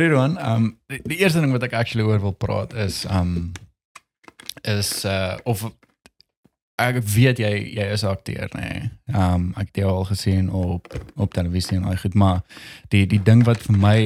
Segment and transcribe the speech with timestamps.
[0.00, 3.52] Hoorie Roan, um die, die eerste ding wat ek actually oor wil praat is um
[4.64, 5.66] is uh of
[6.80, 8.62] ek weet jy jy is 'n akteur nê.
[8.64, 8.90] Nee.
[9.12, 12.40] Um ek het jou al gesien op op televisie en al goed, maar
[12.88, 14.00] die die ding wat vir my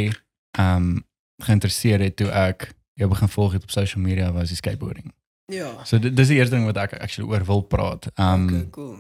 [0.59, 1.05] um
[1.47, 5.15] geïnteresseer het toe ek jou begin volg het op social media was die skateboarding.
[5.47, 5.85] Ja.
[5.85, 8.11] So dis die eerste ding wat ek actually oor wil praat.
[8.19, 8.99] Um Okay, cool.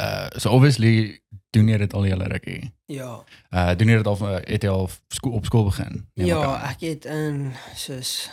[0.00, 2.72] uh so obviously doen jy dit al julle rukkie.
[2.88, 3.24] Ja.
[3.50, 6.08] Uh doen jy dit al van- het jy al skool op skool begin?
[6.14, 6.70] Ja, aan.
[6.70, 8.30] ek het in soos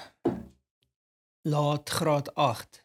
[1.41, 2.84] laat graad 8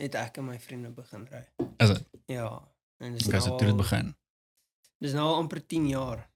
[0.00, 1.44] het ek en my vriende begin ry.
[1.78, 2.04] Is dit?
[2.26, 2.62] Ja.
[2.98, 4.14] En dis het nou dit al- begin.
[4.98, 6.28] Dis nou al amper 10 jaar.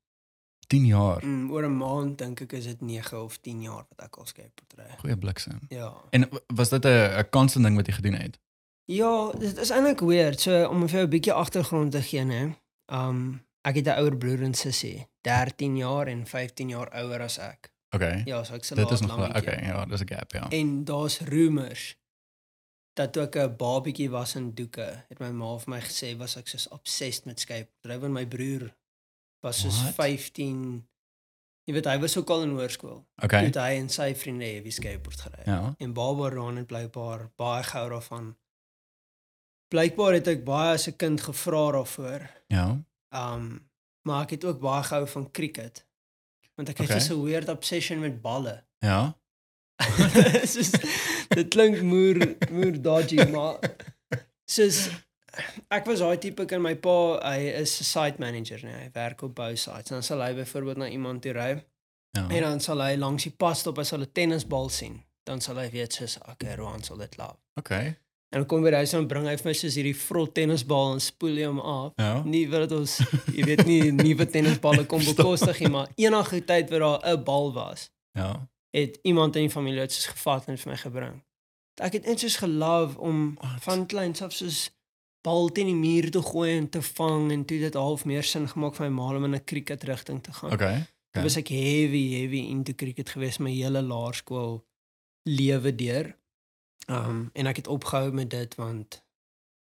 [0.67, 1.25] 10 jaar.
[1.25, 4.27] Mm, oor 'n maand dink ek is dit 9 of 10 jaar wat ek al
[4.27, 4.97] skateboard ry.
[4.99, 5.59] Goeie bliksem.
[5.69, 5.93] Ja.
[6.11, 8.39] En was dit 'n 'n constant ding wat jy gedoen het?
[8.85, 10.41] Ja, dit is eintlik weird.
[10.41, 12.49] So om vir jou 'n bietjie agtergrond te gee, hè.
[12.93, 17.39] Um ek het 'n ouer broer en sussie, 13 jaar en 15 jaar ouer as
[17.39, 17.73] ek.
[17.91, 18.23] Okay.
[18.25, 20.49] Ja, so ek se dit is laat nog okay, ja, dis 'n gap, ja.
[20.49, 21.97] En daar's rumors
[22.99, 26.37] dat toe ek 'n babietjie was in doeke, het my ma vir my gesê was
[26.37, 28.01] ek soos obsessed met skateboard.
[28.01, 28.75] Want my broer
[29.41, 29.95] was soos What?
[29.95, 30.89] 15.
[31.65, 33.07] Jy weet hy was ook al in hoërskool.
[33.23, 33.51] Okay.
[33.51, 35.43] Toe hy en sy vriende heavy skateboard gery.
[35.45, 35.75] Ja.
[35.79, 38.37] En Barbara Raan het blykbaar baie gehou daarvan.
[39.69, 42.29] Blykbaar het ek baie as 'n kind gevra daarvoor.
[42.49, 42.79] Ja.
[43.13, 43.67] Um
[44.09, 45.85] maar ek het ook baie gehou van cricket.
[46.57, 47.01] Want ek het Okay.
[47.01, 48.65] so 'n weird obsession met balle.
[48.79, 49.17] Ja.
[50.45, 50.71] soos,
[51.29, 53.59] dit klink moer moer dodgy maar
[54.45, 54.89] soos
[55.71, 59.23] ek was daai tipe kind my pa hy is 'n site manager nee hy werk
[59.23, 61.65] op bou sites dan sal hy byvoorbeeld na iemand toe ry
[62.17, 62.27] Ja.
[62.29, 65.57] en dan sal hy langs die pad stop hy sal 'n tennisbal sien dan sal
[65.59, 67.97] hy weet soos okay Roan sal dit love Okay.
[68.31, 70.93] En dan kom by die huis en bring hy vir my soos hierdie vrot tennisbal
[70.93, 72.23] en spoel hy hom af Ja.
[72.25, 72.99] nie dit ons
[73.35, 77.53] jy weet nie nuwe tennisballe kom bekostig nie maar enige tyd wat daar 'n bal
[77.53, 78.49] was Ja.
[78.75, 81.23] het iemand in die familie dit soos gevat en vir my gebring.
[81.81, 83.63] Ek het net soos gelove om Wat?
[83.63, 84.71] van kleins af soos
[85.23, 88.49] bal teen die muur te gooi en te vang en toe dit half meer sin
[88.49, 90.53] gemaak vir my ma om in 'n cricket rigting te gaan.
[90.53, 90.85] Okay.
[91.13, 94.65] Toe was ek heavy heavy into cricket gewees my hele laerskool
[95.25, 96.17] lewe deur.
[96.89, 99.03] Um en ek het opgehou met dit want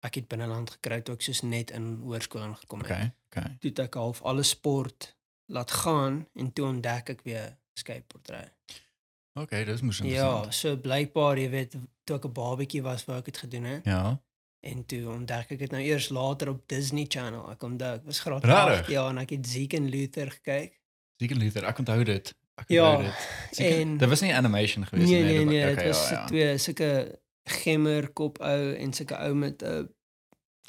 [0.07, 2.87] ek het binneland gekry toe ek soos net in hoërskool ingekom het.
[2.91, 3.11] Okay.
[3.29, 3.55] Okay.
[3.59, 5.15] Toe het ek half alle sport
[5.51, 8.45] laat gaan en toe ontdek ek weer skateboard ry.
[9.39, 10.53] Okay, dis moes Ja, interessant.
[10.53, 13.85] so blykbaar, jy weet, toe ek 'n babatjie was, wou ek dit gedoen het.
[13.85, 14.19] Ja.
[14.61, 17.51] En toe ontdek ek dit nou eers later op Disney Channel.
[17.51, 18.79] Ek onthou, ek was graad Rarig?
[18.79, 20.79] 8 ja en ek het Zeke en Luther gekyk.
[21.19, 22.35] Seker Luther, ek onthou dit.
[22.67, 23.27] Ja, dit.
[23.51, 26.23] Seker, en- dit was nie animation gewees Nee nee nee, dit dit was- was okay,
[26.25, 26.53] okay, ja, ja.
[26.53, 29.89] twee sulke gemmer kop ou en sulke ou met 'n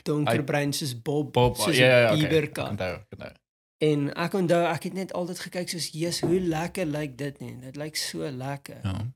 [0.02, 2.18] donker Hy- brein soos Bob, Bob, soos ja ja, ja, okay.
[2.28, 2.68] Bieberkat.
[2.70, 3.32] Onthou, onthou.
[3.78, 7.58] En ek onthou, ek het net altyd gekyk soos, "Jesus, hoe lekker lyk dit nie?
[7.58, 9.06] Dit lyk so lekker." Ja.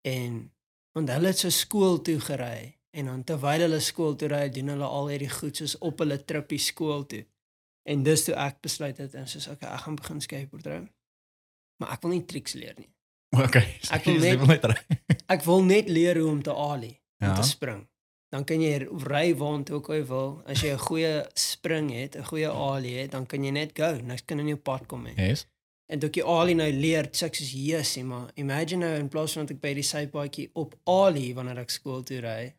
[0.00, 0.52] En
[0.92, 4.68] want hulle het so skool toe gery en dan terwyl hulle skool toe ry, doen
[4.68, 7.24] hulle al hierdie goed soos op hulle trippie skool toe.
[7.88, 10.80] En dis toe ek besluit het en soos okay, ek gaan begin skateboard ry.
[11.82, 12.88] Maar ek wil nie triks leer nie.
[13.34, 13.64] Okay.
[13.84, 14.84] so Ek wil net- wil net.
[15.34, 17.34] Ek wil net leer hoe om te ollie, om Ja.
[17.34, 17.86] te spring.
[18.32, 20.28] Dan kan jy ry waant ook al jy wil.
[20.46, 23.90] As jy 'n goeie spring het, 'n goeie ollie het, dan kan jy net go.
[24.00, 25.14] Niks kan in jou pad kom nie.
[25.16, 25.46] Yes.
[25.92, 29.08] En toe ek die ollie nou leer, sê ek soos yes, maar imagine nou in
[29.08, 32.54] plaas van dat ek by die sypaadjie op ollie wanneer ek skool toe ry,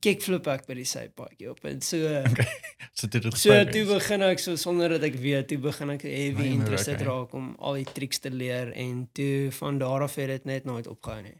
[0.00, 1.96] kickflip ek by die sypaadjie op en so
[2.98, 3.88] So dit het so gespreek toe is.
[3.88, 7.06] begin ek so sonder dat ek weet, toe begin ek heavy Nee, interested okay.
[7.06, 10.64] raak om al die tricks te leer en toe van daar af het dit net
[10.64, 11.36] nooit opgehou nie.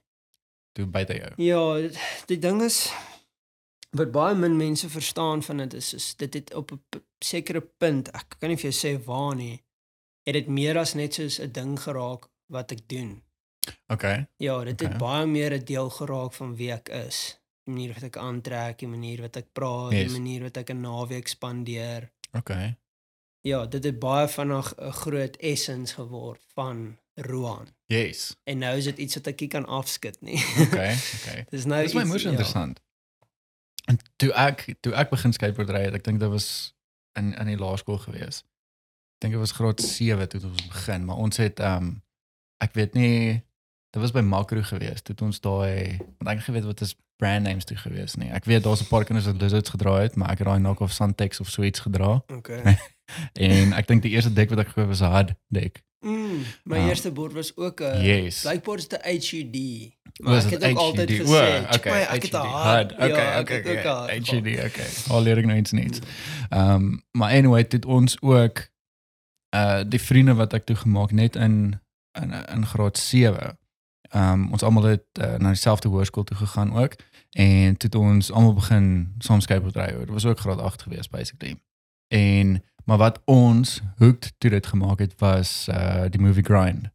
[0.74, 1.32] Toe buite jou.
[1.36, 1.88] Ja,
[2.26, 2.92] die ding is
[3.90, 6.80] wat baie min mense verstaan van dit is is dit het op 'n
[7.24, 9.62] sekere punt, ek kan nie vir jou sê waar nie,
[10.26, 13.22] het dit meer as net soos 'n ding geraak wat ek doen.
[13.88, 14.26] Okay.
[14.38, 14.98] Ja, dit het Okay.
[14.98, 17.37] baie meer 'n deel geraak van wie ek is.
[17.68, 20.08] Manier wat ek aantrek, die manier wat ek praat, Yes.
[20.12, 22.10] die manier wat ek 'n naweek spandeer.
[22.32, 22.76] Okay.
[23.46, 27.68] Ja, dit het baie vinnig 'n groot essence geword van Roan.
[27.86, 28.36] Yes.
[28.44, 30.38] En nou is dit iets wat ek nie kan afskud nie.
[30.60, 30.94] Okay.
[31.20, 31.44] Okay.
[31.50, 32.30] Dis nou Dis my moes ja.
[32.30, 32.80] interessant.
[33.88, 36.74] En toe ek toe ek begin skateboard ry het, ek dink dit was
[37.18, 38.44] in in die laerskool gewees.
[39.18, 42.02] Ek dink dit was graad 7 toe ons begin, maar ons het ehm um,
[42.60, 43.42] ek weet nie
[43.90, 45.02] dit was by Makro gewees.
[45.02, 48.30] Toe ons daai want ek geweet wat is brand names toe gewees nie.
[48.30, 50.92] Ek weet daar's 'n paar kinders wat lizards gedra het, maar ek het daai knock-off
[50.92, 52.22] Suntex of so iets gedra.
[52.32, 52.62] Okay.
[53.32, 55.82] En ek dink die eerste dek wat ek gekoop was 'n hard dek.
[56.06, 56.86] Mm, my Ah.
[56.88, 58.40] eerste bord was ook 'n Yes.
[58.42, 59.56] Blykbaar is dit 'n HUD.
[60.22, 61.20] Maar Was ek het ook altyd HUD?
[61.20, 62.92] gesê, O, okay, ek het 'n HUD, hard.
[62.92, 63.84] Okay, ja, okay, okay.
[63.86, 64.86] al HUD, okay.
[65.10, 65.98] Al leer ek nou iets nuuts.
[66.48, 68.68] Ehm um, maar anyway, dit ons ook
[69.56, 71.80] uh die vriende wat ek toe gemaak net in
[72.20, 73.58] in in graad 7.
[74.10, 76.94] Ehm um, ons almal het uh, na dieselfde hoërskool toe gegaan ook
[77.32, 79.86] en toe het ons almal begin saam skateboard ry.
[79.98, 81.56] Dit was ook graad 8 gewees basically.
[82.08, 86.88] En maar wat ons hooked toe dit gemaak het was uh die movie Grind.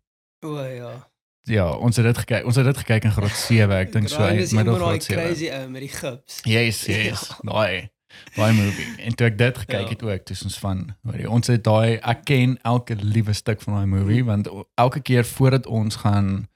[0.46, 1.12] O ja.
[1.46, 2.46] Ja, ons het dit gekyk.
[2.46, 4.90] Ons het dit gekyk in graad 7, ek dink so Grind is uit middel iemand
[4.90, 5.24] daai graad 7.
[5.26, 6.40] crazy ou met die gips.
[6.44, 7.28] Yes, yes.
[7.42, 7.90] Daai
[8.36, 8.86] daai movie.
[9.06, 9.90] En toe ek dit gekyk Ja.
[9.90, 13.62] het ook, dis ons van, hoor jy, ons het daai ek ken elke liewe stuk
[13.62, 16.48] van daai movie want o- elke keer voordat ons gaan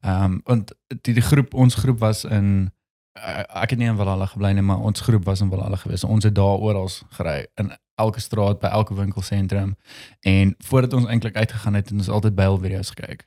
[0.00, 0.72] ehm um, want
[1.02, 2.70] die, die groep ons groep was in
[3.16, 6.04] ek het nie in Valhalla gebly nie, maar ons groep was in Valhalla gewees.
[6.04, 9.76] Ons het daar oral gery in elke straat by elke winkelsentrum
[10.20, 13.26] en voordat ons eintlik uitgegaan het, het ons altyd Byle video's gekyk.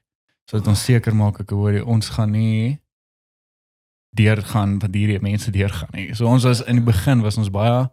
[0.50, 2.80] Sodat ons seker maak ek hoor jy, ons gaan nie
[4.18, 6.14] deur gaan wat hierdie mense deur gaan nie.
[6.18, 7.90] So ons was in die begin was ons baie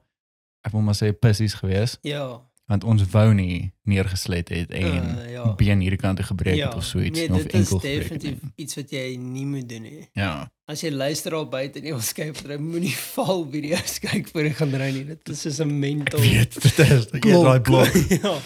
[0.66, 2.42] ek wil maar sê pissies geweest Ja.
[2.66, 5.54] Want ons wou nie neergeslet het en Uh, ja.
[5.54, 6.66] been hierdie kant toe gebreek ja.
[6.68, 8.52] het of so iets nee, of dit is enkel gebreek het definitief nie.
[8.64, 10.08] iets wat jy nie moet doen nie.
[10.12, 10.50] Ja.
[10.66, 14.54] As jy luister al buite in ons skype, dan moenie val video's kyk voor jy
[14.58, 15.04] gaan ry nie.
[15.04, 17.94] Dit is soos 'n mental Ek weet dit is daai blok.
[18.22, 18.38] ja.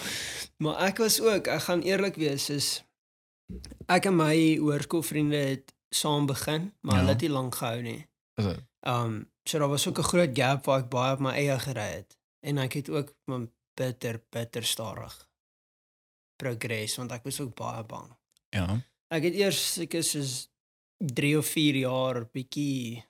[0.57, 2.83] Maar ek was ook, ek gaan eerlik wees, is
[3.89, 6.99] ek en my hoërskoolvriende het saam begin, maar Ja.
[7.01, 8.05] hulle het nie lank gehou nie.
[8.37, 8.61] Is dit?
[8.85, 11.89] Um so daar was ook 'n groot gap waar ek baie op my eie gery
[11.97, 15.13] het en ek het ook my bitter bitter stadig
[16.41, 18.09] progress want ek was ook baie bang.
[18.55, 18.67] Ja.
[19.11, 20.47] Ek het eers seker soos
[21.01, 23.03] 3 of 4 jaar bietjie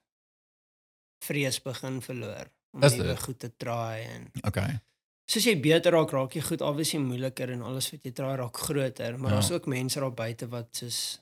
[1.26, 4.80] vrees begin verloor om Is nuwe goed te try en Okay.
[5.30, 8.58] soos jy beter raak, raak jy goed obviously moeiliker en alles wat jy try raak
[8.58, 9.36] groter, maar Ja.
[9.40, 11.20] daar's ook mense daar buite wat soos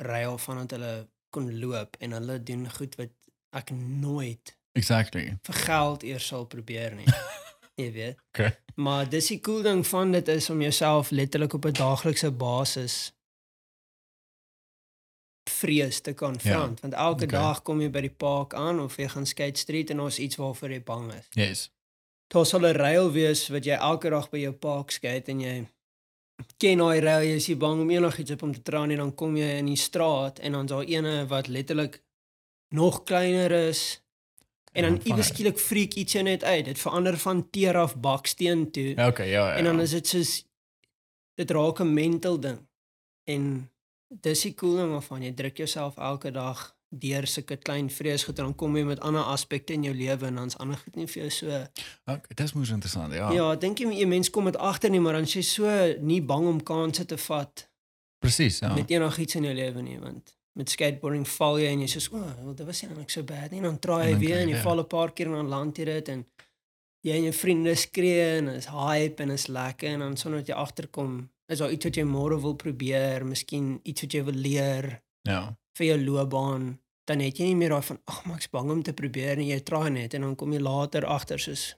[0.00, 3.10] ry al vandat hulle kon loop en hulle doen goed wat
[3.52, 5.36] ek nooit Exactly.
[5.44, 7.06] vir geld eers sal probeer nie.
[7.74, 8.18] jy weet.
[8.32, 8.58] Okay.
[8.74, 13.12] Maar dis die cool ding van dit is om jouself letterlik op 'n daaglikse basis
[15.50, 17.40] vrees te konfront want elke okay.
[17.40, 20.36] dag kom jy by die park aan of jy gaan skate street en daar's iets
[20.36, 21.28] waarvoor jy bang is.
[21.30, 21.70] Yes.
[22.26, 25.66] Daar sal 'n reël wees wat jy elke dag by jou park skate en jy
[26.56, 29.14] ken daai reël, jy is nie bang om enigiets op om te traan nie, dan
[29.14, 32.02] kom jy in die straat en dan's daar ene wat letterlik
[32.68, 34.01] nog kleiner is.
[34.72, 36.64] En dan iewes skielik freak iets jou net uit.
[36.64, 38.94] Dit verander van teer af baksteen toe.
[38.94, 39.56] Ja, okay, ja, ja.
[39.56, 40.32] En dan is dit soos
[41.34, 42.58] dit raak 'n mental ding.
[43.24, 43.70] En
[44.08, 48.50] dis die cool ding waarvan jy druk jouself elke dag deur sulke klein vreesgoed en
[48.50, 51.22] dan kom jy met ander aspekte in jou lewe en dan's ander goed nie vir
[51.22, 51.62] jou so
[52.04, 53.14] Okay, dis moes interessant.
[53.16, 53.30] Ja.
[53.32, 56.20] Ja, dink jy jy mens kom met agter nie, maar dan is jy so nie
[56.20, 57.68] bang om kansse te vat
[58.22, 58.74] Presies, ja.
[58.74, 62.16] met enigiets in jou lewe nie, want met skateboarding val jy en jy sê, "O,
[62.16, 64.48] oh, well, dit was nie eintlik so bad nie." En dan try jy weer en
[64.48, 64.62] jy jy weer.
[64.62, 66.26] val 'n paar keer en dan land jy dit en
[67.04, 70.48] jy en jou vriende skree en is hype en is lekker en dan sonder dat
[70.48, 74.34] jy agterkom, is daar iets wat jy môre wil probeer, miskien iets wat jy wil
[74.34, 75.56] leer Ja.
[75.74, 78.82] vir jou loopbaan, dan het jy nie meer daai van, "Ag, maar ek's bang om
[78.82, 81.74] te probeer" en jy try net en dan kom jy later agter soos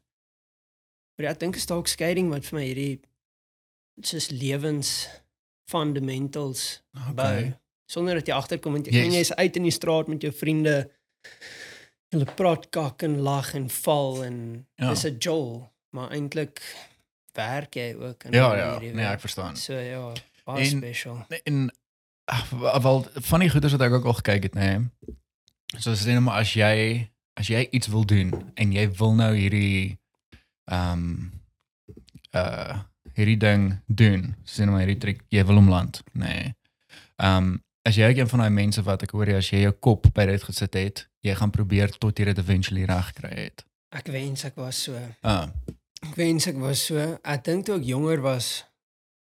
[1.16, 3.00] Maar ja, ek dink is dalk skating wat vir my hierdie
[4.02, 5.08] soos lewens
[5.70, 7.14] fundamentals Okay.
[7.14, 7.54] bou
[7.86, 9.04] sonder dat jy agterkom want jy Yes.
[9.04, 9.14] yes.
[9.14, 10.90] jy's uit in die straat met jou vriende.
[12.08, 14.90] Hulle praat kak en lag en val en Ja.
[14.90, 16.60] dis 'n jol, maar eintlik
[17.34, 18.78] werk jy ook in Ja, ja.
[18.80, 19.56] jy Nee, ek verstaan.
[19.56, 20.12] So ja,
[20.44, 21.26] baie En- special.
[21.44, 21.70] En
[22.82, 24.78] wel van die goeders wat ek ook al gekyk het, nê.
[24.78, 24.88] Nee.
[25.78, 29.34] So sê net maar as jy as jy iets wil doen en jy wil nou
[29.36, 29.98] hierdie
[30.70, 31.30] ehm
[32.34, 32.78] uh
[33.14, 36.24] hierdie ding doen, net maar hierdie trick, jy wil hom land, nê.
[36.26, 36.54] Nee.
[37.16, 39.72] Ehm as jy ook een van daai mense wat ek hoor jy as jy jou
[39.86, 43.64] kop by dit gesit het, jy gaan probeer tot jy dit eventually reg kry het.
[43.94, 45.00] Ek wens ek was so.
[45.22, 45.48] Ah,
[46.04, 47.00] Ek wens ek was so.
[47.24, 48.64] Ek dink toe ek jonger was,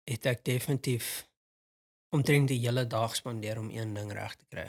[0.09, 1.23] het ek definitief
[2.13, 4.65] omtrent die hele dag spandeer om een ding reg te kry.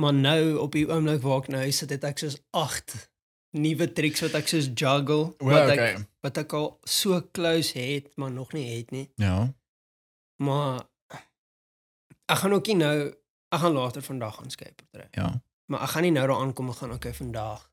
[0.00, 2.94] Maar nou op die oomblik waar ek nou sit, het ek soos 8
[3.60, 6.06] nuwe tricks wat ek soos juggle well, wat ek okay.
[6.24, 9.04] wat ek al so close het, maar nog nie het nie.
[9.20, 9.52] Ja.
[10.42, 10.86] Maar
[12.32, 12.96] ek gaan ook nie nou
[13.52, 15.08] ek gaan later vandag gaan skateboard ry.
[15.10, 15.42] Ja.
[15.66, 17.70] Maar ek gaan nie nou daar aankom en gaan okay vandag.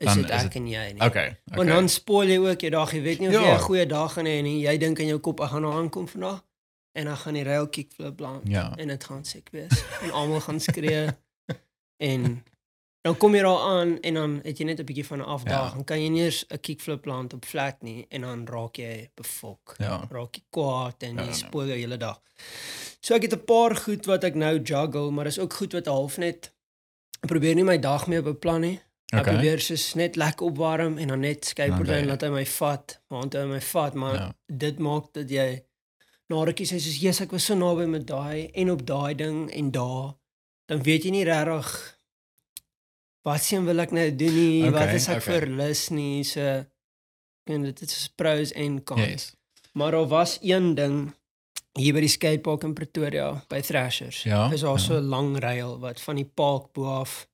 [0.00, 1.02] Is dit ek dit- en jy nie.
[1.04, 1.28] Okay.
[1.44, 1.72] Want okay.
[1.74, 2.92] dan spoil jy ook jou dag.
[2.92, 3.40] Jy weet nie of Ja.
[3.40, 4.60] jy 'n goeie dag gaan hê nie.
[4.64, 6.44] Jy dink in jou kop ek gaan nou aankom vandag
[6.92, 8.72] en dan gaan die rail kickflip land Ja.
[8.76, 11.08] en dit gaan siek wees en almal gaan skree
[12.10, 12.44] en
[13.02, 15.68] dan kom jy daar aan en dan het jy net 'n bietjie van 'n afdag.
[15.68, 15.74] Ja.
[15.74, 19.10] Dan kan jy nie eens 'n kickflip land op flat nie en dan raak jy
[19.14, 19.74] befok.
[19.78, 20.06] Ja.
[20.10, 21.32] Raak jy kwaad en Ja, jy ja.
[21.32, 22.20] spoil jou hele dag.
[23.00, 25.86] So ek het 'n paar goed wat ek nou juggle, maar dis ook goed wat
[25.86, 26.52] half net
[27.26, 28.80] probeer nie my dag meer beplan nie.
[29.12, 29.32] Ek Okay.
[29.34, 33.32] probeer soos net lekker opwarm en dan net skateboard Dan laat hy my vat, want
[33.34, 34.34] hy my vat, maar Ja.
[34.46, 35.64] dit maak dat jy
[36.28, 39.50] na rukkie sê soos Jesus ek was so naby met daai en op daai ding
[39.50, 40.14] en daar
[40.68, 41.98] dan weet jy nie regtig
[43.24, 45.40] wat sien wil ek nou doen nie Okay, wat is ek okay.
[45.40, 46.64] vir lus nie so
[47.46, 49.32] en dit is pros en cons Yes.
[49.74, 51.12] maar daar was een ding
[51.78, 54.78] hier by die skatepark in Pretoria by Thrashers Ja, is daar ja.
[54.78, 57.26] so 'n lang rail wat van die park bo af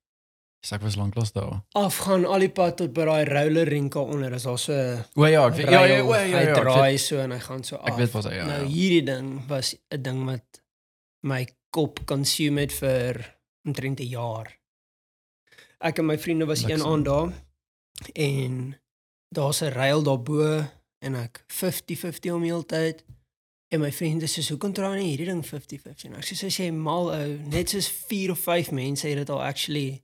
[0.67, 1.63] So ek was lanklaas daar.
[1.75, 4.73] afgaan al die pad tot by daai roller rinkel onder is daar so
[5.17, 7.31] O ja, ek weet, ja, ja, o, ja, ja, hy ja, draai weet- so en
[7.31, 7.89] hy gaan so af.
[7.89, 8.47] Ek weet wat hy ja.
[8.47, 8.67] nou ja.
[8.69, 10.61] hierdie ding was 'n ding wat
[11.23, 14.59] my kop consume het vir omtrent 'n jaar.
[15.81, 16.87] Ek en my vriende was een Bliksem.
[16.93, 17.33] aand daar
[18.15, 18.77] en
[19.31, 20.65] daar's 'n rail daarbo
[20.99, 23.05] en ek 50-50 om heeltyd
[23.69, 26.19] en my vriende sê hoekom draai nie hierdie ding 50-50 nou?
[26.21, 29.43] Ek sê as jy mal ou, net soos 4 of 5 mense het dit al
[29.43, 30.03] actually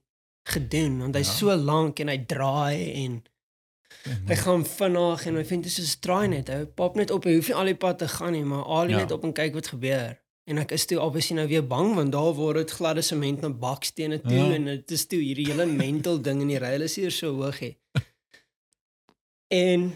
[0.51, 1.33] gedoen want hy's Ja.
[1.39, 3.21] so lank en hy draai en
[4.27, 6.47] Hy gaan vinnig en my vriend is soos draai net.
[6.49, 7.23] Hy pop net op.
[7.23, 8.97] Hy hoef nie al die pad te gaan nie, maar al Ja.
[8.97, 10.17] net op en kyk wat gebeur.
[10.49, 13.49] En ek is toe obviously nou weer bang want daar word dit gladde sement na
[13.49, 14.53] bakstene toe Ja.
[14.55, 17.59] en dit is toe hierdie hele mental ding in die rail is hier so hoog
[17.59, 17.71] hè.
[19.47, 19.93] en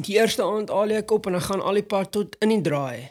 [0.00, 2.60] die eerste aand al ek op en dan gaan al die pad tot in die
[2.60, 3.10] draai.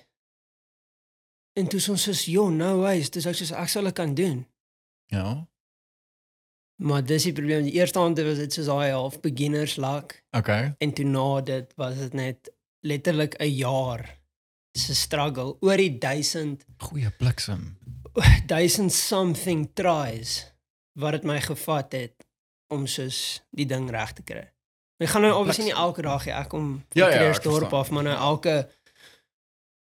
[1.60, 4.48] En toe ons soos, "Jo, no ways, dis ek soos ek sal dit kan doen."
[5.06, 5.48] Ja.
[6.82, 7.64] Maar dis die probleem.
[7.64, 10.24] Die eerste aand was dit soos daai half beginners luck.
[10.32, 10.76] Okay.
[10.78, 14.20] En toe na dit was dit net letterlik 'n jaar
[14.72, 17.78] se struggle oor die 1000 Goeie bliksem.
[18.48, 20.54] 1000 something tries
[20.94, 22.28] wat dit my gevat het
[22.68, 24.48] om soos die ding reg te kry.
[25.02, 27.80] Ek gaan nou obviously nie elke dag hê ek kom Ja, ja, Kreersdorp ek verstaan.
[27.80, 28.56] af, maar nou elke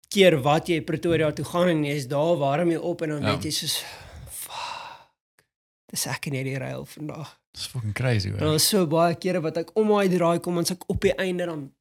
[0.10, 3.34] keer wat jy Pretoria toe gaan en jy's daar warm jy op en dan Ja.
[3.36, 3.84] weet jy soos
[4.32, 5.44] fuck.
[5.92, 7.36] Dis ek in hierdie rail vandag.
[7.54, 8.40] Dis fucking crazy hoor.
[8.40, 11.02] daar was so baie kere wat ek om daai draai kom en as ek op
[11.02, 11.72] die einde dan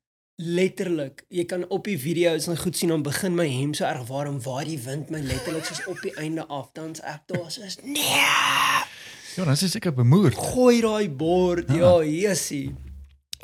[0.40, 4.04] letterlik, jy kan op die video's en goed sien dan begin my hem so erg
[4.08, 7.78] warm waar die wind my letterlik soos op die einde af dan's ek daar soos
[7.82, 8.02] nee,
[9.36, 10.32] Ja, dan is jy seker bemoer.
[10.34, 11.68] gooi daai bord.
[11.68, 11.76] Ja.
[11.76, 12.74] Ja, yesie.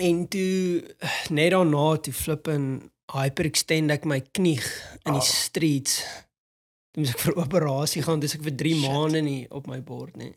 [0.03, 0.83] En toe
[1.31, 4.59] net daarna toe flip en hyperextend ek my knie
[5.05, 5.23] in die Oh.
[5.23, 6.01] streets.
[6.95, 8.91] Toe moes ek vir operasie gaan, dis ek vir 3 Shit.
[8.91, 10.33] maande nie op my bord nie.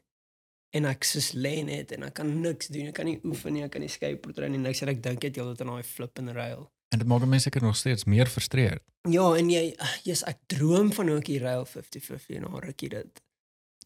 [0.75, 2.87] En ek soos lê net en ek kan niks doen.
[2.87, 4.57] Ek kan nie oefen nie, ek kan nie skateboard ry nie.
[4.59, 6.67] Niks en ek dink dit heeltyd aan daai flip en rail.
[6.91, 8.81] En dit maak mense seker nog steeds meer frustreerd.
[9.09, 12.89] Ja, en jy jy's ek droom van hoe ek die rail 50-50 en haar rukkie
[12.89, 13.21] dit.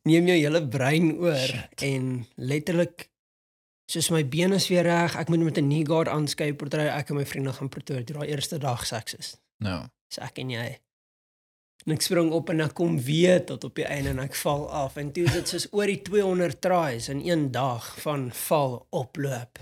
[0.10, 1.82] Neem jou hele brein oor Shit.
[1.86, 3.08] en letterlik
[3.92, 6.88] soos my bene is weer reg, ek moet met 'n knee guard aan skateboard ry.
[6.88, 9.38] Ek en my vriende gaan Pretoria toe daai eerste dag seksis.
[9.60, 9.86] Nou.
[10.08, 10.80] Dis ek en jy.
[11.86, 14.70] En ek spring op en ek kom weer tot op die einde en ek val
[14.72, 18.88] af en toe is dit soos oor die 200 tries in een dag van val
[18.90, 19.58] oploop.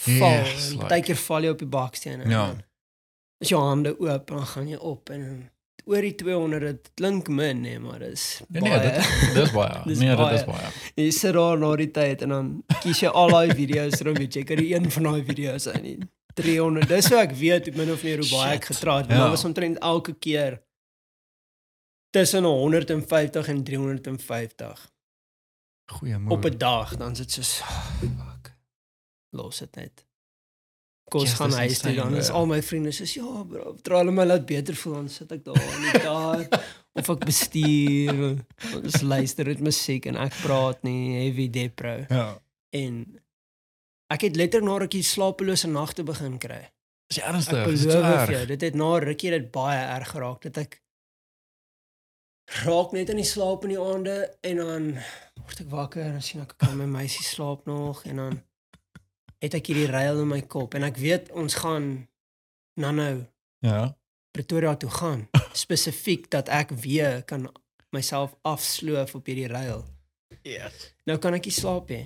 [0.00, 2.46] Val, Yes, en like- baie keer val jy op die baksteen en Ja.
[2.46, 2.62] dan
[3.40, 5.50] is jou hande oop dan gaan jy op en
[5.88, 8.62] oor die 200 dit klink min nee, maar dis baie.
[8.62, 9.82] nee, dit dis baie.
[9.88, 10.60] Dis nee, dit is baie.
[10.68, 10.72] baie.
[11.00, 12.52] jy sit daar na die tyd en dan
[12.82, 15.66] kies jy al daai video's en dan weet jy kan die een van daai video's
[15.72, 15.98] uit nie
[16.38, 19.18] 300 dis hoe ek weet hoe min of meer hoe baie ek getraat het Ja.
[19.22, 20.60] maar was omtrent elke keer
[22.10, 24.86] tussen 150 en 350
[25.92, 26.32] Goeie moer.
[26.36, 28.52] op 'n dag dan sit soos oh, fuck
[29.30, 30.04] los dit net
[31.12, 34.12] kos Yes, gaan huis toe dan is al my vriende soos ja bro try hulle
[34.16, 36.44] my laat beter voel dan sit ek daar in die kar
[36.98, 38.22] of ek bestuur
[38.80, 42.26] ons luister dit musiek en ek praat nie heavy depro Ja.
[42.72, 43.00] en
[44.10, 46.62] ek het letterlik na rukkie slapelose nagte begin kry.
[47.12, 47.58] Is jy Ek ernstig?
[47.64, 50.78] Beloof so vir jou, dit het na rukkie dit baie erg geraak dat ek
[52.64, 54.14] raak net in die slaap in die aande
[54.48, 54.86] en dan
[55.42, 58.38] word ek wakker en sien ek kan my meisie slaap nog en dan
[59.42, 62.08] het ek hierdie reël in my kop en ek weet ons gaan
[62.80, 63.14] nou nou
[63.64, 63.96] Ja.
[64.30, 65.26] Pretoria toe gaan
[65.64, 67.48] spesifiek dat ek weer kan
[67.90, 69.82] myself afsloof op hierdie reël.
[70.46, 70.92] Yes.
[71.08, 72.04] Nou kan ek nie slaap nie.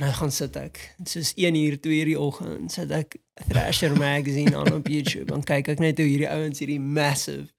[0.00, 0.80] Nou gaan sit ek.
[1.04, 3.18] Soos 1 uur, 2 uur die oggend sit ek
[3.50, 5.28] Thrasher magazine aan op YouTube.
[5.30, 7.50] Dan kyk ek net hoe hierdie ouens hierdie massive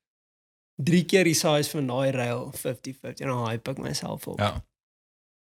[0.82, 4.40] drie keer die size van daai rail 50-50 en dan hype ek myself op.
[4.42, 4.56] Ja.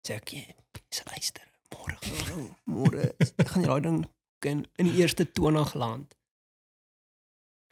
[0.09, 0.47] Sê ek, "Jy,
[0.89, 1.46] dis luister.
[1.73, 3.09] Môre gaan môre
[3.49, 3.99] gaan jy daai ding
[4.47, 6.15] in in die eerste 20 land.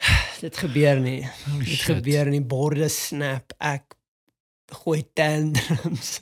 [0.43, 1.21] Dit gebeur nie.
[1.45, 1.95] Holy Dit shit.
[1.95, 3.53] gebeur in die borde snap.
[3.59, 3.95] Ek
[4.81, 6.19] gooi tantrums.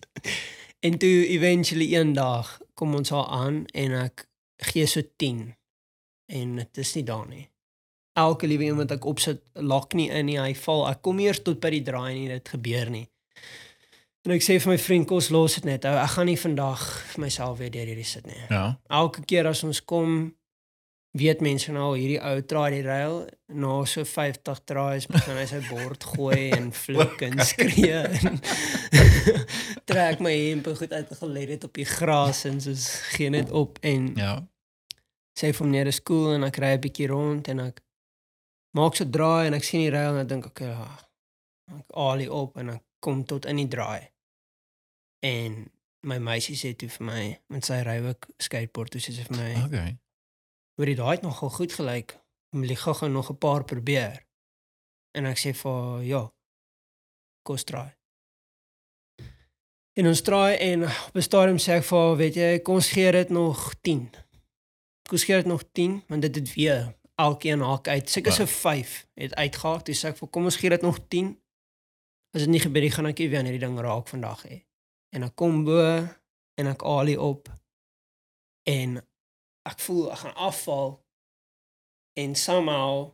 [0.86, 4.27] en toe eventually eendag kom ons al aan en ek
[4.70, 5.53] gee so 10
[6.34, 7.48] en dit is nie daar nie.
[8.13, 10.38] Elke liewe iemand wat ek opsit, lak nie in nie.
[10.38, 10.84] Hy val.
[10.92, 13.08] Ek kom eers tot by die draai nie, dit gebeur nie.
[14.25, 15.84] En ek sê vir my vriend, kos los dit net.
[15.86, 16.80] Ou, Ek gaan nie vandag
[17.12, 18.39] vir myself weer deur hierdie sit nie.
[18.50, 18.77] Ja.
[18.89, 20.34] Elke keer as ons kom
[21.13, 23.20] weet mense nou al hierdie ou draai die rail
[23.53, 28.39] na so 50 draais begin hy sy bord gooi en flik en skree en
[29.89, 33.77] trek my hemp goed uit gelet het op die gras en soos gee net op
[33.86, 34.39] en Ja.
[35.38, 37.84] sê vir hom nee, dis cool en ek ry 'n bietjie rond en ek
[38.74, 40.88] maak so draai en ek sien die rail en ek dink okay, ja,
[41.77, 44.10] ek alie op en ek kom tot in die draai.
[45.24, 45.72] En
[46.03, 47.22] my meisie sê toe vir my,
[47.53, 49.98] met sy ry ook skateboard, toe sê sy vir my, Okay.
[50.77, 52.18] "Hoor jy daai het nogal goed gelyk.
[52.51, 54.25] Wil jy gou-gou nog 'n paar probeer?"
[55.15, 56.32] En ek sê vir haar, "Ja.
[57.44, 57.94] Kom straai."
[59.94, 62.89] En ons draai en op 'n stadium sê ek vir haar, "Weet jy, kom ons
[62.89, 64.10] gee dit nog 10."
[65.08, 68.10] Kom ons gee dit nog 10, want dit het weer elkeen haak uit.
[68.10, 68.48] Seker so Ja.
[68.48, 69.84] 5 het uitgehaak.
[69.84, 71.38] Toe sê ek vir kom ons gee dit nog 10.
[72.34, 74.63] As dit nie gebeur gaan ek nie weer aan hierdie ding raak vandag hê.
[75.13, 75.79] En ek kom bo
[76.58, 77.50] en ek alie op
[78.70, 78.98] en
[79.70, 80.93] ek voel ek gaan afval
[82.20, 83.12] en somehow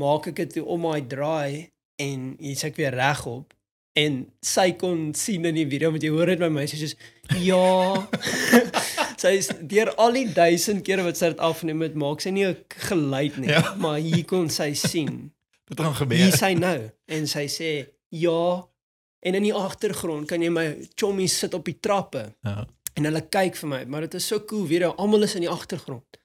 [0.00, 1.70] maak ek dit toe om my draai
[2.02, 3.52] en hier's ek weer regop
[3.94, 6.90] en sy kon sien in die video met jy hoor dit by my sy sê
[7.46, 7.60] ja
[9.22, 12.46] sy is deur al die duisend kere wat sy dit afneem het maak sy nie
[12.50, 12.56] 'n
[12.88, 13.74] geluid nie Ja.
[13.78, 15.30] maar hier kon sy sien
[15.70, 16.18] Wat gaan gebeur?
[16.18, 17.70] hier sy nou en sy sê
[18.10, 18.66] ja
[19.24, 20.64] en in die agtergrond kan jy my
[21.00, 22.66] chommies sit op die trappe Ja.
[22.94, 25.50] en hulle kyk vir my maar dit is so cool weer almal is in die
[25.52, 26.20] agtergrond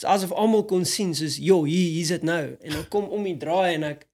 [0.00, 3.24] Dit's asof almal kon sien soos jo hier hier's dit nou en dan kom om
[3.28, 4.06] die draai en ek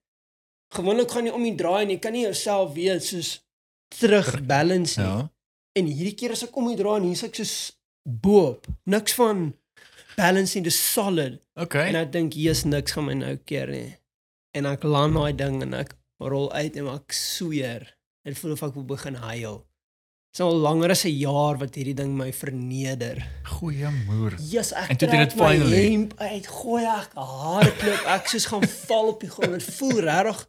[0.75, 3.37] gewoonlik gaan jy om die draai en jy kan nie jouself weer soos
[3.99, 5.29] terug balance nie Ja.
[5.79, 7.53] en hierdie keer as ek om die draai en hier's ek soos
[8.03, 9.53] boop niks van
[10.17, 11.87] balance nie dis solid Okay.
[11.89, 13.95] En ek dink hier's niks gaan my nou keer nie.
[14.53, 17.87] En ek land daai ding en ek rol uit en ek sweer.
[18.27, 19.61] Dit voel of ek wil begin huil.
[20.33, 23.23] Dit's al langer as 'n jaar wat hierdie ding my verneder.
[23.57, 24.35] Goeie moer.
[24.39, 25.89] Jesus, ek En het dit finally.
[25.91, 29.51] hemp uit, gooi ek hardloop, ek soos gaan val op die grond.
[29.51, 30.47] Dit voel regtig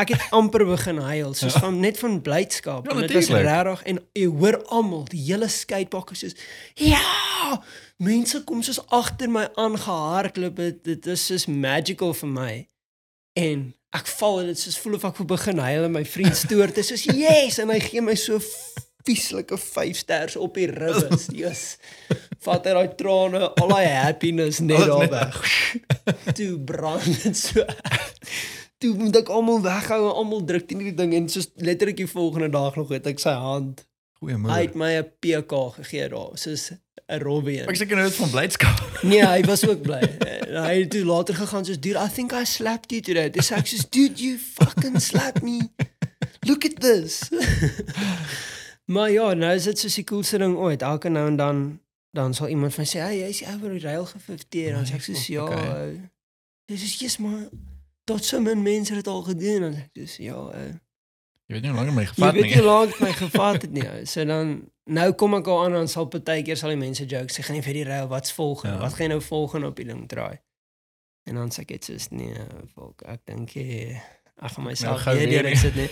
[0.00, 1.60] Ek het amper begin huil, soos Ja.
[1.60, 2.86] van net van blydskap.
[2.86, 6.34] Ja, en dit was regtig en jy hoor almal, die hele skatepark is soos
[6.74, 7.62] ja,
[7.98, 10.56] mense kom soos agter my aangehardloop.
[10.56, 12.68] Dit dit is soos magical vir my.
[13.36, 16.36] En ek val en dit soos voel of ek wil begin huil en my vriend
[16.36, 18.40] stoor dit soos yes en hy gee my so
[19.08, 21.28] vieslike 5 sters op die ribbes.
[21.32, 21.78] Jesus.
[22.44, 25.38] Vat hy daai trane, al daai happiness net daar net weg.
[26.36, 27.64] Toe brand dit so.
[28.78, 32.10] Toe moet ek almal weghou en almal druk teen die ding en soos letterlik die
[32.10, 33.86] volgende dag nog het ek sy hand
[34.18, 37.60] Goeie Hy het my 'n PK gegee daar, soos 'n Robbie.
[37.62, 38.78] Ek seker nou dit van blydskap.
[39.10, 40.00] Nee, hy was ook bly.
[40.26, 43.30] En hy het toe later gegaan soos dude, I think I slapped you today.
[43.30, 45.70] Dis ek soos dude, you fucking slapped me.
[46.40, 47.28] Look at this.
[48.94, 50.82] maar ja, nou is dit soos die coolste ding ooit.
[50.82, 54.72] Elke nou en dan dan sal iemand van sê, "Hey, jy's oor die rail gefifteer."
[54.72, 56.10] Dan sê ek soos, "Ja." Okay.
[56.66, 57.48] Dis is yes maar
[58.04, 60.74] tot so min mense het dit al gedoen en ek soos, "Ja, uh,
[61.48, 62.50] Jy weet nie hoe lank my Jy gevat weet nie.
[62.54, 63.86] nie hoe lank my gevat het nie.
[64.06, 64.50] So dan
[64.84, 67.64] nou kom ek al aan en sal partykeer sal die mense joke sê gaan nie
[67.64, 68.74] vir die rail wat's volgende?
[68.76, 68.82] Ja.
[68.84, 70.38] Wat gaan jy nou volgende op die ding draai?
[71.28, 73.96] En dan sê ek dit soos nee, volk, ek dink eh,
[74.40, 75.56] ek gaan myself gou nou, weer deur nie.
[75.60, 75.88] sit nie.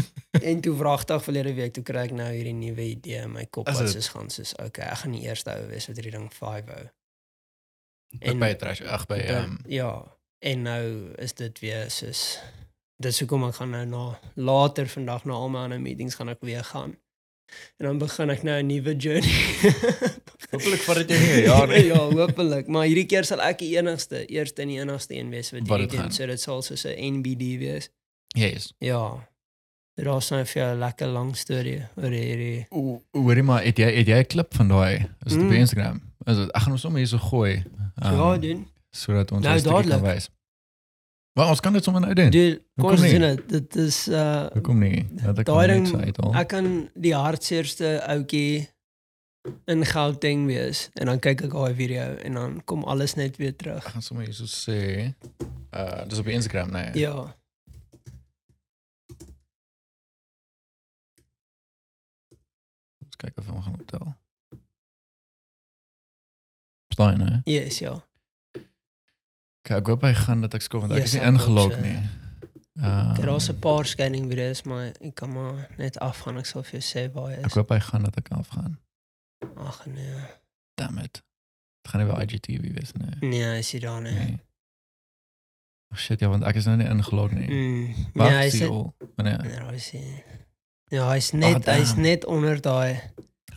[0.50, 3.68] en toe vragtig verlede week toe kry ek nou hierdie nuwe idee in my kop
[3.70, 6.26] Is wat soos gaan soos okay, ek gaan die eerste ou wees wat hierdie ding
[6.32, 6.84] 5 hou.
[8.24, 9.92] Ek by trash ag by Dan- ehm ja,
[10.40, 10.84] en nou
[11.18, 12.24] is dit weer soos
[13.00, 16.38] dis hoekom ek gaan nou na later vandag na al my ander meetings gaan ek
[16.40, 16.96] weer gaan.
[17.78, 19.34] En dan begin ek nou 'n nuwe journey.
[20.52, 21.86] hopelik vat dit jou nie 'n jaar nie.
[21.92, 25.50] ja, hopelik, maar hierdie keer sal ek die enigste, eerste en die enigste een wees
[25.52, 26.10] wat hierdie dit doen.
[26.12, 27.90] So dit sal soos 'n NBD wees.
[28.36, 28.72] Yes.
[28.78, 29.28] Ja.
[29.96, 32.66] Dit was nou vir 'n lekker lang storie oor hierdie.
[32.70, 34.94] O, hoorie maar, het jy het jy 'n klip van daai?
[35.26, 35.52] Is dit op Mm.
[35.52, 36.00] Instagram?
[36.26, 37.62] Is dit ek gaan hom sommer hier so gooi.
[38.02, 38.66] ehm, ja, doen.
[38.90, 40.14] sodat ons Nou, nou, kan dadelik.
[40.14, 40.28] wys.
[41.34, 42.30] Maar ons kan dit sommer nou doen.
[42.30, 43.18] Doen, kom Hoekom ons nie?
[43.18, 43.48] doen dit.
[43.48, 45.00] Dit is uh Hoekom nie?
[45.22, 46.34] Dat ek Daai kan net ding- so uithaal.
[46.42, 48.68] Ek kan die hartseerste ouetjie
[49.66, 53.56] in Gauteng wees en dan kyk ek daai video en dan kom alles net weer
[53.56, 53.82] terug.
[53.86, 54.78] Ek gaan sommer hier so sê.
[55.74, 56.90] Uh dis op die Instagram, nee.
[57.02, 57.34] Ja.
[63.04, 64.06] Ons kyk of ons gaan optel.
[66.88, 67.40] Verstaan jy, né?
[67.50, 67.94] Yes, ja.
[69.64, 71.72] Kyk, ek hoop hy gaan dat ek skof want ek Yes, is nie ek ingelog
[71.72, 71.80] so.
[71.80, 71.96] nie.
[72.74, 76.38] Uh, Daar is 'n paar scanning video's, maar ek kan maar net afgaan.
[76.38, 77.54] Ek sal vir jou sê waar hy ek is.
[77.54, 78.78] hoop hy gaan dat ek afgaan.
[79.56, 80.14] Ag nee.
[80.74, 81.22] Damn it.
[81.82, 83.28] Dit gaan nie weer IGTV wees nie.
[83.28, 84.12] Nee, hy is hier daar nie.
[84.12, 84.40] Nee.
[85.92, 87.46] Oh shit, ja, want ek is nou nie ingelog nie.
[87.48, 87.94] Mm.
[88.14, 88.94] Wag, Nee, hy sit al.
[89.16, 89.42] Wanneer?
[89.42, 90.22] Nee, hy is nie.
[90.90, 92.02] Ja, hy's net Ah, hy's damn.
[92.02, 93.00] net onder daai.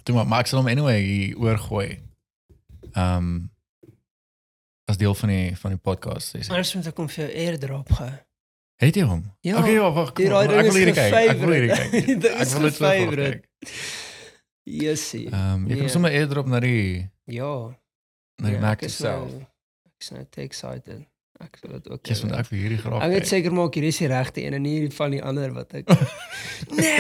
[0.04, 2.00] Toe maar, maar ek sal hom anyway oorgooi.
[2.94, 3.52] Ehm um,
[4.88, 6.52] as deel van die van die podcast sessie.
[6.54, 8.14] Anders moet ek hom vir jou airdrop gee.
[8.78, 9.24] Het jy hom?
[9.42, 9.58] Ja.
[9.60, 10.12] Okay, ja, wag.
[10.14, 11.14] Kom, Ek is wil hierdie kyk.
[11.32, 12.06] Ek wil hierdie gefavorite.
[12.06, 12.22] kyk.
[12.24, 13.40] Dit Ek is wil dit so graag gefavorite.
[13.42, 13.72] kyk.
[14.68, 15.26] Jessie.
[15.32, 15.80] Ehm jy Nee.
[15.82, 17.52] kan sommer airdrop na die Ja.
[18.42, 19.32] na die Ja, Mac ek self.
[19.32, 19.46] nou-
[19.88, 21.06] Ek is nou te excited.
[21.42, 22.02] Ek wil dit ook.
[22.04, 23.02] Kies want ek vir hierdie graag.
[23.04, 23.26] Ek kyk.
[23.28, 25.90] seker maak hierdie is die regte een en nie die van die ander wat ek
[26.78, 27.00] Nee.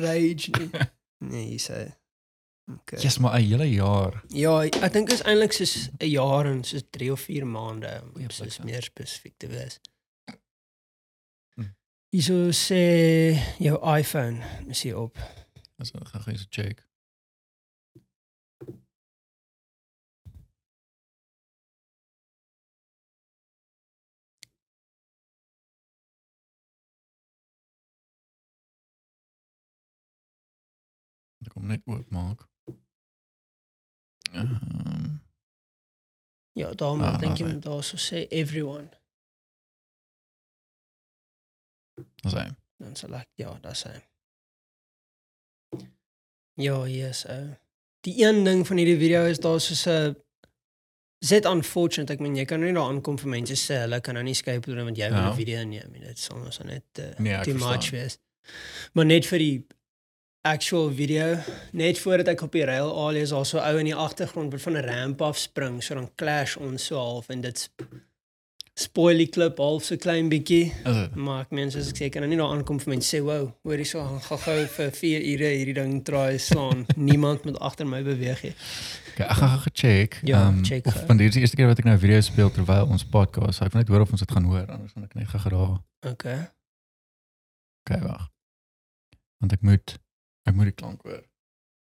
[0.00, 0.70] Rage nie.
[1.20, 1.80] Nee, jy sê.
[2.70, 3.00] Okay.
[3.02, 4.22] Yes, maar 'n hele jaar.
[4.28, 8.10] Ja, ek dink is eintlik soos 'n jaar en soos 3 of 4 maande om
[8.12, 8.64] Goeie soos plek, ja.
[8.64, 9.80] meer spesifiek te wees.
[11.54, 11.70] Hm.
[12.08, 12.82] Hierso sê
[13.58, 15.18] jou iPhone is hier op.
[15.78, 16.88] As ek gaan eens check.
[31.40, 32.49] Ek kom net oopmaak.
[34.32, 35.18] Ehm
[36.52, 37.58] Ja, daarom Ah, ah, dink daar jy sê.
[37.60, 38.88] daarso sê everyone.
[42.22, 42.46] Dis hy.
[42.80, 43.96] Dan sal ek ja, dis hy.
[46.60, 47.24] Ja, yes.
[47.28, 47.54] Uh,
[48.04, 50.16] die een ding van hierdie video is daar soos 'n
[51.24, 54.22] Zet unfortunate, ek meen jy kan nie daar aankom vir mense sê hulle kan nou
[54.24, 55.30] nie skateboard doen want jy wil Ja.
[55.30, 55.92] 'n video neem.
[55.92, 58.18] Dit sal ons net uh, Nee, too much wees.
[58.94, 59.66] Maar net vir die
[60.42, 61.36] actual video,
[61.72, 64.76] net voordat ek op die rail al is also ou in die agtergrond wat van
[64.76, 67.84] 'n ramp af spring, so dan clash ons so half en dit sp
[68.80, 70.72] spoil die klip half so klein bietjie.
[70.84, 71.14] Dit?
[71.14, 73.52] Maar ek meen soos ek sê kan er nie daar aankom vir mense sê, "Wow,
[73.62, 76.86] hoor hierso, gaan gaan gou vir 4 ure hierdie ding try slaan.
[77.10, 78.54] Niemand moet agter my beweeg nie."
[79.12, 80.20] Okay, ek gaan gou check.
[80.24, 82.20] Ja, ehm, check of want dit is die eerste keer wat ek nou 'n video
[82.20, 83.58] speel terwyl ons podcast.
[83.58, 85.50] So ek wil net hoor of ons dit gaan hoor anders gaan ek net gou
[85.50, 85.78] daar.
[86.12, 86.50] Okay.
[87.84, 88.30] Okay, wag.
[89.40, 89.98] Want ek moet
[90.50, 91.22] ek moet die klank hoor.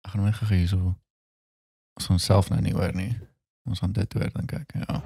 [0.06, 0.93] Ek gaan net gou hierso.
[1.97, 3.12] Ons gaan self nou nie hoor nie.
[3.69, 4.76] Ons gaan dit hoor dink ek.
[4.82, 5.02] Ja.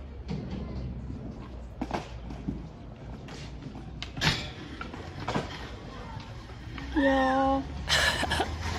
[6.96, 7.62] Ja.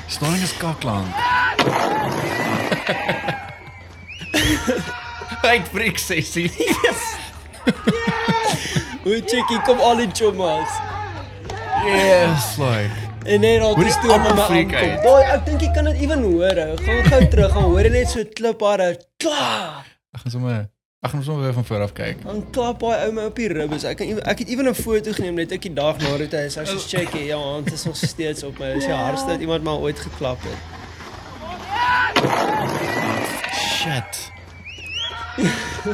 [0.09, 1.25] Storing is kaklank.
[5.47, 6.49] Ek breek sessie.
[9.07, 10.81] Hoe check ek kom al die chommas.
[11.87, 13.06] Yes, like.
[13.27, 14.75] En net al die stoom met my aankom.
[14.75, 15.03] uit.
[15.03, 16.59] Daai ek dink jy kan dit ewen hoor.
[16.85, 18.83] Gaan gou terug, gaan hoor jy net so klip haar.
[19.23, 19.85] Kla.
[20.15, 20.65] Ek gaan sommer
[21.07, 22.23] ek gaan sommer weer van voor af kyk.
[22.25, 23.85] Dan klap hy ou my op die ribbes.
[23.87, 26.57] Ek kan ek het ewen 'n foto geneem net ek die dag na dit is.
[26.57, 28.73] Ek sê check jy, ja, hand is nog steeds op my.
[28.75, 30.59] Dis die hardste wat iemand maar ooit geklap het.
[33.55, 34.33] Shit.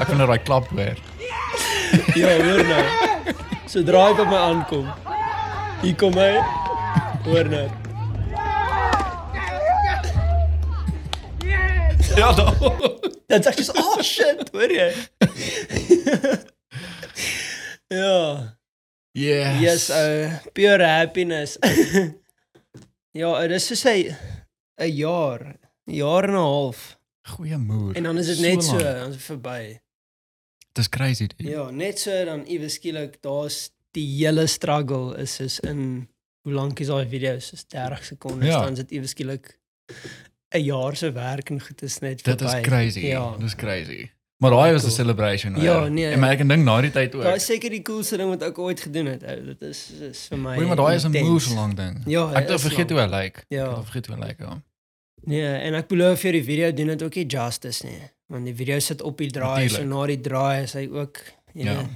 [0.00, 0.96] Ek vind daai klap weer.
[2.14, 2.84] Ja, hoor nou.
[3.66, 4.86] Sodra hy by my aankom.
[5.82, 6.61] Hier kom hy.
[7.24, 7.68] Hoor nou.
[12.16, 12.54] Ja, dan.
[13.26, 14.88] Dit sê so, oh shit, hoor jy?
[17.88, 18.16] ja.
[19.12, 19.60] Yes.
[19.60, 21.56] Yes, uh pure happiness.
[23.20, 25.46] ja, dit is soos hy 'n jaar,
[25.84, 26.98] jaar en 'n half.
[27.36, 27.94] Goeie moer.
[27.96, 28.82] En dan is dit net so, lank.
[28.82, 29.80] dan is dit verby.
[30.72, 31.26] Dis crazy.
[31.26, 31.50] Dude.
[31.50, 36.08] Ja, net so dan iewes skielik daar's die hele struggle is is in
[36.42, 37.34] hoe lank is daai video?
[37.34, 38.60] Is 30 sekondes Ja.
[38.62, 39.58] dan is dit iewes skielik
[40.54, 42.56] 'n jaar se werk en goed is net Dit verby.
[42.58, 43.00] is crazy.
[43.00, 43.36] Ja.
[43.38, 44.10] Dis crazy.
[44.42, 44.96] Maar daai was 'n Cool.
[44.96, 45.60] celebration.
[45.60, 45.90] Ja, hoor.
[45.90, 46.06] nee.
[46.10, 47.22] En maar ek dink na die tyd ook.
[47.22, 49.22] Daai is seker die coolste ding wat ek ooit gedoen het.
[49.22, 49.44] Ou.
[49.44, 50.56] Dit is is vir my.
[50.58, 52.02] Oei, maar daai is 'n so lank ding.
[52.06, 53.10] Ja, Ek het vergeet lang.
[53.10, 53.44] hoe hy lyk.
[53.48, 53.70] Ja.
[53.70, 54.38] Ek het vergeet hoe hy lyk.
[54.40, 54.62] Ja.
[55.24, 58.00] Nee, en ek beloof vir die video doen dit ook nie justice nie.
[58.26, 61.18] Want die video sit op die draai, so na die draai is hy ook
[61.54, 61.86] jy Ja.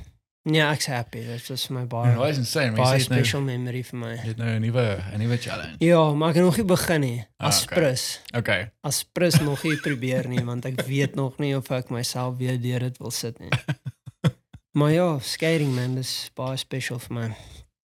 [0.52, 0.70] Ja.
[0.72, 1.20] Ek's happy.
[1.26, 2.70] Dit was vir my Ja, baie Daai is insane.
[2.70, 4.12] Maar baie nou special memory vir my.
[4.16, 5.76] het nou 'n nuwe 'n nuwe challenge.
[5.78, 7.24] Ja, maar ek het nog nie begin nie.
[7.36, 7.78] Ah, As okay.
[7.78, 8.20] prins.
[8.36, 8.70] Okay.
[8.82, 12.60] As prins nog nie probeer nie, want ek weet nog nie of ek myself weer
[12.60, 13.50] deur dit wil sit nie.
[14.78, 17.26] maar ja, skating man, dis baie special vir my.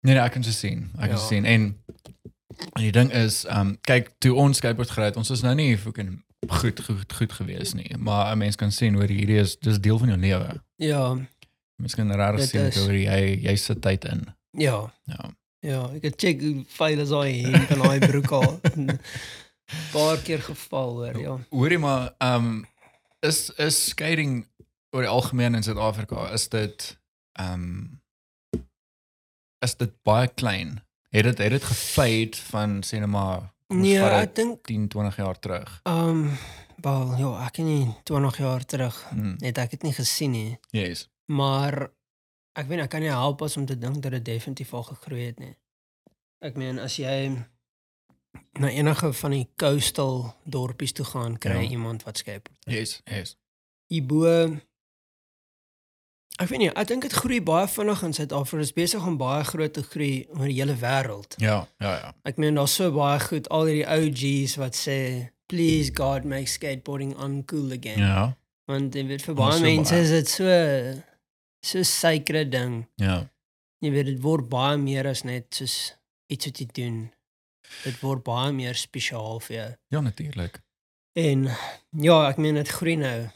[0.02, 0.90] Nee, nee, ek kan dit sien.
[0.94, 1.16] Ek kan Ja.
[1.16, 1.46] dit sien.
[1.46, 1.78] En
[2.76, 5.56] en die ding is, ehm um, kyk, toe ons skateboard gery het, ons is nou
[5.56, 9.58] nie fucking goed goed goed gewees nie, maar 'n mens kan sien hoe hierdie is
[9.60, 10.62] dis deel van jou lewe.
[10.76, 11.18] Ja,
[11.96, 14.26] Kan rarig Dit sien hoe jy jy sit tyd in.
[14.58, 14.94] ja.
[15.06, 15.30] Ja.
[15.62, 18.60] Ja, ek het check hoe vuil is daai hemp en daai broek al.
[19.94, 21.38] Paar keer geval hoor, ja.
[21.50, 22.66] Hoorie maar, ehm um,
[23.20, 24.48] is is skating
[24.92, 26.98] oor die algemeen in Suid-Afrika, is dit
[27.40, 27.84] ehm
[29.66, 30.82] is dit baie klein?
[31.10, 35.16] Het dit het dit gefade van sê net maar Nee, vat ek dink 10, 20
[35.22, 35.80] jaar terug.
[35.84, 36.38] ehm um,
[36.82, 39.36] wel ja, ek het nie 20 jaar terug Hmm.
[39.40, 41.08] het ek dit nie gesien nie, Yes.
[41.32, 41.88] Maar
[42.60, 45.26] ek weet ek kan nie help as om te dink dat dit definitief al gegroei
[45.30, 45.54] het nie.
[46.44, 47.32] Ek meen as jy
[48.60, 51.70] na enige van die coastal dorpies toe gaan, kry Ja.
[51.78, 52.60] iemand wat skateboard.
[52.68, 53.38] Yes, yes.
[53.92, 54.60] Hierbo
[56.42, 58.64] Ek weet nie, ek dink dit groei baie vinnig in Suid-Afrika.
[58.64, 61.36] Dit is besig om baie groot te groei oor die hele wêreld.
[61.38, 62.14] Ja, ja, ja.
[62.26, 64.96] Ek meen daar's so baie goed al hierdie OG's wat sê
[65.52, 68.00] please God make skateboarding uncool again.
[68.02, 68.38] Ja.
[68.72, 70.02] Want weet vir baie so mense baie.
[70.08, 70.48] is dit so
[71.64, 72.86] so sacred ding.
[72.96, 73.30] Ja.
[73.82, 75.94] Jy weet dit word baie meer as net soos
[76.32, 76.98] iets wat jy doen.
[77.84, 79.70] Dit word baie meer spesiaal vir jou.
[79.96, 80.60] Ja, natuurlik.
[81.18, 81.48] En
[82.02, 83.30] ja, ek meen dit groei nou.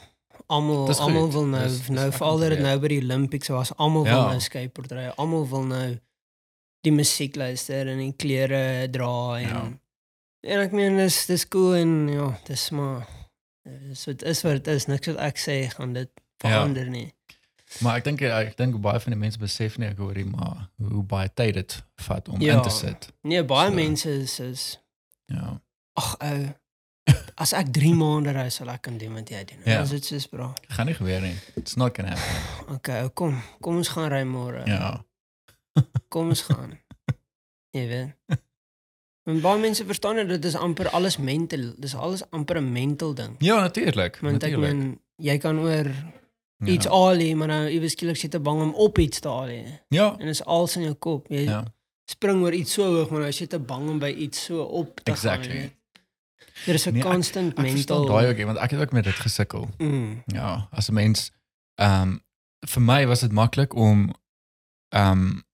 [0.46, 2.64] Almal almal wil nou Dis- nou veral dat dit ja.
[2.68, 3.72] nou by die Olympics was.
[3.76, 4.28] Almal wil Ja.
[4.30, 5.06] nou skateboard ry.
[5.16, 5.98] Almal wil nou
[6.86, 9.64] die musiek luister en die klere dra en Ja.
[10.46, 13.06] en ek meen dis dis cool en ja, dis maar
[13.88, 14.86] dis wat is wat dit is.
[14.86, 17.12] Niks wat ek sê gaan dit verander nie.
[17.80, 20.68] Maar ek dink ek dink baie van die mense besef nie ek hoor nie maar
[20.78, 22.56] hoe baie tyd dit vat om Ja.
[22.56, 23.08] in te sit.
[23.22, 23.74] Nee, baie So.
[23.74, 24.78] mense is is
[25.26, 25.60] Ja.
[25.98, 26.54] ag ou
[27.36, 29.58] as ek 3 maande ry sal ek kan doen wat jy doen.
[29.64, 29.80] Ja.
[29.80, 30.52] As dit soos bra.
[30.68, 31.34] Gaan nie gebeur nie.
[31.56, 32.74] It's not gonna happen.
[32.76, 33.42] Okay, ou, kom.
[33.60, 34.62] Kom ons gaan ry môre.
[34.66, 35.04] Ja.
[36.08, 36.78] Kom ons gaan.
[37.70, 38.40] Jy weet.
[39.26, 41.74] En baie mense verstaan dat dit is amper alles mental.
[41.78, 43.34] Dis alles amper 'n mental ding.
[43.38, 44.18] Ja, natuurlik.
[44.22, 44.74] Want ek Natuurlik.
[44.74, 45.90] meen jy kan oor
[46.58, 46.66] Ja.
[46.72, 49.28] iets al hê, maar nou iewes skielik sit jy te bang om op iets te
[49.28, 49.62] al hê.
[49.88, 50.12] Ja.
[50.12, 51.26] En dit is alles in jou kop.
[51.28, 51.64] Jy Ja.
[52.10, 54.62] spring oor iets so hoog, maar nou as jy te bang om by iets so
[54.62, 55.48] op te Exactly.
[55.50, 55.56] gaan.
[55.60, 55.72] weet.
[56.66, 58.16] Er is 'n Nee, ek- constant Ek verstaan mental.
[58.16, 59.68] daai ook, want ek het ook met dit gesukkel.
[59.78, 60.22] Mm.
[60.26, 61.30] Ja, as 'n mens
[61.74, 62.20] ehm um,
[62.66, 64.14] vir my was dit maklik om
[64.88, 65.44] ehm um,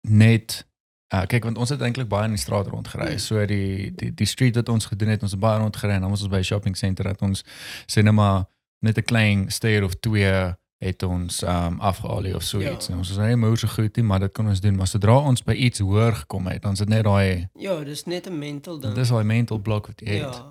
[0.00, 0.66] net
[1.14, 3.12] uh, kyk want ons het eintlik baie in die straat rondgery.
[3.12, 3.18] Mm.
[3.18, 6.10] So die die die street wat ons gedoen het, ons het baie rondgery en dan
[6.10, 7.44] was ons by 'n shopping center dat ons
[7.86, 8.44] sê net maar
[8.86, 12.72] net 'n klein stair of twee het ons um, afgehaal of so Ja.
[12.72, 12.88] iets.
[12.88, 14.76] En ons was nie moeë so goed nie, maar dit kon ons doen.
[14.76, 18.04] Maar sodra ons by iets hoër gekom het, dan is dit net daai Ja, dis
[18.04, 18.94] net 'n mental ding.
[18.94, 20.42] dis daai mental block wat jy het.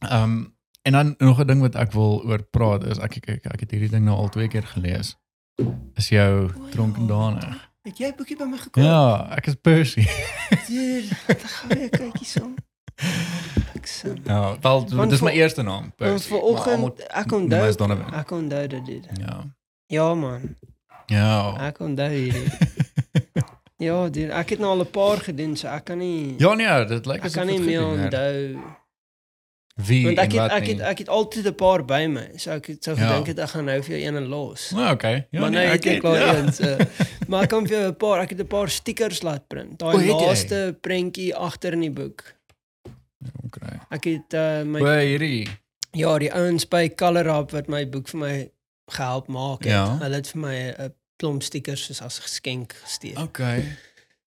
[0.00, 0.22] ja.
[0.22, 3.44] Um, en dan nog 'n ding wat ek wil oor praat is ek ek ek,
[3.46, 5.16] ek het hierdie ding nou al twee keer gelees.
[5.94, 7.58] Is jou O, dronken dane.
[7.82, 8.84] Het jy 'n boekie by my gekoop?
[8.84, 10.06] Ja, ek is Percy.
[10.68, 12.54] Dude, dan gaan we kyk hierso.
[13.84, 14.20] Ek sien.
[14.24, 17.68] ja, wel dis my eerste naam, almal- vanoggend ek onthou
[18.20, 18.86] ek onthou dit.
[18.86, 19.04] dit.
[19.20, 19.44] Ja.
[19.86, 20.56] Ja man,
[21.06, 21.56] Ja.
[21.68, 22.48] ek onthou hierdie.
[23.76, 26.84] Ja, dude, ek het nou al 'n paar gedoen, so ek kan nie Ja nee,
[26.86, 28.56] dit lyk ek asof kan dit nie meer onthou.
[29.74, 32.28] Wie Want ek en het ek het ek het altyd 'n paar by my.
[32.36, 32.96] So ek het so Ja.
[33.08, 34.70] gedink het ek gaan nou vir jou een los.
[34.70, 35.26] Nou, okay.
[35.30, 36.34] Ja, maar nee, nou het ek al ja.
[36.36, 36.52] een.
[36.52, 36.76] So.
[37.28, 39.78] Maar ek kan vir jou 'n paar, ek het 'n paar stickers laat print.
[39.78, 42.33] Daai het laaste prentjie agter in die boek.
[43.46, 43.78] Okay.
[43.90, 45.48] Ek het uh, my Maar hierdie
[45.94, 48.50] Ja, die ouens by Color Up wat my boek vir my
[48.90, 49.72] gehelp maak het.
[49.72, 49.98] Ja.
[49.98, 53.18] Hulle het vir my 'n klomp stickers soos as geskenk gestuur.
[53.22, 53.76] Okay.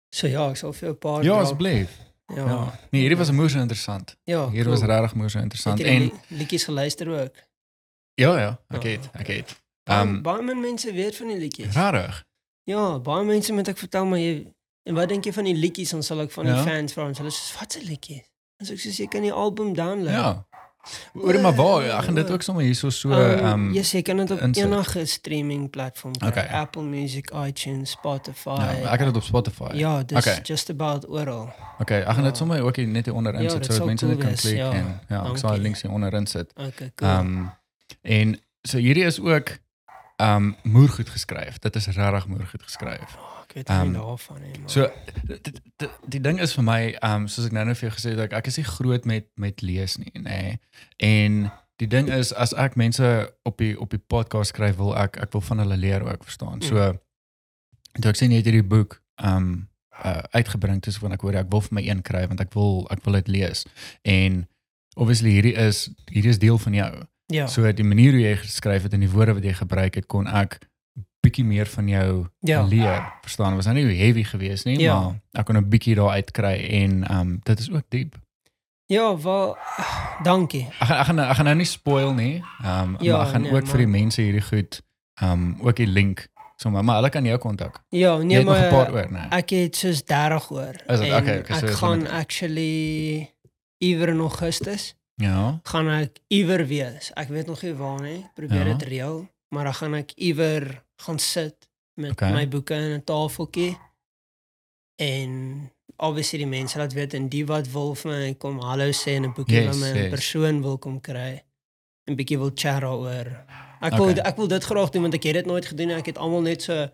[0.10, 1.90] So ja, ek sal vir jou 'n paar Ja, asseblief.
[2.36, 2.46] Ja.
[2.46, 2.80] Ja.
[2.92, 4.16] Nee, hierdie was moeë interessant.
[4.24, 4.74] Ja, Hier cool.
[4.80, 7.36] was regtig moeë interessant Het jy en die liedjies geluister ook?
[8.16, 9.62] ja ja, ek Ja, het, ek het.
[9.84, 11.74] Baie, Ehm baie min mense weet van die liedjies.
[11.76, 12.26] regtig.
[12.64, 14.48] Ja, baie mense moet ek vertel maar jy
[14.84, 16.64] en wat dink jy van die liedjies dan sal ek van die Ja.
[16.64, 18.26] fans vra hulle sê wat se liedjies?
[18.64, 20.14] So ek sê jy kan die album download.
[20.14, 20.46] Ja.
[21.20, 24.18] Oor maar waar, ek gaan dit ook sommer hierso so ehm um, yes, jy kan
[24.18, 24.64] dit op insit.
[24.64, 26.28] enige streaming platform kry.
[26.30, 26.48] Okay.
[26.48, 28.56] Apple Music, iTunes, Spotify.
[28.64, 29.70] ja, ek het dit op Spotify.
[29.76, 30.40] Ja, dis Okay.
[30.44, 31.52] just about oral.
[31.80, 32.30] Okay, ek gaan Ja.
[32.30, 34.36] dit sommer ook hier net hier onder Ja, insit dit sodat mense cool net kan
[34.36, 34.72] klik ja.
[34.72, 35.62] en ja, ek sal Dankie.
[35.62, 36.54] links hier onder insit.
[36.56, 37.10] Okay, cool.
[37.10, 37.52] Ehm um,
[38.02, 39.50] en so hierdie is ook
[40.16, 41.60] ehm um, moergoed geskryf.
[41.60, 43.18] Dit is regtig moergoed geskryf.
[43.20, 44.60] oh, ek weet nie ehm, daarvan nie.
[44.60, 44.88] maar- So
[45.28, 47.96] die, die, die ding is vir my ehm um, soos ek nou net vir jou
[48.00, 50.58] gesê het, ek, ek is nie groot met met lees nie, nê.
[51.00, 55.18] En die ding is as ek mense op die op die podcast skryf wil ek
[55.22, 56.62] ek wil van hulle leer ook verstaan.
[56.62, 56.94] So
[58.02, 59.70] toe ek sê net hierdie boek ehm um,
[60.06, 62.86] uh, uitgebring het, van ek hoor ek wil vir my een kry want ek wil
[62.94, 63.64] ek wil dit lees.
[64.06, 64.48] En
[64.96, 66.92] obviously hierdie is hierdie is deel van jou.
[67.28, 67.48] ja.
[67.48, 70.28] So die manier hoe jy geskryf het en die woorde wat jy gebruik het kon
[70.28, 70.60] ek
[71.28, 72.62] bietjie meer van jou Ja.
[72.64, 73.04] leer.
[73.22, 73.56] Verstaan?
[73.56, 75.00] Was nou nie heavy geweest nie, Ja.
[75.00, 78.16] maar ek kon 'n bietjie daar uitkry en ehm um, dit is ook diep.
[78.90, 79.58] Ja, wel
[80.24, 80.68] dankie.
[80.80, 82.44] Ek gaan ek gaan ek gaan nou nie spoil nie.
[82.64, 84.82] Ehm um, Ja, maar ek gaan nee, ook vir die maar- mense hierdie goed
[85.22, 87.84] ehm um, ook die link sommer maar hulle kan jou kontak.
[87.90, 89.28] Ja, nee 'n paar maar oor, nee.
[89.30, 90.74] ek het soos 30 oor.
[90.88, 91.14] Is dit?
[91.14, 93.34] Okay, so ek is gaan dit- actually
[93.78, 95.60] iewers in Augustus Ja.
[95.64, 97.12] gaan ek iewers wees.
[97.14, 98.18] Ek weet nog nie waar nie.
[98.24, 98.74] Ek Probeer Ja.
[98.74, 101.56] dit reël, maar dan gaan ek iewers gaan sit
[101.94, 102.32] met Okay.
[102.34, 103.78] my boeke in 'n tafeltjie.
[104.96, 105.32] En
[105.98, 109.24] obviously die mense laat weet en die wat wil vir my kom hallo sê en
[109.26, 110.10] 'n boekie Yes, van my 'n yes.
[110.10, 111.44] persoon wil kom kry.
[112.10, 113.28] 'n bietjie wil chat daaroor.
[113.82, 113.98] Ek Okay.
[114.14, 115.96] wil ek wil dit graag doen want ek het dit nooit gedoen nie.
[115.96, 116.88] Ek het almal net so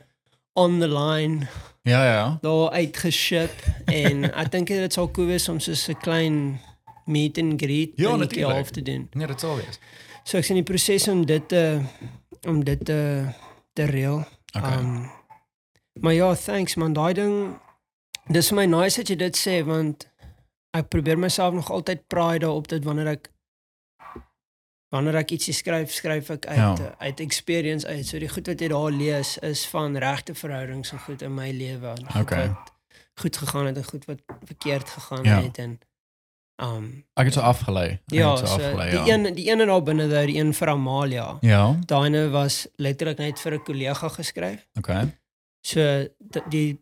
[0.54, 1.48] on the line
[1.84, 2.38] Ja, ja.
[2.42, 3.52] daar uitgeship
[3.86, 6.60] en ek dink dit sal cool wees om so 'n klein
[7.06, 8.54] meet and greet Ja, natuurlijk.
[8.54, 9.08] half te doen.
[9.14, 9.80] Nee, dit sal wees.
[10.24, 11.82] So ek's in die proses om dit te
[12.48, 13.28] om dit te
[13.74, 14.24] te reël.
[14.58, 14.78] Okay.
[14.78, 15.12] Um
[16.02, 17.60] maar ja, thanks man, daai ding
[18.34, 20.08] dis vir my nice dat jy dit sê want
[20.74, 23.30] ek probeer myself nog altyd pride daarop dit wanneer ek
[24.94, 26.76] wanneer ek ietsie skryf, skryf ek uit Ja.
[26.80, 26.96] ja.
[26.98, 28.06] uit experience uit.
[28.06, 31.52] So die goed wat jy daar lees is van regte verhoudings en goed in my
[31.52, 32.48] lewe en goed Okay.
[32.48, 32.72] wat
[33.22, 35.42] goed gegaan het en goed wat verkeerd gegaan Ja.
[35.42, 35.80] het en
[36.64, 37.90] um Ek het so afgelei.
[37.92, 38.90] Ek ja, so so afgelei.
[38.92, 39.14] die ja.
[39.18, 41.38] een die een daar binne daar, die een vir Amalia.
[41.42, 44.68] Ja, Daai was letterlik net vir 'n kollega geskryf.
[44.78, 45.08] okay.
[45.62, 46.08] So
[46.50, 46.80] die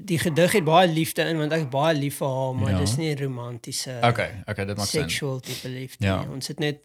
[0.00, 2.78] die gedig het baie liefde in want ek baie lief vir haar, maar Ja.
[2.78, 5.02] dis nie romantiese Okay, okay, dit maak sin.
[5.02, 6.20] sexual tipe liefde Ja.
[6.20, 6.28] nie.
[6.34, 6.78] Ons het net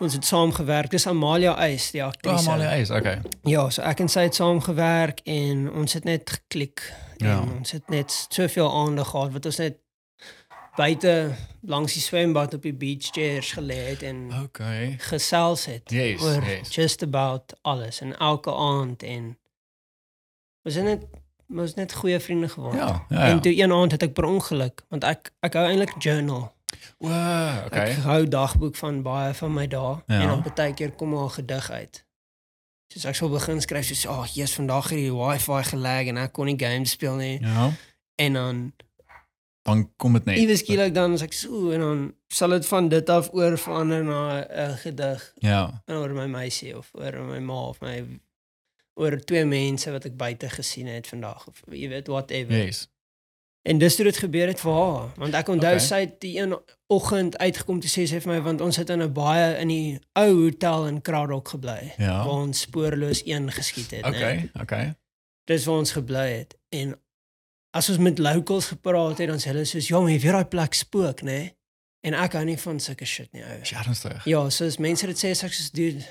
[0.00, 0.90] ons het saam gewerk.
[0.90, 2.48] Dis Amalia Eis, die Oh, aktrise.
[2.50, 3.20] Amalia Eis, okay.
[3.44, 6.92] Ja, so ek en sy het saam gewerk en ons het net geklik.
[7.16, 7.40] Ja.
[7.42, 9.76] En ons het net soveel aandag gehad wat ons net
[10.78, 11.34] buite
[11.66, 14.94] langs die swembad op die beach chairs gelê het en Okay.
[15.10, 16.70] gesels het Yes, oor yes.
[16.74, 19.36] just about alles en elke aand en
[20.64, 21.06] net
[21.48, 22.74] ons het net goeie vriende geword.
[22.76, 23.24] Ja, ja.
[23.26, 23.40] En ja.
[23.40, 26.52] toe een aand het ek per ongeluk want ek ek hou eintlik journal.
[26.98, 27.90] Wow, okay.
[27.94, 30.20] Ek hou dagboek van baie van my dae Ja.
[30.20, 32.04] en dan baie keer kom daar 'n gedig uit.
[32.92, 36.16] Soos ek sou begin skryf soos ag, oh, jy's vandag het die wifi gelag en
[36.16, 37.40] ek kon nie games speel nie.
[37.40, 37.70] Ja.
[38.14, 38.72] En dan
[39.68, 40.38] Dan kom dit net.
[40.40, 44.04] iewes skielik dan as ek so en dan sal dit van dit af oor verander
[44.04, 45.82] na 'n gedig Ja.
[45.86, 48.00] oor my meisie of oor my ma of my
[48.98, 52.56] oor twee mense wat ek buite gesien het vandag of jy weet whatever.
[52.56, 52.88] Yes.
[53.62, 55.86] En dis toe dit gebeur het vir haar, want ek onthou Okay.
[55.86, 56.54] sy het die een
[56.88, 59.98] oggend uitgekom te sê sy vir my want ons het in 'n baie in die
[60.14, 62.24] ou hotel in Kraddock gebly Ja.
[62.24, 64.08] waar ons spoorloos een geskiet het, né?
[64.08, 64.94] Okay, okay.
[65.44, 66.96] Dis waar ons gebly het en
[67.72, 70.44] as ons met locals gepraat het dan sê hulle soos ja, maar jy weet daai
[70.48, 71.52] plek spook, né?
[72.06, 73.58] En ek hou nie van sulke shit nie, ou.
[73.82, 74.24] Ernstig?
[74.24, 76.04] Ja, soos mense dit sê, sê ek soos dude,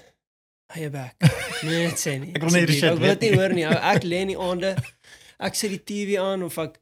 [0.73, 1.15] hou jou back.
[1.63, 2.33] Nee, dit sê nie.
[2.35, 3.65] Ek wil nie sê, die "Dude, shit Ek wil weet dit nie nie." hoor nie.
[3.65, 3.77] ou.
[3.95, 4.75] Ek lê in die aande,
[5.47, 6.77] ek sit die TV aan of ek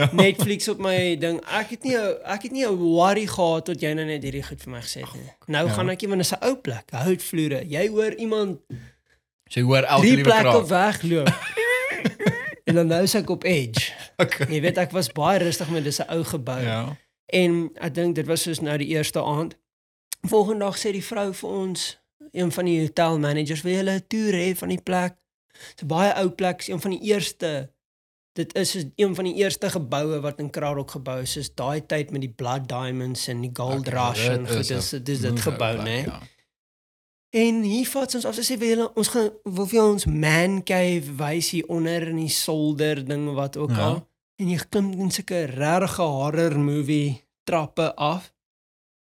[0.00, 0.06] Ja.
[0.16, 1.40] Netflix op my ding.
[1.44, 4.62] Ek het nie ek het nie 'n worry gehad tot jy nou net hierdie goed
[4.62, 5.28] vir my gesê het nie.
[5.48, 5.72] Nou Ja.
[5.74, 7.60] gaan ek iemand is 'n ou plek, houtvloere.
[7.68, 8.60] Jy hoor iemand
[9.50, 10.68] jy hoor elke liewe kraak.
[10.68, 11.28] wegloop.
[12.66, 13.92] en dan nou is ek op edge.
[14.20, 14.46] Okay.
[14.54, 16.60] Jy weet ek was baie rustig met dis 'n ou gebou.
[16.62, 16.96] Ja.
[17.26, 19.56] En ek dink dit was soos nou die eerste aand.
[20.28, 21.98] Volgende dag sê die vrou vir ons,
[22.32, 25.14] een van die hotel managers, wil julle 'n toer hê van die plek?
[25.52, 27.70] Dit's 'n baie ou plek, is een van die eerste
[28.32, 31.80] dit is soos een van die eerste geboue wat in Kraddock gebou is, soos daai
[31.86, 34.92] tyd met die blood diamonds en die gold Okay, rush dit en goed, is dis
[34.92, 36.04] een dis dit gebou, né?
[36.06, 36.20] ja.
[37.30, 41.12] En hier vat ons af sê wil julle ons gaan wil vir ons man cave
[41.18, 43.86] wys hier onder in die solder ding wat ook Ja.
[43.86, 44.09] al.
[44.40, 48.30] En jy klim in sulke regte horror movie trappe af.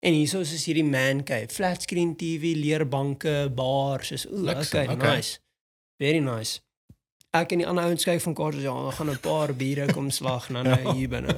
[0.02, 5.15] En hierso is hierdie man cave, flat screen TV, leerbanke, bar, soos ooh, okay, okay.
[5.15, 5.39] nice.
[6.02, 6.62] Very nice.
[7.38, 9.88] Ek en die ander ouens kyk van kaart so ja, ons gaan 'n paar biere
[9.93, 10.93] kom slag nou nou Ja.
[10.93, 11.38] hier binne.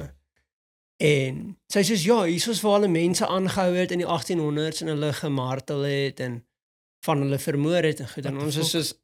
[1.00, 5.12] En sy sê ja, hiersoos waar hulle mense aangehou het in die 1800s en hulle
[5.12, 6.44] gemartel het en
[7.04, 8.94] van hulle vermoor het en goed en ons is soos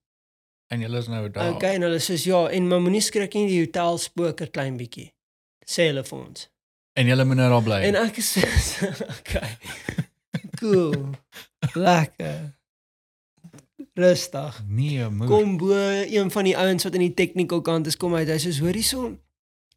[0.69, 1.55] En julle is nou daar.
[1.55, 4.77] okay en hulle sê ja en maar moenie skrik nie die hotel spook 'n klein
[4.77, 5.13] bietjie.
[5.67, 6.51] Sê hulle vir ons.
[6.97, 7.81] En julle moet nou daar bly.
[7.91, 8.69] En ek is soos
[9.19, 9.57] okay.
[10.59, 11.11] Cool.
[11.75, 12.55] Lekker.
[13.95, 14.63] Rustig.
[14.69, 15.29] nee, moer.
[15.29, 15.75] Kom bo
[16.05, 18.29] een van die ouens wat in die technical kant is kom uit.
[18.29, 19.21] Hy sê hoor hierson.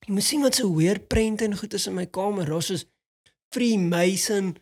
[0.07, 2.45] Jy moet sien wat se weer prente en goed is in my kamer.
[2.49, 2.85] Daar's soos
[3.53, 4.55] Freemason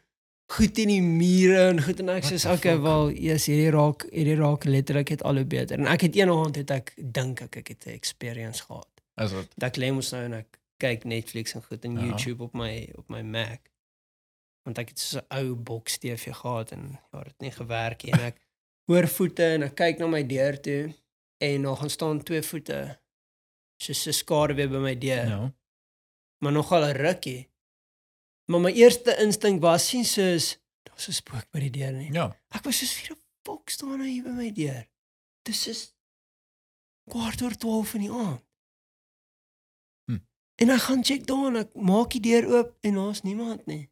[0.48, 4.36] goed in die mure en goed en ek sê okay, wel, yes, hierdie raak hierdie
[4.40, 5.80] raak letterlik het al hoe beter.
[5.80, 8.88] En ek het een aand het ek dink ek ek het 'n experience gehad.
[9.18, 9.48] Is dit?
[9.58, 12.06] Dat ek lê mos nou en ek kyk Netflix en goed en Ja.
[12.06, 13.70] YouTube op my op my Mac.
[14.64, 18.04] Want ek het so 'n ou boks TV gehad en ja, dit het nie gewerk
[18.04, 18.38] nie en ek
[18.88, 20.94] hoor voete en ek kyk na my deur toe
[21.38, 22.98] en daar gaan staan twee voete
[23.82, 25.28] soos 'n skaduwee by my deur.
[25.28, 25.54] Ja.
[26.40, 27.50] Maar nogal 'n rukkie.
[28.48, 30.56] Maar my eerste instink was sien soos
[30.88, 32.12] daar's 'n spook by die deur nie.
[32.14, 32.32] Ja.
[32.56, 34.88] Ek was soos vir 'n fok staan hy hier by my deur.
[35.44, 35.94] Dis is
[37.10, 38.42] kwart oor 12 in die aand.
[40.06, 40.20] Hm.
[40.56, 43.90] En ek gaan check daar en ek maak die deur oop en daar's niemand nie.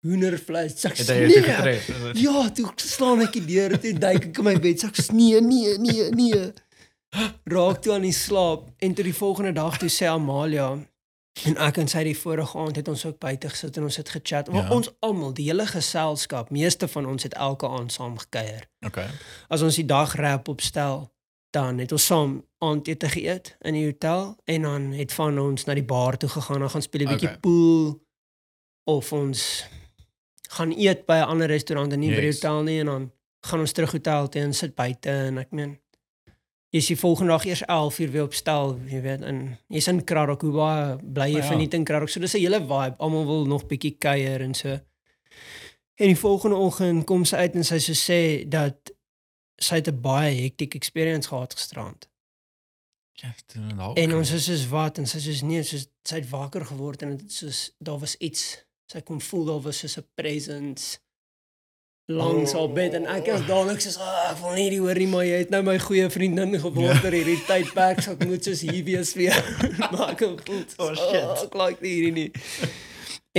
[0.00, 0.90] Hoendervleis, hy?
[0.90, 2.18] Is dit?
[2.18, 4.84] Ja, toe slaan ek die deur toe duik ek in my bed.
[4.84, 6.52] Ek nee, nee, nee, nee.
[7.44, 10.72] Raak toe aan die slaap en toe die volgende dag toe sê Amalia
[11.44, 14.08] en ek en sy die vorige aand het ons ook buite gesit en ons het
[14.08, 14.48] gechat.
[14.52, 14.70] Maar Ja.
[14.74, 18.66] ons almal, die hele geselskap, meeste van ons het elke aand saam gekuier.
[18.86, 19.08] Okay.
[19.48, 21.12] As ons die dag rap opstel,
[21.50, 25.74] dan het ons saam aandete geëet in die hotel en dan het van ons na
[25.74, 27.40] die bar toe gegaan, dan gaan speel 'n bietjie Okay.
[27.40, 28.00] pool
[28.86, 29.64] of ons
[30.50, 32.34] gaan eet by 'n ander restaurant en nie by die Yes.
[32.42, 33.12] hotel nie en dan
[33.46, 35.78] gaan ons terug hotel toe en sit buite en ek meen
[36.70, 40.04] jy's die volgende dag eers 11 uur weer op stel, jy weet, en jy's in
[40.04, 41.48] Kraddock, hoe baie bly jy Ja, ja.
[41.48, 42.08] verniet in Kraddock.
[42.08, 42.94] So dis 'n hele vibe.
[42.98, 44.68] Almal wil nog bietjie kuier en so.
[45.94, 48.90] En die volgende oggend kom sy uit en sy so sê dat
[49.58, 52.08] sy het 'n baie hectic experience gehad gisterand.
[53.12, 53.34] Ja.
[53.94, 57.16] En ons is soos wat en sy soos nee, soos sy het wakker geword en
[57.16, 58.64] dit soos daar was iets.
[58.86, 60.98] Sy kon voel daar was soos 'n presence
[62.10, 65.06] langs haar bed en ek is dadelik soos ah, ek wil nie die hoor nie,
[65.12, 68.64] maar jy het nou my goeie vriendin geword oor hierdie tydperk, so ek moet soos
[68.66, 69.42] hier wees vir jou.
[69.92, 71.20] maar ek voel Oh, oh, shit.
[71.20, 71.44] shit.
[71.46, 72.30] ek like nie hierdie nie.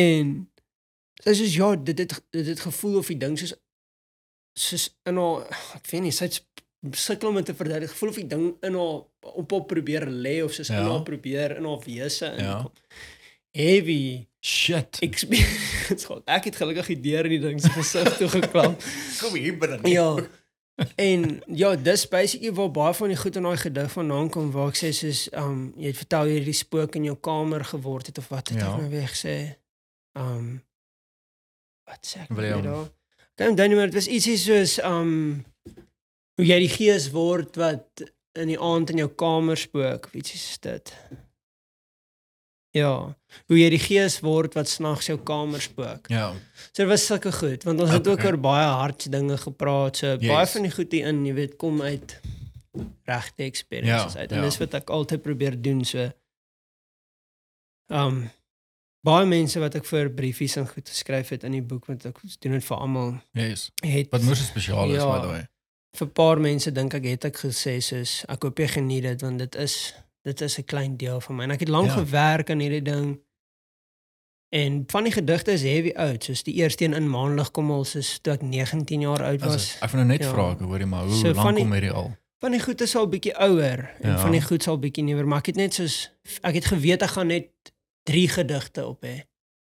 [0.02, 0.32] En
[1.26, 3.54] sy sê ja, dit het dit het gevoel of die ding soos
[4.58, 5.46] soos in haar
[5.78, 6.30] ek weet nie, sy
[6.98, 7.92] sukkel om dit te verduidelik.
[7.94, 9.04] Gevoel of die ding in haar
[9.38, 10.80] op op probeer lê of soos ja.
[10.80, 10.94] in Ja.
[10.96, 12.46] haar probeer in haar wese in.
[12.48, 12.58] Ja.
[13.52, 14.98] Heavy shit.
[15.02, 16.24] experience gehad.
[16.26, 18.78] Ek het gelukkig die deur in die ding se gesig toe geklap.
[19.22, 19.80] kom hier binne.
[19.90, 20.14] ja.
[20.98, 24.72] En ja, dis basically waar baie van die goed in daai gedig vandaan kom waar
[24.72, 28.08] ek sê soos um jy het vertel jy het die spook in jou kamer geword
[28.10, 28.72] het of wat het Ja.
[28.72, 29.36] ek nou weer gesê?
[30.18, 30.48] Um
[31.86, 32.88] wat sê ek nou daar?
[33.38, 35.44] Kan onthou nie maar dit was ietsie soos um
[36.40, 38.02] hoe jy die gees word wat
[38.42, 40.96] in die aand in jou kamer spook, of ietsie soos dit.
[42.74, 43.16] Ja,
[43.48, 46.08] hoe jy die gees word wat snags jou kamer spook.
[46.10, 46.30] Ja.
[46.72, 48.32] So dit was sulke goed want ons het ook Okay.
[48.32, 49.98] oor baie hard dinge gepraat.
[49.98, 50.28] So yes.
[50.28, 52.20] baie van die goed hier in, jy weet, kom uit
[53.06, 54.32] regte experiences Ja, uit.
[54.32, 54.44] En ja.
[54.44, 56.10] dis wat ek altyd probeer doen so.
[57.92, 58.30] Um
[59.04, 62.20] baie mense wat ek vir briefies en goed geskryf het in die boek want ek
[62.40, 63.16] doen dit vir almal.
[63.34, 63.72] Yes.
[63.82, 65.10] Het Wat moes spesiaal is Ja.
[65.12, 65.48] by the way.
[65.98, 69.22] vir 'n paar mense dink ek het ek gesê soos ek hoop jy geniet dit
[69.22, 69.94] want dit is
[70.24, 71.94] dit is 'n klein deel van my en ek het lank Ja.
[71.94, 73.20] gewerk aan hierdie ding
[74.50, 77.84] en van die gedigte is heavy oud soos die eerste een in maandag kom al
[77.88, 80.32] soos toe ek 19 jaar oud was As, ek wil nou net Ja.
[80.34, 82.16] vra, ek hoorie maar hoe So lank van die- kom hierdie al?
[82.40, 84.18] van die goed is al bietjie ouer en Ja.
[84.18, 86.10] van die goed sal bietjie nuwer maar ek het net soos
[86.44, 87.48] ek het geweet ek gaan net
[88.04, 89.24] 3 gedigte op hê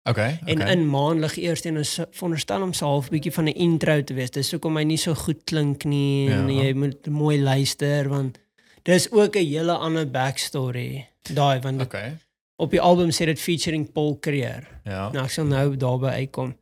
[0.10, 0.40] Okay.
[0.46, 0.72] en okay.
[0.74, 4.32] in maandag eers een is veronderstel om so half bietjie van 'n intro te wees
[4.32, 6.64] dis hoekom hy nie so goed klink nie en Ja.
[6.64, 8.40] jy moet mooi luister want
[8.84, 12.18] dis ook 'n hele ander backstory daai want dit, Okay.
[12.56, 15.10] op die album sê dit featuring Paul Creer Ja.
[15.12, 16.58] nou ek sal nou daarby uitkom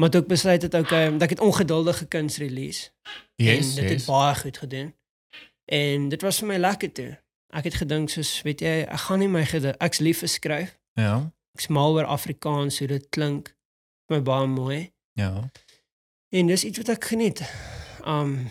[0.00, 2.90] maar toe ek besluit het okay dat ek het ongeduldige kuns release
[3.36, 3.92] Yes, en dit yes.
[3.92, 4.94] het baie goed gedoen.
[5.64, 7.18] En dit was vir my lekker toe.
[7.50, 9.42] Ek het gedink soos weet jy, ek gaan nie my
[9.78, 10.78] ek's lief vir skryf.
[10.94, 11.32] Ja.
[11.56, 13.54] Ek's mal oor Afrikaans hoe dit klink.
[14.08, 14.92] Vir my baie mooi.
[15.18, 15.50] Ja.
[16.30, 17.42] En dis iets wat ek geniet.
[18.06, 18.48] Um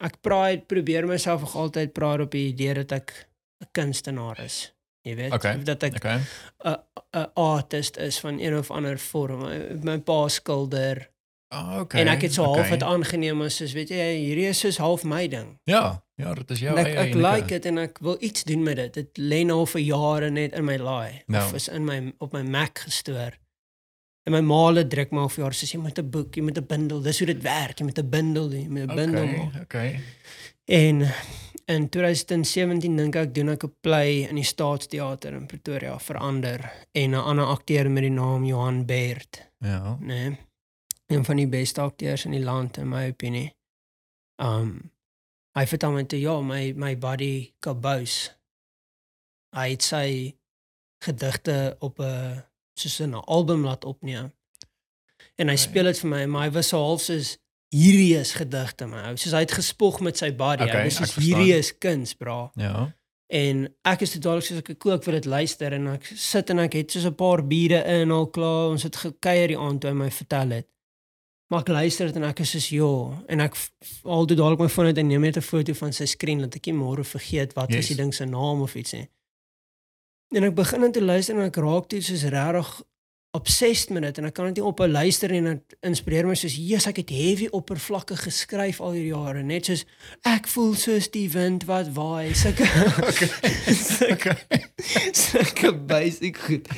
[0.00, 3.26] ek praat probeer myself nog altyd praat op die idee dat ek
[3.62, 4.72] 'n kunstenaar is.
[5.02, 6.20] Jy weet, Okay, of dat ek Okay.
[6.64, 6.76] 'n
[7.16, 9.40] 'n artist is van een of ander vorm.
[9.82, 11.08] My, pa skilder
[11.50, 12.00] Ah, okay.
[12.00, 12.70] en ek het so half okay.
[12.70, 15.58] dit aangeneem as soos weet jy, hierdie is soos half my ding.
[15.64, 18.44] Ja, ja, dit is jou ek eie ek unieke- like dit en ek wil iets
[18.44, 18.94] doen met dit.
[18.94, 21.44] Dit lê nou vir jare net in my laai Nou.
[21.46, 23.32] of is in my op my Mac gestoor.
[24.28, 26.66] En my maale druk maar vir jare sê jy moet 'n boek, jy moet 'n
[26.68, 27.00] bundel.
[27.00, 27.78] Dis hoe dit werk.
[27.80, 29.62] Jy moet 'n bundel doen, jy moet 'n bundel Okay, maak.
[29.62, 30.00] okay.
[30.66, 31.06] En
[31.66, 37.10] in 2017 dink ek doen ek 'n play in die Staatsteater in Pretoria verander en
[37.10, 39.96] 'n ander akteur met die naam Johan Baird, Ja.
[40.00, 40.36] Nee,
[41.06, 43.54] een van die beste akteurs in die land in my opinie.
[44.36, 44.90] Um
[45.54, 48.30] hy vertel my toe ja, my my buddy Kabous.
[49.56, 50.36] Hy het sy
[51.04, 52.44] gedigte op 'n
[52.78, 54.32] soos 'n album laat opneem.
[55.38, 55.56] En hy Okay.
[55.56, 57.36] speel dit vir my, maar hy was so half soos
[57.74, 59.16] hierdie is gedigte my ou.
[59.16, 60.62] Soos hy het gespog met sy body.
[60.64, 62.50] Okay, hy was soos hierdie is kuns, bra.
[62.56, 62.94] Ja.
[63.30, 66.72] En ek is totaal soos ek kook vir dit luister en ek sit en ek
[66.72, 68.70] het soos 'n paar biere in al klaar.
[68.70, 70.66] Ons het gekuier die aand toe hy my vertel het.
[71.50, 74.36] Maar ek luister dit en ek is soos ja en ek f- f- al toe
[74.36, 76.74] dadelik my foon uit en neem net 'n foto van sy skerm dat ek nie
[76.74, 77.76] môre vergeet wat yes.
[77.76, 79.08] was die ding se naam of iets nie.
[80.36, 82.68] En ek begin net te luister en ek raak toe soos regtig
[83.36, 86.34] obsessed met dit en ek kan dit nie ophou luister nie en dit inspireer my
[86.36, 89.84] soos Jesus ek het heavy oppervlakkig geskryf al hierdie jare net soos
[90.28, 92.64] ek voel soos die wind wat waai sulke
[93.76, 94.32] sulke
[95.26, 96.68] sulke basic goed.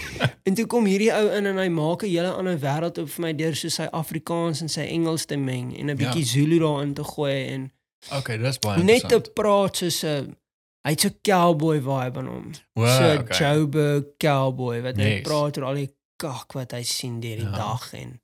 [0.46, 3.26] En toe kom hierdie ou in en hy maak 'n hele ander wêreld op vir
[3.26, 6.32] my deur soos sy Afrikaans en sy Engels te meng en 'n bietjie Ja.
[6.34, 7.70] Zulu daarin te gooi en
[8.10, 10.36] Okay, dis baie net te praat soos 'n
[10.84, 12.50] hy het so cowboy vibe aan hom.
[12.74, 13.38] Wow, so okay.
[13.38, 15.22] Joburg cowboy wat net Yes.
[15.28, 17.56] praat oor al die kak wat hy sien deur die Ja.
[17.56, 18.20] dag en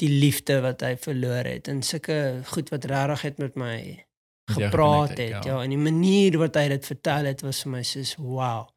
[0.00, 4.06] die liefde wat hy verloor het en sulke goed wat regtig het met my
[4.50, 5.44] gepraat geconnect het.
[5.44, 5.52] ja.
[5.52, 8.68] Ja, en die manier wat hy dit vertel het was vir my soos wow.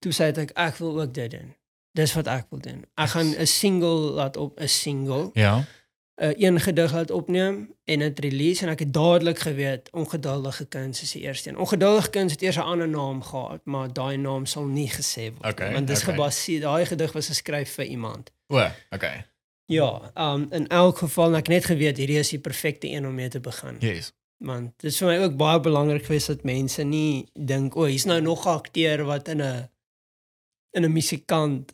[0.00, 1.54] Toe sê ek ek wil ook dit doen.
[1.96, 2.84] Dis wat ek wil doen.
[2.96, 5.64] Ek gaan 'n single laat op 'n single Ja.
[6.20, 11.02] 'n een gedig laat opneem en dit release en ek het dadelik geweet ongeduldige kuns
[11.02, 11.58] is die eerste een.
[11.58, 15.46] Ongeduldige kuns het eers 'n ander naam gehad, maar daai naam sal nie gesê word
[15.52, 16.14] Okay, nie, want dit is okay.
[16.14, 18.30] gebaseer daai gedig was geskryf vir iemand.
[18.46, 19.26] O, okay.
[19.64, 23.28] Ja, um in elk geval ek net geweet hierdie is die perfekte een om mee
[23.28, 23.76] te begin.
[23.78, 24.12] Yes.
[24.36, 28.04] Want dit is vir my ook baie belangrik geweest dat mense nie dink o, hier's
[28.04, 29.68] nou nog 'n akteur wat in 'n
[30.70, 31.72] in 'n musikant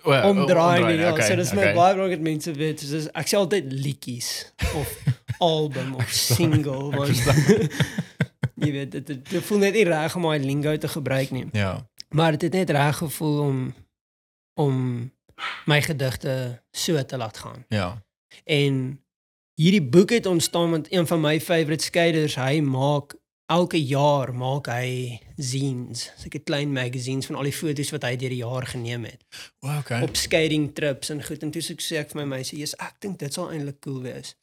[0.00, 1.00] O, o, omdraai nie.
[1.02, 1.74] Ja, okay, so dis my okay.
[1.76, 4.30] baie belangrik dat mense weet, soos ek sê altyd liedjies
[4.72, 4.94] of
[5.52, 7.68] album of verstaan, single ek want verstaan.
[8.62, 11.44] jy weet dit dit dit voel net nie reg om daai lingo te gebruik nie.
[11.52, 11.74] Ja.
[12.16, 13.60] Maar dit het net reg gevoel om
[14.60, 14.76] om
[15.66, 17.64] my gedigte so te laat gaan.
[17.68, 18.02] Ja.
[18.44, 19.00] En
[19.60, 23.16] hierdie boek het ontstaan want een van my favourite skeiders, hy maak
[23.46, 28.30] elke jaar maak hy zines, sulke klein magazines van al die foto's wat hy deur
[28.30, 29.24] die jaar geneem het
[29.60, 30.02] O, okay.
[30.02, 32.78] op skating trips en goed en toe sê ek sê ek vir my meisie, "Jesus,
[32.78, 34.34] ek dink dit sal eintlik cool wees."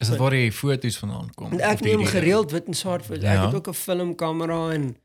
[0.00, 1.50] Is dit waar die foto's vandaan kom?
[1.50, 3.22] Want ek neem gereeld wit en swart foto's.
[3.22, 3.34] Ja.
[3.34, 4.96] Ek het ook 'n filmkamera en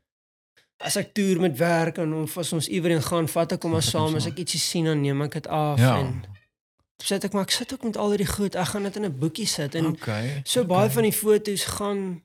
[0.78, 3.82] as ek toer met werk en of as ons iewers gaan, vat ek hom maar
[3.82, 4.14] saam.
[4.14, 5.98] As ek ietsie sien, dan neem ek dit af Ja.
[5.98, 6.26] en
[7.02, 8.54] sê ek maar ek sit ook met al hierdie goed.
[8.54, 10.40] Ek gaan dit in 'n boekie sit en Okay.
[10.44, 12.22] So baie van die foto's gaan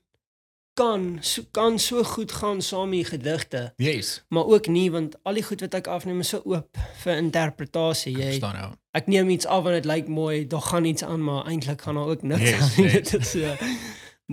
[0.80, 4.24] kan so kan so goed gaan saam met die gedigte, Yes.
[4.28, 8.14] maar ook nie want al die goed wat ek afneem is so oop vir interpretasie.
[8.16, 8.70] Jy verstaan nou.
[8.96, 11.94] ek neem iets af en dit lyk mooi, daar gaan iets aan, maar eintlik gaan
[12.00, 12.70] daar ook niks Yes, aan.
[12.76, 12.90] nie.
[12.92, 13.10] yes.
[13.10, 13.56] Dit is so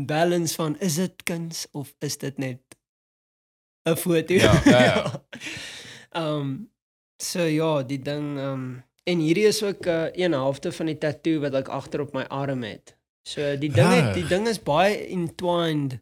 [0.08, 2.60] balance van is dit kuns of is dit net
[3.90, 4.34] 'n foto?
[4.34, 5.24] Ja, ja, ja.
[6.12, 6.56] Ehm
[7.32, 8.66] so ja, die ding ehm
[9.08, 12.14] en hierdie is ook 'n uh, een helfte van die tattoo wat ek agter op
[12.14, 12.96] my arm het.
[13.28, 16.00] So die ding het, die ding is baie entwined.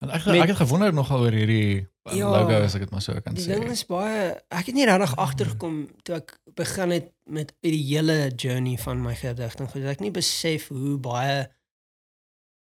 [0.00, 2.14] Want ek Met- ek het gewonder nogal oor hierdie Ja.
[2.14, 3.48] ja, logo as ek dit maar so kan Die sê.
[3.58, 8.30] ding is baie ek het nie regtig agtergekom toe ek begin het met die hele
[8.36, 9.68] journey van my gedigting.
[9.70, 11.48] Goed, ek nie besef hoe baie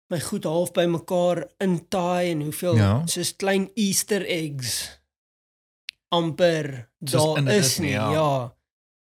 [0.10, 3.02] my goed half by mekaar intaai en hoeveel Ja.
[3.08, 5.00] soos klein Easter eggs
[6.14, 8.12] amper Soos daar is nie, ja.
[8.12, 8.56] Ja.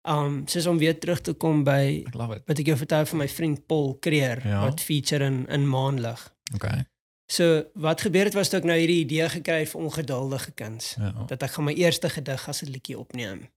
[0.07, 2.05] Um soos om weer terug te kom by
[2.47, 4.61] wat ek jou vertel van my vriend Paul Creer Ja.
[4.65, 6.35] wat feature in in Maanlig.
[6.55, 6.85] Okay.
[7.27, 10.95] So wat gebeur het was toe ek nou hierdie idee gekry het vir ongeduldige kuns
[10.99, 11.12] Ja.
[11.27, 13.49] dat ek gaan my eerste gedig as 'n liedjie opneem.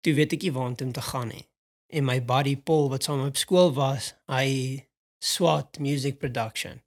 [0.00, 1.48] Toe weet ek nie waartoe om te gaan nie.
[1.88, 4.86] En my buddy Paul wat saam op skool was, hy
[5.18, 6.82] swat music production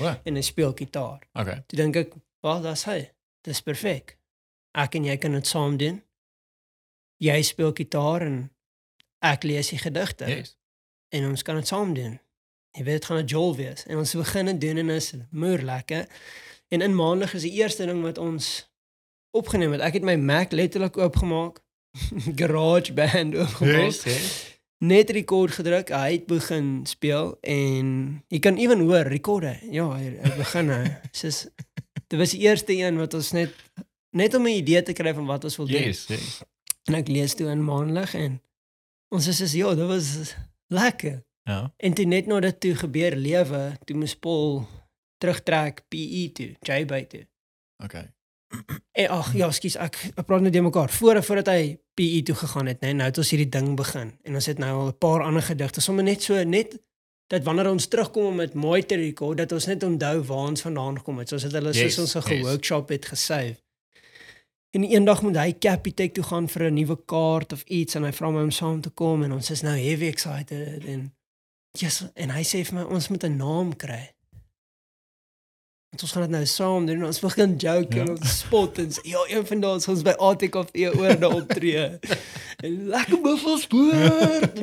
[0.00, 1.18] O, en hy speel gitaar.
[1.34, 1.64] okay.
[1.66, 3.10] Toe dink ek, "Wel, dis hy.
[3.42, 4.18] Dis perfek.
[4.74, 6.02] Ek en jy kan dit saam doen.
[7.16, 8.50] Jy speel gitaar en
[9.20, 10.56] ek lees die gedigte Yes.
[11.08, 12.20] en ons kan dit saam doen.
[12.76, 15.58] Jy weet dit gaan 'n jol wees en ons begin dit doen en is moer
[15.58, 16.06] lekker.
[16.68, 18.70] En in maandag is die eerste ding wat ons
[19.30, 19.80] opgeneem het.
[19.80, 21.60] Ek het my Mac letterlik oopgemaak.
[22.38, 23.90] GarageBand oopgemaak.
[23.90, 24.58] Yes, yes.
[24.78, 25.88] Net rekord gedruk.
[25.88, 27.86] Hy het begin speel en
[28.28, 29.58] jy kan ewen hoor rekorde.
[29.70, 30.84] Ja, hy, hy begin nou.
[31.20, 31.46] Soos
[32.10, 33.54] dit was die eerste een wat ons net
[34.10, 35.82] net om 'n idee te kry van wat ons wil doen.
[35.90, 36.40] Yes, yes.
[36.84, 38.40] En ek lees toe in maandag en
[39.14, 40.34] ons is soos ja, dit was
[40.66, 41.22] lekker.
[41.42, 41.72] Ja.
[41.76, 44.66] En toe net nou dit toe gebeur lewe, toe moes Paul
[45.18, 47.26] terugtrek PE toe, J-by toe.
[47.84, 48.10] Okay.
[48.92, 50.90] En ag ja, skus, ek, ek praat net de mekaar.
[50.90, 54.14] Voor voordat hy PE toe gegaan het, nee, nou het ons hierdie ding begin.
[54.26, 56.78] En ons het nou al 'n paar ander gedigte, sommer net so net
[57.30, 60.60] dat wanneer ons terugkom om dit mooi te rekord, dat ons net onthou waar ons
[60.60, 61.28] vandaan gekom het.
[61.28, 62.42] Soos dit hulle Yes, soos ons 'n yes.
[62.42, 63.56] workshop het gesave.
[64.70, 68.12] En eendag moet hy Capitec toe gaan vir 'n nuwe kaart of iets en hy
[68.12, 71.14] vra my om saam te kom en ons is nou heavy excited en
[71.78, 74.14] yes, en hy sê vir my ons moet 'n naam kry.
[75.90, 77.04] Want ons gaan dit nou saam doen.
[77.04, 78.02] Ons begin joke Ja.
[78.02, 81.98] en ons spot en sê, ja, een van daai ons by ATKV oor na optree.
[82.64, 84.58] en lekker buffelspoort.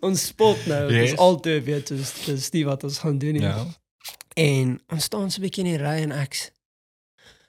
[0.00, 0.90] ons spot nou.
[0.90, 1.00] Yes.
[1.00, 1.10] Yes.
[1.10, 3.34] Dis altyd weet dis dis nie wat ons gaan doen.
[3.40, 3.66] Ja.
[4.36, 6.52] En ons staan so 'n bietjie in die ry en ek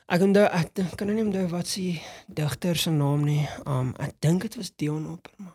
[0.08, 3.47] ek onthou ek dink- kan nou nie onthou wat se digter se naam nie.
[3.66, 5.54] Um ek dink dit was Dion Opperman.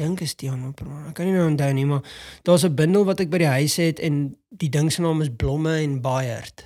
[0.00, 1.08] Dink is Dion Opperman.
[1.10, 2.00] Ek kan nie nou onthou nie, maar
[2.48, 5.28] daar's 'n bundel wat ek by die huis het en die ding se naam is
[5.36, 6.64] Blomme en Bayard.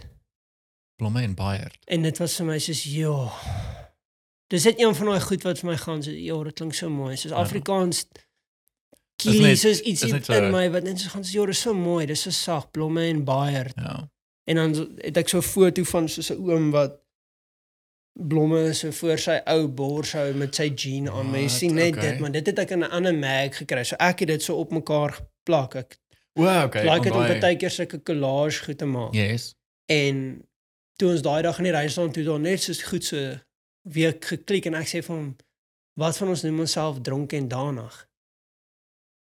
[0.96, 1.76] Blomme en Bayard.
[1.90, 3.30] En dit was vir my soos ja.
[4.46, 6.90] Dis net een van daai goed wat vir my gaan so ja, dit klink so
[6.90, 7.16] mooi.
[7.16, 7.36] Soos Ja.
[7.42, 8.06] Afrikaans
[9.16, 12.06] Kielie soos iets in so- my wat net so gaan so ja, dis so mooi.
[12.06, 13.74] Dis so sag, Blomme en Bayard.
[13.76, 14.08] Ja.
[14.44, 17.00] En dan het ek so 'n foto van so 'n oom wat
[18.14, 21.30] blomme so voor sy ou bors hou met sy jean aan.
[21.30, 22.10] Maar jy sien net Okay.
[22.10, 23.84] dit, maar dit het ek in 'n ander mag gekry.
[23.84, 25.74] So ek het dit so op mekaar geplak.
[25.74, 25.98] Ek
[26.36, 26.82] O, okay.
[26.82, 29.14] like dit om baie keer sulke collage goed te maak.
[29.14, 29.54] Yes.
[29.86, 30.42] En
[30.96, 33.38] toe ons daai dag in die ry staan toe daar net so goed so
[33.82, 35.36] week geklik en ek sê vir hom
[36.00, 38.08] wat van ons noem onsself dronken en danig?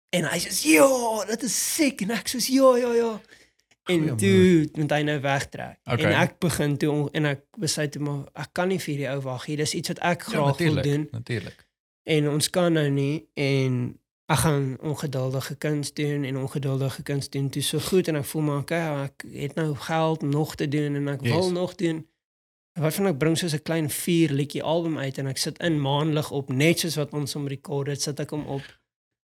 [0.09, 3.21] En hy sê, "Ja, dit is siek." En ek sê, "Ja, ja, ja."
[3.85, 5.77] En Goeie toe moet hy nou wegtrek.
[5.83, 6.05] Okay.
[6.11, 9.19] En ek begin toe en ek besluit toe maar ek kan nie vir die ou
[9.21, 9.57] wag hier.
[9.57, 11.65] Dis iets wat ek graag wil doen Natuurlik.
[12.03, 13.99] en ons kan nou nie en
[14.31, 18.41] ek gaan ongeduldige kuns doen en ongeduldige kuns doen toe so goed en ek voel
[18.41, 21.31] maar okay, ek het nou geld nog te doen en ek Yes.
[21.33, 22.07] wil nog doen.
[22.79, 25.81] Wat van ek bring soos 'n klein 4 liedjie album uit en ek sit in
[25.81, 28.63] maandelik op net soos wat ons hom rekord het, sit ek hom op.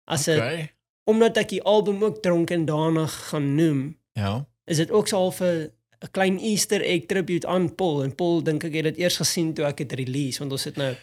[0.08, 0.72] As dit Okay.
[1.04, 4.48] omdat ek die album ook dronk en daarna gaan noem, Ja.
[4.66, 5.70] is dit ook so half 'n
[6.02, 9.54] 'n klein Easter egg tribute aan Paul en Paul dink ek het dit eers gesien
[9.54, 10.96] toe ek dit release want ons het nou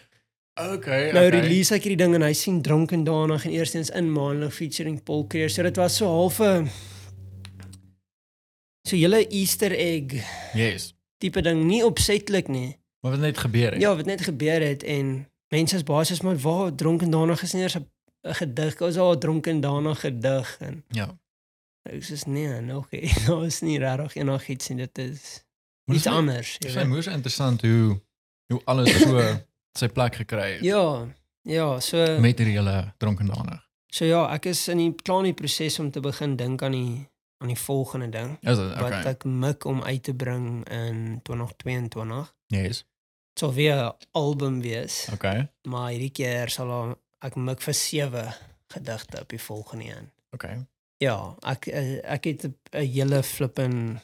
[0.57, 1.11] Okay.
[1.11, 1.39] Nou okay.
[1.39, 5.03] release ek hierdie ding en hy sien dronk en danig en eerstens in maandelik featuring
[5.03, 5.49] Paul Creer.
[5.49, 6.69] So dit was so half 'n
[8.87, 10.13] so julle Easter egg
[10.53, 10.93] Yes.
[11.17, 12.77] tipe ding nie opsetlik nie.
[13.01, 13.81] Maar wat net gebeur het.
[13.81, 17.53] Ja, wat net gebeur het en mense is basies maar waar dronk en danig is
[17.53, 17.87] nie eers 'n
[18.33, 18.81] gedig.
[18.81, 21.17] Ons al dronk en danig gedig en Ja.
[21.85, 23.07] Ek sê nee, nog nie.
[23.27, 24.77] Daar is nie regtig enigiets nie.
[24.85, 25.43] Dit is
[25.87, 26.57] Maar iets my- anders.
[26.59, 28.01] Dit is moes interessant hoe
[28.51, 29.21] hoe alles so
[29.77, 31.07] sy plek gekry het Ja.
[31.45, 33.61] Ja, so met hierdie hele dronken danig.
[33.93, 36.71] so ja, ek is in die klaar in die proses om te begin dink aan
[36.71, 37.07] die
[37.43, 38.37] aan die volgende ding.
[38.41, 39.03] Is dit wat okay?
[39.11, 42.33] ek mik om uit te bring in 2022.
[42.47, 42.77] Yes.
[43.33, 45.49] Dit sal weer 'n album wees, Okay.
[45.67, 48.23] maar hierdie keer sal ek mik vir sewe
[48.73, 50.11] gedigte op die volgende een.
[50.31, 50.65] Okay.
[50.97, 53.99] Ja, ek eh, ek het 'n hele flippin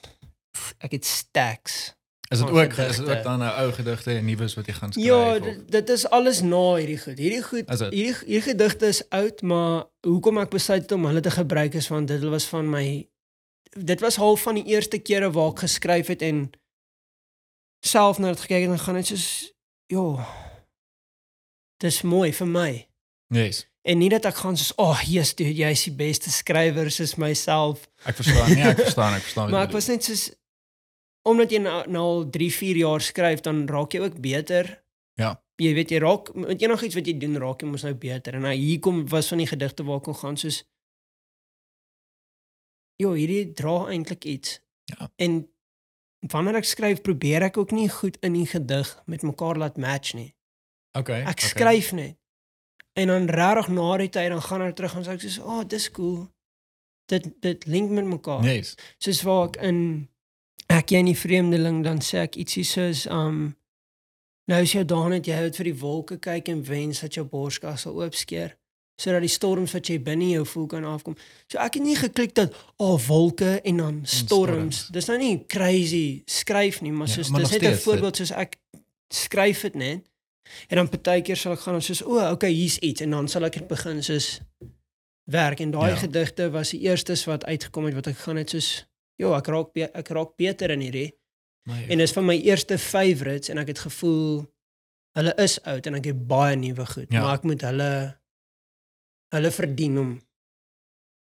[0.78, 1.96] ek het stacks.
[2.32, 4.92] Is dit ook is dit ook dan nou ou gedigte en nuus wat jy gaan
[4.92, 5.06] skryf?
[5.06, 7.18] Ja, dit, dit is alles na hierdie goed.
[7.18, 11.32] Hierdie goed hierdie hierdie gedigte is oud, maar hoekom ek besluit het om hulle te
[11.32, 12.86] gebruik is want dit was van my
[13.72, 16.50] dit was half van die eerste kere waar ek geskryf het en
[17.86, 19.28] self na dit gekyk het en gaan net soos
[19.92, 20.08] ja.
[21.82, 22.72] Dis mooi vir my.
[23.28, 23.66] Yes.
[23.82, 26.92] En nie dat ek gaan soos, "Ag, oh, Jesus, dude, jy is die beste skrywer
[26.92, 28.54] soos myself." Ek verstaan.
[28.54, 29.50] Nee, ek verstaan, ek verstaan.
[29.52, 30.30] Maar ek was net soos
[31.22, 34.84] omdat jy nou, nou al 3, 4 jaar skryf, dan raak jy ook beter.
[35.14, 35.36] Ja.
[35.62, 38.36] Jy weet jy raak met enigiets wat jy doen, raak jy mos nou beter.
[38.36, 40.64] En nou hier kom was van die gedigte waar ek kon gaan soos
[43.02, 44.60] Jo, hierdie dra eintlik iets.
[44.92, 45.08] Ja.
[45.16, 45.42] En
[46.30, 50.14] wanneer ek skryf, probeer ek ook nie goed in die gedig met mekaar laat match
[50.14, 50.30] nie.
[50.98, 51.24] Okay.
[51.24, 51.50] Ek okay.
[51.50, 52.21] skryf net.
[52.94, 55.44] En dan regtig na die tyd dan gaan ek terug en sê ek soos, "O,
[55.60, 56.28] oh, dis cool."
[57.06, 58.76] Dit dit link met mekaar Yes.
[58.98, 60.08] soos waar ek in
[60.70, 63.56] ek jy in die vreemdeling dan sê ek ietsie soos um
[64.48, 67.26] nou is jou daan het jy het vir die wolke kyk en wens dat jou
[67.26, 68.56] borskas sal oopskeer
[69.02, 71.16] sodat die storms wat jy binne jou voel kan afkom.
[71.48, 74.26] So ek het nie geklik dat o oh, wolke en dan storms.
[74.26, 74.88] storms.
[74.94, 78.32] Dis nou nie crazy skryf nie, maar Ja, soos maar dis net 'n voorbeeld soos
[78.32, 78.58] ek
[79.10, 80.11] skryf dit net.
[80.68, 83.28] En dan partykeer sal ek gaan en soos o, oh, okay, hier's iets en dan
[83.28, 84.40] sal ek dit begin soos
[85.32, 85.96] werk en daai Ja.
[86.02, 88.86] gedigte was die eerstes wat uitgekom het wat ek gaan net soos
[89.22, 91.12] ja, ek raak ek raak beter in hierdie
[91.70, 91.86] Nee.
[91.94, 94.42] en dis van my eerste favorites en ek het gevoel
[95.14, 97.22] hulle is oud en ek het baie nuwe goed, Ja.
[97.22, 97.92] maar ek moet hulle
[99.36, 100.12] hulle verdien om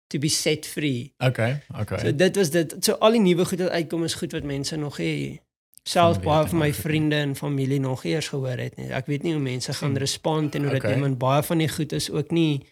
[0.08, 1.14] to be set free.
[1.18, 1.98] Okay, okay.
[1.98, 2.74] So dit was dit.
[2.84, 5.40] So al die nuwe goed wat uitkom is goed wat mense nog nie
[5.86, 8.88] selfs Van baie van my vriende en familie nog eers gehoor het nie.
[8.90, 9.98] Ek weet nie hoe mense gaan Hmm.
[10.02, 10.94] respond en hoe dit Okay.
[10.94, 12.66] neem en baie van die goed is ook nie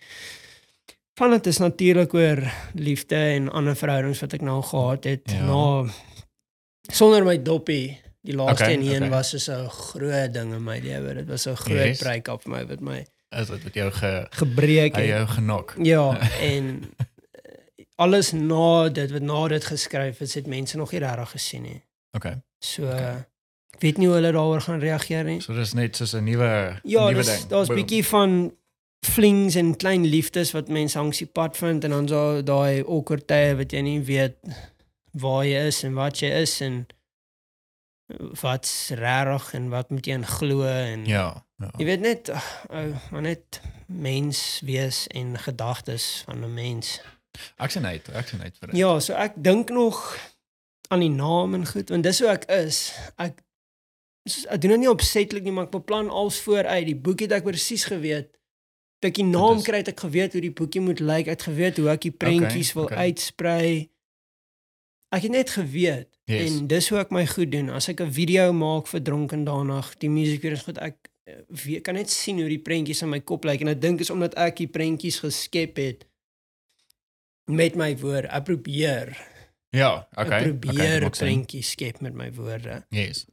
[1.14, 2.40] van dit is natuurlik oor
[2.74, 5.44] liefde en ander verhoudings wat ek nou gehad het Ja.
[5.46, 5.90] na
[6.92, 9.08] sonder my doppie die laaste Okay, een okay.
[9.10, 11.14] was so 'n groot ding in my lewe.
[11.14, 11.98] Dit was 'n groot Yes.
[12.02, 13.06] break-up vir my wat my
[13.38, 15.06] is dit met jou ge gebreek het.
[15.06, 15.74] jou genok.
[15.82, 16.18] Ja,
[16.52, 21.30] en eh, alles na dit wat na dit geskryf is, het mense nog nie regtig
[21.30, 21.82] gesien nie.
[22.16, 22.34] Okay.
[22.60, 22.94] So Okay.
[22.94, 23.24] okay.
[23.74, 25.40] ek weet nie hoe hulle daaroor gaan reageer nie.
[25.40, 27.46] So dis net soos 'n nuwe Ja, nuwe ding.
[27.48, 27.76] daar's Boom.
[27.76, 28.52] bietjie van
[29.04, 33.26] flings en klein liefdes wat mense langs die pad vind en dan so daai awkward
[33.26, 34.36] tye wat jy nie weet
[35.12, 36.86] waar jy is en wat jy is en
[38.40, 41.70] wat's regtig en wat moet jy in glo en Ja, ja.
[41.78, 42.30] Jy weet net
[42.70, 47.00] ou, maar net mens wees en gedagtes van 'n mens.
[47.58, 48.76] Ek sien uit, ek sien uit vir dit.
[48.78, 50.16] Ja, so ek dink nog
[50.88, 52.92] aan die naam en goed, want dis hoe ek is.
[53.16, 53.40] Ek
[54.24, 56.86] ek doen dit nie opsetlik nie, maar ek beplan als vooruit.
[56.86, 58.30] Die boek het ek presies geweet.
[59.00, 61.26] Toe ek die naam is- kry, het ek geweet hoe die boekie moet lyk.
[61.28, 63.10] Ek het geweet hoe ek die prentjies wil okay.
[63.10, 63.90] uitsprei.
[65.12, 66.50] Ek het net geweet Yes.
[66.50, 67.68] en dis hoe ek my goed doen.
[67.70, 71.94] As ek 'n video maak vir dronken daandag, die musiekvideo's goed, ek eh, weet kan
[71.94, 74.56] net sien hoe die prentjies in my kop lyk en ek dink is omdat ek
[74.56, 76.04] die prentjies geskep het
[77.46, 78.28] met my woorde.
[78.28, 79.16] Ek probeer
[79.74, 80.22] Ja, okay.
[80.22, 81.10] ek okay, probeer sin.
[81.26, 82.84] prentjies skep met my woorde.
[82.94, 83.24] Yes.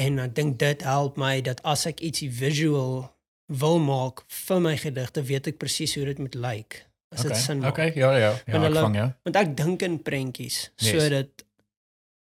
[0.00, 3.04] En ek dink dit help my dat as ek ietsie visual
[3.52, 6.80] wil maak vir my gedigte, weet ek presies hoe dit moet lyk.
[7.14, 7.40] As dit Okay.
[7.42, 7.72] sin maak.
[7.76, 8.30] Okay, ja ja.
[8.46, 9.08] Ja, Want ek hulle- vang jou.
[9.28, 10.90] Want ek dink in prentjies Yes.
[11.02, 11.44] sodat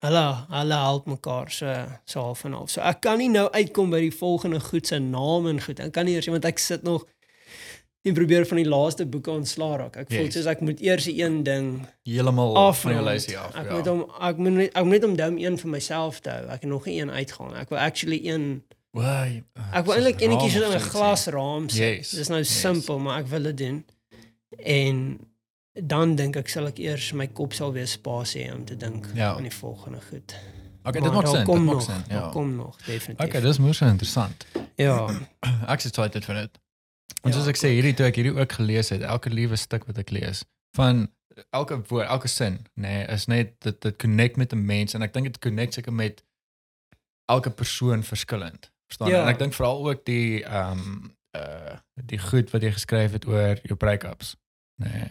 [0.03, 2.71] hulle hulle help mekaar so so half en half.
[2.71, 5.81] So ek kan nie nou uitkom by die volgende goed se naam en goed.
[5.81, 7.05] Ek kan nie eers want ek sit nog
[8.03, 9.97] en probeer van die laaste boeke ontslaa raak.
[9.97, 10.35] Ek voel Yes.
[10.35, 13.55] soos ek moet eers die een ding Heeltemal van jou lysie af.
[13.57, 13.77] Ek ja.
[13.77, 16.45] moet hom ek moet net ek moet net om een vir myself te hou.
[16.47, 17.55] Ek het nog nie een uitgaan.
[17.57, 19.45] Ek wil actually een Waai.
[19.73, 21.79] Ek wil eintlik enetjie so in 'n glasraam sit.
[21.79, 22.61] Yes, Dis nou yes.
[22.61, 23.85] simpel, maar ek wil dit doen.
[24.65, 25.19] En
[25.73, 29.07] dan dink ek sal ek eers my kop sal weer spasie hê om te dink
[29.15, 29.35] Ja.
[29.37, 30.35] aan die volgende goed.
[30.83, 31.45] Okay, Maar dit maak sin.
[31.45, 32.03] kom Dit maak nog, sin.
[32.17, 32.29] Ja.
[32.33, 33.27] Kom nog definitief.
[33.27, 34.47] Okay, dis moeë interessant.
[34.77, 35.07] ja.
[35.69, 36.59] Ek is excited vir dit.
[37.23, 39.99] Ja, soos ek sê, hierdie toe ek hierdie ook gelees het, elke liewe stuk wat
[39.99, 40.45] ek lees,
[40.77, 41.09] van
[41.51, 45.03] elke woord, elke sin, nê, nee, is net dit dit connect met 'n mens en
[45.03, 46.25] ek dink dit connect seker met
[47.31, 48.73] elke persoon verskillend.
[48.87, 49.09] Verstaan?
[49.09, 49.23] Ja.
[49.23, 53.27] En ek dink veral ook die ehm um, uh die goed wat jy geskryf het
[53.27, 54.37] oor jou breakups.
[54.83, 54.89] Nê.
[54.89, 55.09] Nee,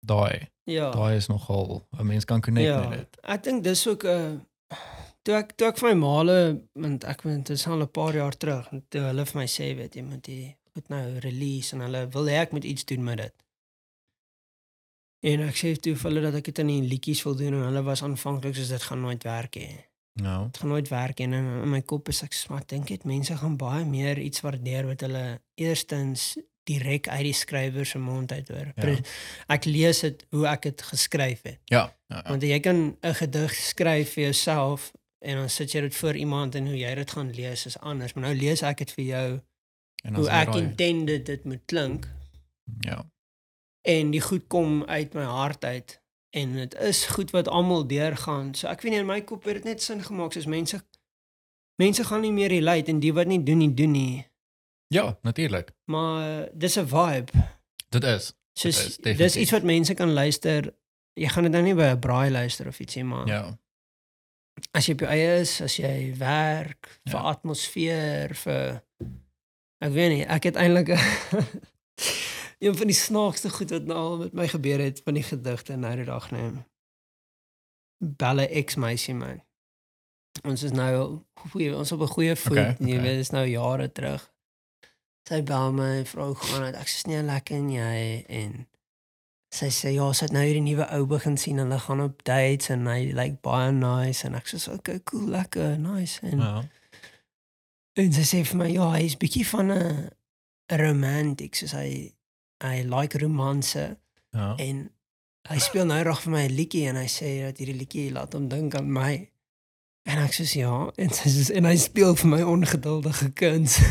[0.00, 0.90] daai, Ja.
[0.90, 2.88] daai is nogal 'n mens kan connect ja.
[2.88, 3.18] met dit.
[3.22, 4.76] Ek dink dis ook 'n uh,
[5.22, 6.38] toe ek toe ek vir my maale
[6.72, 9.46] want ek weet dit is al 'n paar jaar terug en toe hulle vir my
[9.46, 12.84] sê weet jy moet jy moet nou release en hulle wil hê ek moet iets
[12.84, 13.34] doen met dit.
[15.20, 17.66] En ek sê toe vir hulle dat ek dit in die liedjies wil doen en
[17.68, 19.70] hulle was aanvanklik soos dit gaan nooit werk hê.
[20.20, 20.44] Nou.
[20.48, 23.36] Dit gaan nooit werk en in, in my kop is ek smart dink dit mense
[23.36, 25.24] gaan baie meer iets waardeer wat hulle
[25.60, 26.32] eerstens
[26.68, 28.72] direk uit die skrywer se mond uit hoor.
[28.76, 28.96] Ja.
[29.56, 31.60] Ek lees dit hoe ek dit geskryf het.
[31.72, 31.88] Ja.
[32.08, 32.24] ja, ja.
[32.28, 34.90] Want jy kan 'n gedig skryf vir jouself
[35.20, 38.12] en dan sit jy dit voor iemand en hoe jy dit gaan lees is anders.
[38.12, 39.40] Maar nou lees ek dit vir jou
[40.02, 42.08] En hoe ek intended dit moet klink
[42.80, 43.04] Ja.
[43.82, 48.54] en die goed kom uit my hart uit en dit is goed wat almal deurgaan.
[48.54, 50.80] So ek weet nie in my kop het dit net sin gemaak soos mense
[51.80, 54.26] mense gaan nie meer relate en die wat nie doen nie doen nie.
[54.88, 55.70] Ja, natuurlik.
[55.84, 57.32] Maar dis 'n vibe.
[57.88, 58.32] Dit is.
[58.52, 59.36] Soos is dis definitief.
[59.42, 60.74] iets wat mense kan luister.
[61.14, 63.26] Jy gaan dit nou nie by 'n braai luister of ietsie maar.
[63.26, 63.58] Ja.
[64.72, 67.28] as jy op jou eie is, as jy werk vir Ja.
[67.30, 68.82] atmosfeer vir
[69.80, 70.92] ek weet nie, ek het eintlik
[72.64, 75.76] een van die snaakste goed wat nou al met my gebeur het van die gedigte
[75.80, 76.64] nou die dag neem.
[77.98, 79.40] Belle ex meisie man.
[80.44, 81.20] Ons is nou
[81.50, 84.30] goeie, ons op 'n goeie voet, Okay, okay, jy weet, dis nou jare terug.
[85.28, 86.74] Sy bel my en vra hoe gaan dit?
[86.80, 88.66] Ek sê nee, lekker en jy en
[89.50, 92.24] sy sê ja, sy het nou hierdie nuwe ou begin sien en hulle gaan op
[92.24, 96.38] dates en hy lyk like, baie nice en ek sê okay, cool, lekker, nice en
[96.38, 96.64] Ja.
[97.96, 100.10] En sy sê vir my ja, hy's bietjie van 'n
[100.78, 102.12] romantic, soos hy
[102.62, 103.96] hy like romanse
[104.34, 104.54] Ja.
[104.58, 104.90] en
[105.48, 108.32] hy speel nou reg vir my 'n liedjie en hy sê dat hierdie liedjie laat
[108.34, 109.28] hom dink aan my.
[110.06, 113.78] En ek sê ja, en sy sê en hy speel vir my ongeduldige kuns.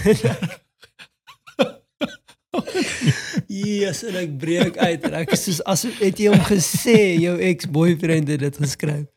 [3.49, 7.35] Yes, en ek breek uit en ek is soos as het jy hom gesê jou
[7.49, 9.07] ex-boyfriend het dit geskryf.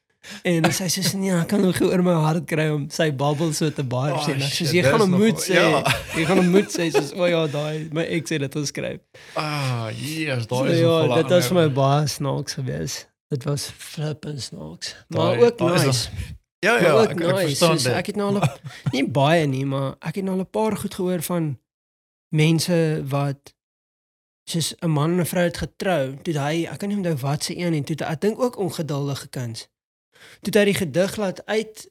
[0.44, 3.70] En sy sê nee, ek kan nog oor my hart kry om sy babbel so
[3.70, 4.36] te baie Oh, sê.
[4.36, 5.54] Ek shit, sê jy gaan hom moet sê.
[5.54, 5.82] ja.
[6.16, 9.00] Jy gaan hom moet sê soos o ja, daai my ex het dit geskryf.
[9.36, 13.08] Ah, yes, So, daai is ja, dit was my baie snaaks geweest.
[13.30, 14.94] Dit was flippend snaaks.
[15.08, 16.08] Maar Daai- ook daai nice.
[16.62, 17.46] Ja, ja, ek, ek nice.
[17.46, 17.92] verstaan Soos, dit.
[17.92, 18.48] ek het nou al
[18.92, 21.58] nie baie nie, maar ek het nou al 'n paar goed gehoor van
[22.30, 23.54] mense wat
[24.48, 27.42] soos 'n man en 'n vrou het getrou, toe hy, ek kan nie onthou wat
[27.44, 29.68] se een en toe ek dink ook ongeduldige kuns.
[30.42, 31.86] Toe hy die gedig laat uit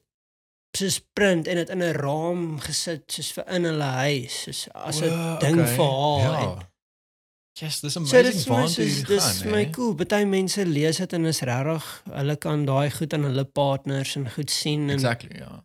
[0.76, 5.00] soos print en dit in 'n raam gesit soos vir in hulle huis, soos as
[5.02, 6.20] 'n Wow, ding okay, vir haar.
[6.42, 6.52] Ja.
[6.52, 6.70] en-
[7.60, 9.94] Yes, dis So amazing soos jy dis vir my cool.
[9.94, 14.30] Party mense lees dit en is regtig, hulle kan daai goed aan hulle partners en
[14.30, 15.62] goed sien en Exactly, ja.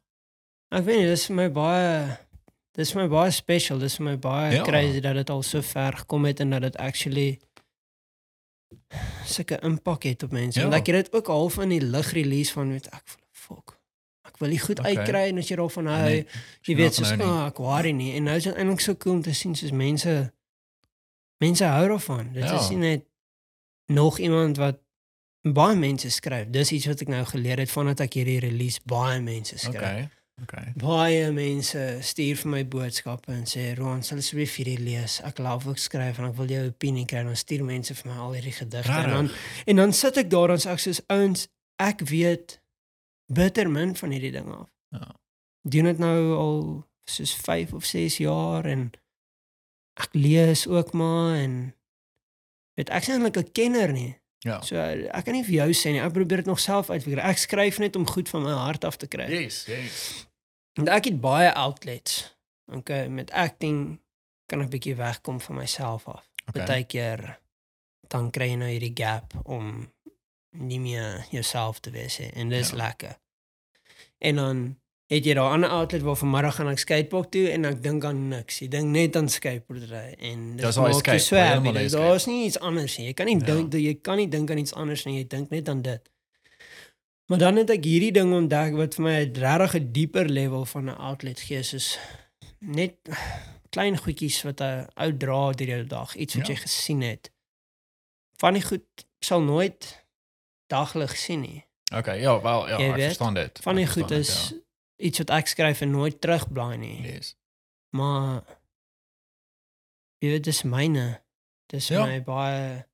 [0.72, 2.18] Ek weet nie, dis vir my baie
[2.76, 3.80] dis vir my baie special.
[3.80, 4.64] Dis vir my baie ja.
[4.64, 7.40] crazy dat dit al so ver gekom het en dat dit actually
[9.26, 10.60] sulke impak het op mense.
[10.60, 10.68] Ja.
[10.68, 13.76] Want ek het dit ook half in die lig release van weet ek fuck.
[14.28, 14.96] Ek wil dit goed Okay.
[14.96, 16.26] uitkry en as jy daarvan hou, Nee, nee,
[16.62, 17.26] jy weet soos nie.
[17.26, 18.14] oh, ek worry nie.
[18.16, 20.34] En nou is dit eintlik so cool om te sien soos mense
[21.40, 22.34] mense hou daarvan.
[22.34, 22.60] Dit Ja.
[22.60, 23.06] is nie net
[23.88, 24.80] nog iemand wat
[25.42, 26.50] baie mense skryf.
[26.50, 29.76] Dis iets wat ek nou geleer het vandat ek hierdie release baie mense skryf.
[29.76, 30.10] Okay.
[30.44, 30.72] Okay.
[30.78, 35.18] Baie mense stuur vir my boodskappe en sê Roan, sal asseblief hierdie lees.
[35.26, 37.24] Ek love ook skryf en ek wil jou opinie kry.
[37.26, 39.32] Dan stuur mense vir my al hierdie gedigte en dan
[39.66, 41.48] en dan sit ek daar en sê ek soos ouens,
[41.82, 42.60] ek weet
[43.34, 44.70] bitter min van hierdie ding af.
[44.94, 45.10] Ja.
[45.68, 46.62] Doen dit nou al
[47.10, 48.92] soos 5 of 6 jaar en
[49.98, 51.58] ek lees ook maar en
[52.78, 54.14] weet ek is eintlik 'n kenner nie.
[54.46, 54.60] Ja.
[54.62, 56.02] So ek kan nie vir jou sê nie.
[56.04, 57.26] Ek probeer dit nog self uitfigure.
[57.26, 59.26] Ek skryf net om goed van my hart af te kry.
[59.32, 60.28] Yes, yes.
[60.78, 62.22] Want ek het baie outlets.
[62.68, 63.98] Okay, met acting
[64.52, 66.26] kan ek bietjie wegkom van myself af.
[66.48, 66.62] Okay.
[66.62, 67.24] Partykeer
[68.12, 69.88] dan kry jy nou hierdie gap om
[70.58, 72.80] nie meer jouself te wees hè en dis ja.
[72.84, 73.18] lekker.
[74.24, 74.62] En dan
[75.08, 78.04] het jy daar 'n ander outlet waar vanmiddag gaan ek skatepark toe en ek dink
[78.06, 78.62] aan niks.
[78.62, 81.50] Ek dink net aan skateboardery en Dis dit al maak escape, jou so waar jy
[81.50, 81.62] happy.
[81.64, 82.04] helemaal Dit- escape.
[82.08, 83.06] Daar's nie iets anders nie.
[83.08, 83.46] Jy kan nie Ja.
[83.46, 85.18] dink jy kan nie dink aan iets anders nie.
[85.18, 86.02] Jy dink net aan dit.
[87.28, 90.66] Maar dan het ek hierdie ding ontdek wat vir my 'n regtig 'n dieper level
[90.66, 91.98] van 'n outlet gee, soos
[92.60, 92.94] net
[93.70, 96.54] klein goedjies wat 'n ou dra deur die dag, iets wat Ja.
[96.54, 97.32] jy gesien het.
[98.38, 98.84] Van die goed
[99.20, 100.06] sal nooit
[100.68, 101.66] daglig sien nie.
[101.96, 103.60] Okay, ja, wel ja, Jy ek weet, verstaan dit.
[103.62, 104.54] Van die goed is
[104.98, 107.02] iets wat ek skryf en nooit terugblaai nie.
[107.04, 107.14] ja.
[107.14, 107.36] Yes.
[107.96, 108.44] Maar
[110.22, 111.20] jy weet dis myne.
[111.70, 112.06] Dis Ja.
[112.06, 112.86] my baie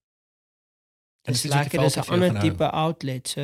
[1.26, 3.28] En dis lekker, dis 'n ander tipe outlet.
[3.28, 3.42] So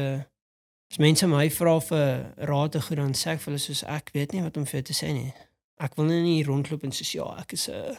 [0.92, 4.10] as mense my vra vir raad te goed dan sê ek vir hulle soos ek
[4.14, 5.34] weet nie wat om vir te sê nie.
[5.80, 7.98] Ek wil nou nie rondloop en soos ja, ek is 'n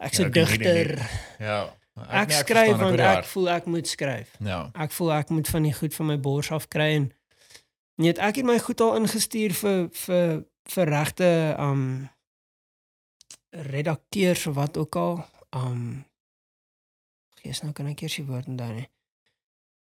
[0.00, 1.10] ek's Ja, 'n ek weet nie, digter.
[1.38, 1.74] Ja.
[2.08, 3.26] Ek, nee, skryf verstaan, want hoor die ek hart.
[3.26, 4.30] voel ek moet skryf.
[4.40, 4.70] Ja.
[4.74, 7.12] Ek voel ek moet van die goed van my bors af kry en
[7.98, 11.82] net ek het my goed al ingestuur vir vir vir regte um
[13.50, 15.24] redakteurs of wat ook al.
[15.56, 16.04] Um
[17.38, 18.88] Gees nou kan ek eers die woord onthou nie.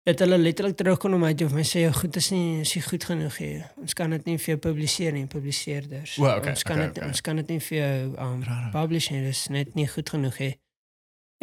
[0.08, 2.84] Dat hulle letterlik terugkom om my te my sê jou goed is nie is nie
[2.86, 3.66] goed genoeg hier.
[3.82, 6.16] Ons kan dit nie vir jou publiseer nie, publiseerders.
[6.22, 7.10] O, okay, ons kan okay, dit okay.
[7.10, 7.98] ons kan dit nie vir jou
[8.28, 8.72] um Rarig.
[8.72, 10.52] publish nie, dis net nie goed genoeg hè.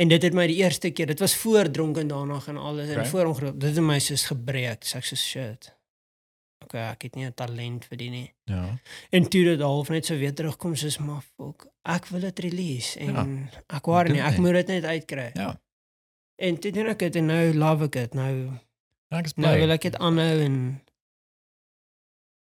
[0.01, 2.89] En dit het my die eerste keer, dit was voor dronk en daarna en alles
[2.89, 3.05] Okay.
[3.05, 3.61] en voor ongeluk.
[3.61, 4.83] Dit het my soos gebreek.
[4.85, 5.75] So ek sê shit.
[6.65, 8.33] Okay, ek het nie 'n talent vir dit nie.
[8.45, 8.79] Ja.
[9.11, 12.99] En toe dit half net so weer terugkom soos maar fuck, ek wil dit release
[12.99, 13.27] en Ja.
[13.77, 15.31] ek waar nie, ek moet dit net uitkry.
[15.35, 15.61] Ja.
[16.37, 18.15] En toe doen ek dit en nou love ek dit.
[18.15, 18.51] Nou
[19.11, 19.59] Ek is nou bly.
[19.61, 20.81] wil ek dit aanhou en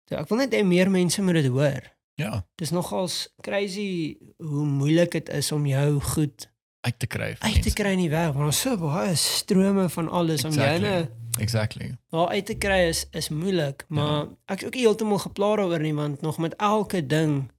[0.09, 1.81] so, ek wil net hê meer mense moet dit hoor.
[2.17, 6.47] Ja, Dis nogals crazy hoe moeilik dit is om jou goed
[6.85, 7.35] uit te kry.
[7.39, 8.35] uit te kry in die wêreld.
[8.37, 10.79] Want daar's so baie strome van alles om Exactly.
[10.87, 11.09] joune
[11.39, 11.97] Exactly.
[12.09, 14.29] daar uit te kry is is moeilik, maar Ja.
[14.45, 17.51] ek is ook heeltemal geplaar daaroor nie want nog met elke ding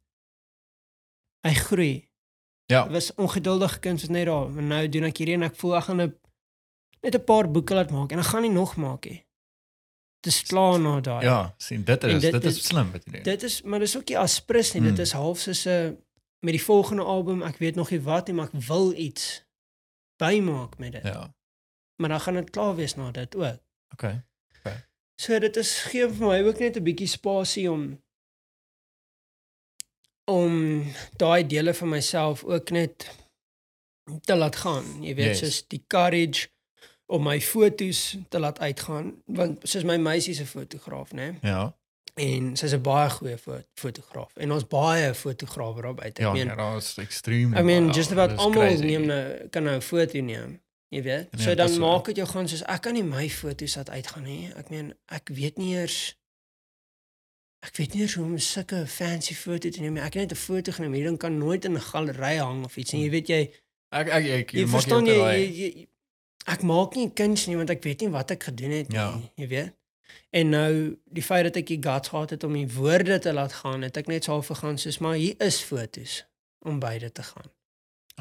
[1.47, 2.09] hy groei.
[2.67, 2.83] Ja.
[2.83, 4.51] Dit was ongeduldige kind soos net daar.
[4.51, 6.15] Maar nou doen ek hierdie en ek voel ek gaan 'n
[7.03, 9.25] net 'n paar boeke laat maak en ek gaan nie nog maak nie.
[10.21, 11.25] Dit is klaar na daai.
[11.25, 13.23] Ja, sien dit En is dit dit is is- slim wat jy doen.
[13.23, 14.83] Dit is maar dis ook nie aspris nie.
[14.83, 14.91] Hmm.
[14.91, 15.97] Dit is half soos 'n
[16.41, 19.45] met die volgende album, ek weet nog nie wat nie, maar ek wil iets
[20.17, 21.03] bymaak met dit.
[21.03, 21.35] Ja.
[21.97, 23.59] Maar dan gaan dit klaar wees na dit ook.
[23.93, 24.23] Okay.
[25.19, 28.03] So dit is gee vir my ook net 'n bietjie spasie om
[30.25, 30.83] om
[31.17, 33.11] daai dele van myself ook net
[34.21, 34.85] te laat gaan.
[35.03, 35.39] Jy weet, Yes.
[35.39, 36.49] soos die courage
[37.07, 41.39] om my fotos te laat uitgaan want soos my meisie se fotograaf, né?
[41.43, 41.77] Ja.
[42.15, 46.23] En sy's 'n baie goeie fo fotograaf en ons baie fotograwe daar buite.
[46.23, 47.55] Ja, Ek meen, ja, dat is extreem.
[47.57, 50.61] I mean just about almal neem nou kan nou 'n foto neem.
[50.97, 51.29] Jy weet.
[51.33, 51.81] Ja, so dit dan so.
[51.85, 54.53] maak dit jou gaan soos ek kan nie my foto's laat uitgaan nie.
[54.57, 56.15] Ek meen ek weet nie eers
[57.67, 60.03] ek weet nie eers hoe om sulke fancy foto te neem nie.
[60.05, 60.93] Ek het net 'n foto geneem.
[60.95, 63.03] Hierdie ding kan nooit in 'n galery hang of iets nie.
[63.05, 63.41] Jy weet jy
[63.93, 65.87] Ek ek ek jy maak verstaan jy, jy, jy
[66.47, 69.21] ek maak nie kuns nie want ek weet nie wat ek gedoen het nie, Ja.
[69.37, 69.73] jy weet.
[70.33, 73.53] En nou die feit dat ek die guts gehad het om die woorde te laat
[73.53, 76.25] gaan, het ek net so gegaan soos maar hier is fotos
[76.61, 77.51] om beide te gaan.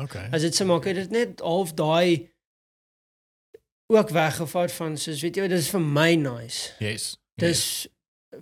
[0.01, 0.27] Okay.
[0.31, 2.29] As dit se maak het dit net half daai
[3.87, 6.71] ook weggevat van soos weet jy dis vir my nice.
[6.79, 7.15] Yes.
[7.37, 7.87] Dis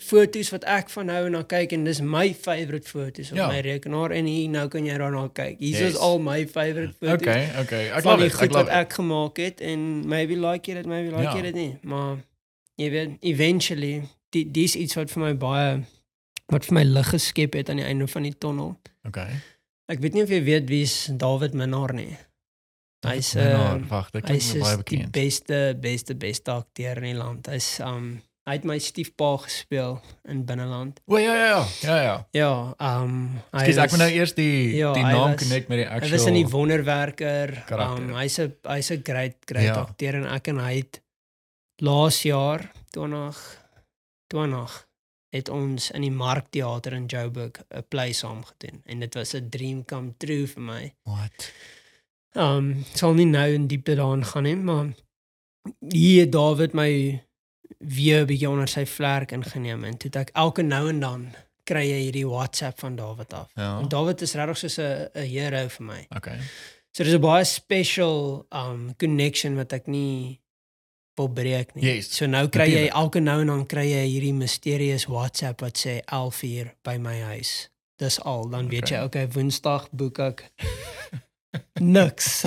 [0.02, 3.48] fotos wat ek van hou en na kyk en dis my favourite fotos op Ja.
[3.48, 5.60] my rekenaar en hier nou kan jy daarna kyk.
[5.60, 5.94] Hier Yes.
[5.94, 7.10] is al my favourite Yes.
[7.12, 7.90] fotos Okay, okay.
[7.90, 8.34] Ek love die it.
[8.34, 8.74] Ek wat love it.
[8.74, 11.36] ek gemaak het en maybe like jy dit, maybe like Ja.
[11.36, 12.18] jy dit nie, maar
[12.78, 15.84] jy weet eventually die dis iets wat vir my baie
[16.50, 18.80] wat vir my lig geskep het aan die einde van die tonnel.
[19.08, 19.30] Okay.
[19.90, 22.18] Ek weet nie of jy weet wie's David Minnar nie.
[23.04, 24.54] Hy's dit hy's
[24.86, 27.48] die beste beste beste akteur in die land.
[27.48, 31.00] Hy's um hy het my stiefpa gespeel in binneland.
[31.08, 31.66] O ja ja ja.
[31.84, 32.16] Ja ja.
[32.34, 35.70] Ja, um hy Skus, ek moet nou eers die Ja, die hy naam was- connect
[35.70, 36.12] met die Hy actual.
[36.18, 37.64] was in die wonderwerker.
[37.68, 38.04] karakter.
[38.04, 39.82] Um, hy's 'n hy's 'n great great Ja.
[39.82, 41.02] akteur en ek en hy het
[41.82, 43.38] laas jaar 20
[44.30, 44.88] 20
[45.34, 49.50] het ons in die Markteater in Joburg 'n play saam gedoen en dit was 'n
[49.50, 50.94] dream come true vir my.
[52.34, 52.44] What?
[52.44, 54.94] Um sal nie nou in diepte daarin gaan nie, maar
[55.92, 57.22] hier het David my
[57.80, 61.34] weer 'n bietjie onder sy vlerk ingeneem en toe ek elke nou en dan
[61.66, 63.50] kry jy hierdie WhatsApp van David af.
[63.56, 63.80] Ja.
[63.80, 66.06] En David is regtig soos 'n 'n hero vir my.
[66.16, 66.40] Okay.
[66.92, 70.40] So dis 'n baie special um connection wat ek nie
[71.16, 71.84] wil breek nie.
[71.84, 75.78] Yes, so nou kry jy elke nou en dan kry jy hierdie mysterious WhatsApp wat
[75.78, 77.70] sê 11 uur by my huis.
[77.98, 78.50] Dis al.
[78.50, 78.98] Dan weet Okay.
[78.98, 80.52] jy okay, Woensdag boek ek
[81.82, 82.44] niks.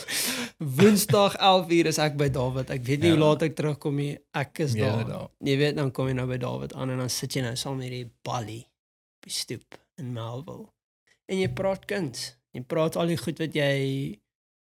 [0.78, 2.70] Woensdag 11uur is ek by David.
[2.70, 3.16] Ek weet nie Ja.
[3.16, 4.18] hoe laat ek terugkom nie.
[4.36, 5.06] Ek is Ja, daar.
[5.08, 5.28] daar.
[5.44, 7.78] Jy weet dan kom jy nou by David aan en dan sit jy nou saam
[7.78, 10.68] met die Bali op die stoep in Melville.
[11.28, 12.36] En jy praat kuns.
[12.52, 14.18] Jy praat al die goed wat jy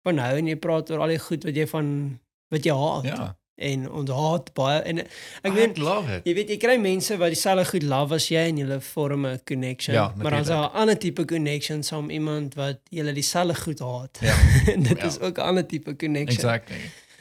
[0.03, 2.19] van hou en jy praat oor al die goed wat jy van
[2.51, 3.05] wat jy haat.
[3.05, 3.35] Ja.
[3.59, 4.99] En ons haat baie en
[5.43, 5.77] ek weet.
[6.23, 9.41] Jy weet jy kry mense wat dieselfde goed love as jy en julle vorm 'n
[9.43, 9.95] connection.
[9.95, 10.69] Ja, maar dan is daar.
[10.69, 14.17] 'n ander tipe connection saam iemand wat julle dieselfde goed haat.
[14.21, 14.35] Ja.
[14.73, 15.05] en dit Ja.
[15.05, 16.37] is ook 'n ander tipe connection.
[16.39, 16.77] Exactly.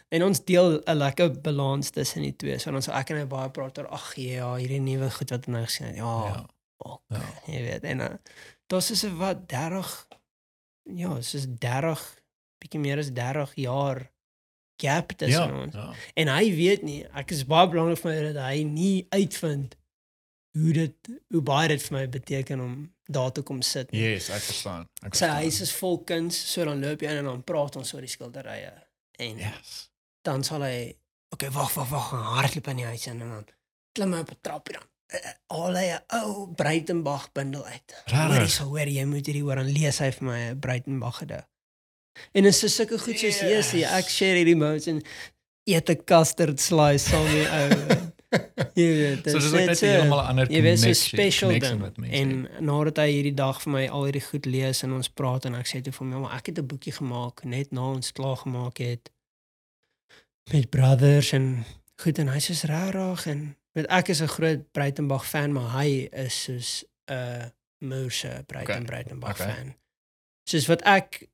[0.09, 2.59] En ons deel 'n lekker balans tussen die twee.
[2.59, 5.47] So dan sou ek en hy baie praat oor ag ja, hierdie nuwe goed wat
[5.47, 5.97] nou gesien het.
[5.97, 6.47] Ja, Ja.
[6.77, 7.21] ok, Ja.
[7.47, 7.83] jy weet.
[7.83, 8.07] En uh,
[8.67, 10.07] dit is wat 30
[10.95, 12.15] ja, is 30
[12.59, 14.11] bietjie meer as 30 jaar
[14.79, 15.63] gap tussen Ja.
[15.63, 15.75] ons.
[15.75, 15.93] ja.
[16.15, 19.77] En hy weet nie, ek is baie belangrik vir my dat hy nie uitvind
[20.59, 23.91] hoe dit hoe baie dit vir my beteken om daar te kom sit.
[23.93, 24.01] nie.
[24.01, 24.87] Yes, ek verstaan.
[25.03, 25.37] Ek Sy verstaan.
[25.43, 28.09] huis is vol kuns, so dan loop jy in en dan praat ons oor die
[28.11, 28.73] skilderye.
[29.19, 29.91] En Yes.
[30.23, 30.97] dan sal hy
[31.33, 33.47] okay, wag, wag, wag, hardloop in die huis in en dan
[33.95, 34.83] klim hy op 'n trappie dan.
[35.11, 37.95] eh, Al hy 'n ou Breitenberg bundel uit.
[38.13, 41.45] Hoorie, so hoor jy moet hierdie hoor dan lees hy vir my 'n Breitenberg gedig.
[42.33, 43.73] En is so sulke goed soos yes.
[43.73, 43.93] Yes.
[43.93, 45.03] ek share hierdie moments en
[45.67, 48.07] eet 'n custard slice saam die ou.
[48.79, 51.51] Jy weet, So dit dis is net so- 'n heeltemal ander Jy weet so special
[51.59, 51.81] ding.
[51.81, 51.95] met.
[52.11, 55.55] En nadat hy hierdie dag vir my al hierdie goed lees en ons praat en
[55.55, 58.13] ek sê toe vir hom, "Ja, maar ek het 'n boekie gemaak net na ons
[58.13, 59.11] klaar gemaak het
[60.53, 61.65] met brothers en
[62.03, 66.09] goed en hy's so rarig en weet ek is 'n groot Breitenberg fan, maar hy
[66.13, 67.45] is soos 'n uh,
[67.81, 68.85] Moose Breiten Okay.
[68.85, 69.55] Breitenberg Okay.
[69.55, 69.75] fan.
[70.49, 71.29] Soos wat ek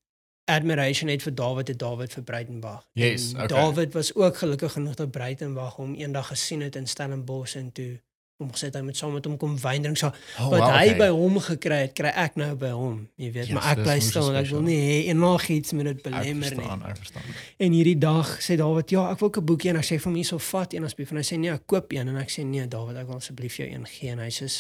[0.44, 2.86] admiration het vir David het David vir Breitenberg.
[2.92, 3.46] Yes, en okay.
[3.46, 8.00] David was ook gelukkig genoeg dat Breitenberg hom eendag gesien het in Stellenbosch en toe
[8.42, 9.98] hom gesê het hy moet saam met hom kom wyn drink.
[10.00, 10.96] So oh, wat wow, hy okay.
[10.98, 12.96] by hom gekry het, kry ek nou by hom.
[13.20, 16.02] Jy weet, Yes, maar ek bly stil en ek wil nie hê enigiets met dit
[16.02, 16.58] Ek belemmer nie.
[16.58, 17.38] verstaan, ek verstaan.
[17.66, 20.10] En hierdie dag sê Dawid, ja, ek wil ook 'n boekie en ek sê vir
[20.10, 22.44] hom hierso vat een asseblief en hy sê nee, ek koop een en ek sê
[22.44, 24.50] nee, Dawid, ek wil asseblief jou een gee en hy sê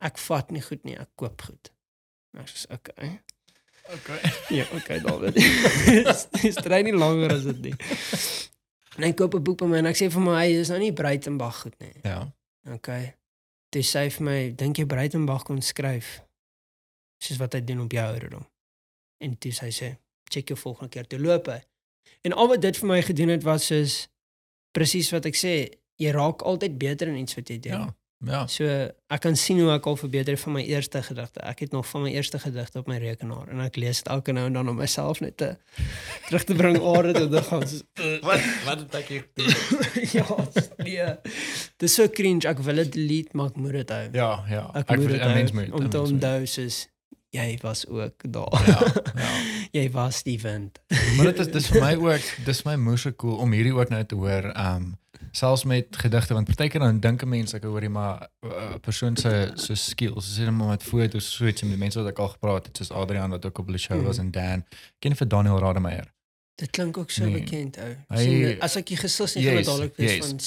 [0.00, 1.72] ek vat nie goed nie, ek koop goed.
[2.34, 3.18] En ek sê okay.
[3.92, 4.20] Okay.
[4.58, 5.34] Ja, okay, Dawid.
[5.34, 7.74] Dis strei nie langer as dit nie.
[8.96, 10.80] En hy koop 'n boek by my en ek sê vir my, hy is nou
[10.80, 11.92] nie Breitenberg goed nie.
[12.04, 12.26] Ja.
[12.76, 13.14] Okay.
[13.72, 16.20] Toe sê vir my, dink jy Breitenberg kon skryf
[17.22, 18.44] soos wat hy doen op jou ouderdom?
[19.22, 19.90] En toe sê hy sê,
[20.32, 21.60] check jou volgende keer toe loop hy.
[22.26, 24.08] En al wat dit vir my gedoen het was soos
[24.72, 25.54] presies wat ek sê,
[26.00, 27.86] jy raak altyd beter in iets wat jy doen.
[27.86, 28.01] Ja.
[28.26, 28.44] Ja.
[28.46, 28.66] So
[29.12, 31.42] ek kan sien hoe ek al verbeter van my eerste gedigte.
[31.48, 34.34] Ek het nog van my eerste gedigte op my rekenaar en ek lees dit elke
[34.36, 35.50] nou en dan om myself net te
[36.28, 37.66] terug te bring aarde toe te gaan.
[37.68, 37.82] Soos,
[38.28, 39.26] Wat wat het ek hier?
[40.18, 40.38] ja,
[40.86, 41.10] nee.
[41.82, 42.46] Dis so cringe.
[42.48, 44.06] Ek wil dit delete, maar ek moet dit hou.
[44.14, 44.64] Ja, ja.
[44.70, 46.86] Ek, ek moet dit mens moet om te onthou soos
[47.32, 48.64] jy was ook daar.
[48.68, 48.80] Ja,
[49.16, 49.30] ja.
[49.72, 50.82] jy was die wind.
[51.16, 54.04] Maar dit is dis vir my ook, dis my moeë cool om hierdie ook nou
[54.04, 54.52] te hoor.
[54.52, 54.92] Um
[55.32, 59.16] selfs met gedigte want partykeer dan dink 'n mens ek hoorie maar 'n uh, persoon
[59.16, 62.28] se so skills, sê net maar met foto's so iets met mense wat ek al
[62.28, 64.24] gepraat het soos Adrian wat ook op die show was Mhm.
[64.26, 64.64] en Dan.
[64.98, 66.12] Ken vir Daniel Rademeier.
[66.54, 67.32] Dit klink ook so Nee.
[67.32, 67.96] bekend ou.
[68.08, 70.26] Hy- as ek nie gaan dit Yes, dadelik wees yes.
[70.26, 70.38] van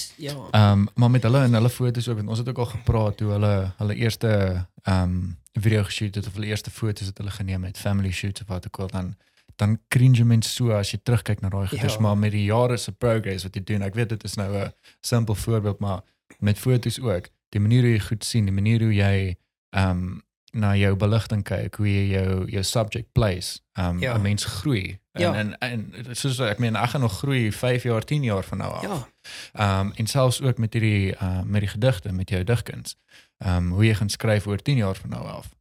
[0.51, 0.71] ja.
[0.71, 3.31] Um maar met hulle en hulle foto's ook want ons het ook al gepraat toe
[3.31, 7.77] hulle hulle eerste um video geshoot het of hulle eerste foto's wat hulle geneem het,
[7.77, 9.15] family shoots of wat ook al dan
[9.55, 11.99] dan cringe mense so as jy terugkyk na daai goeders Ja.
[11.99, 13.81] maar met die jare se progress wat jy doen.
[13.81, 16.01] Ek weet dit is nou 'n simpel voorbeeld maar
[16.39, 17.29] met foto's ook.
[17.49, 19.35] Die manier hoe jy goed sien, die manier hoe jy
[19.77, 23.59] um na jou beligting kyk, hoe jy jou jou subject place.
[23.79, 24.15] Um Ja.
[24.17, 24.99] 'n mens groei.
[25.11, 25.33] En, Ja.
[25.33, 28.73] en en soos ek meen ek gaan nog groei 5 jaar, 10 jaar van nou
[28.73, 28.81] af.
[28.81, 29.07] Ja.
[29.53, 32.97] Ehm um, en selfs ook met hierdie uh met die gedigte, met jou digkuns.
[33.37, 35.55] Ehm um, hoe jy gaan skryf oor 10 jaar van nou af.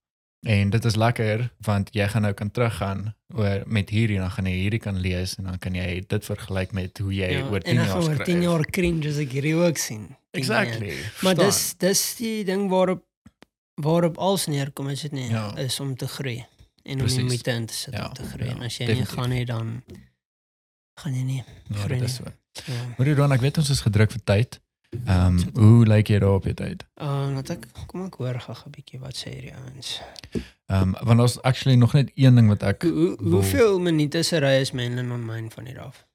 [0.44, 4.46] En dit is lekker want jy gaan nou kan teruggaan oor met hierdie dan gaan
[4.46, 7.46] jy hierdie kan lees en dan kan jy dit vergelyk met hoe jy ja.
[7.48, 8.18] oor 10 en ek jaar skryf.
[8.18, 10.04] oor 10 jaar cringe as ek hierdie ook sien.
[10.36, 10.90] Exactly.
[10.90, 11.04] een.
[11.22, 13.04] Maar dis dis die ding waarop
[13.80, 15.56] waarop alles neerkom is dit nie Ja.
[15.56, 16.44] is om te groei
[16.84, 17.16] en om Precies.
[17.16, 18.48] die moeite in te sit Ja, om te groei.
[18.48, 19.14] ja, en as jy definitief.
[19.16, 19.82] nie gaan nie dan
[21.00, 21.44] gaan jy nie.
[21.68, 22.28] ja, groei is nie.
[22.28, 22.72] so.
[22.72, 22.94] Ja.
[22.98, 24.60] Maar Ron, ek weet ons is gedruk vir tyd.
[25.06, 25.56] Ehm Sit.
[25.56, 26.84] hoe lyk jy daar op jou tyd?
[27.00, 30.00] Uh, laat ek kom ek hoor gou 'n bietjie wat sê hierdie ouens.
[30.66, 34.38] Ehm want daar's actually nog net een ding wat ek Hoe, wil- hoeveel minute se
[34.38, 36.06] ry is Menlyn on mine van hier af?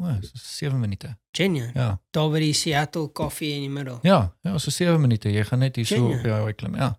[0.00, 1.16] O, so 7 minute.
[1.32, 1.70] Genja.
[1.74, 2.00] Ja.
[2.10, 3.98] Daar by die Seattle Coffee in die middel.
[4.02, 5.28] Ja, ja, so 7 minute.
[5.32, 6.74] Jy gaan net hier so op jou klim.
[6.76, 6.98] Ja.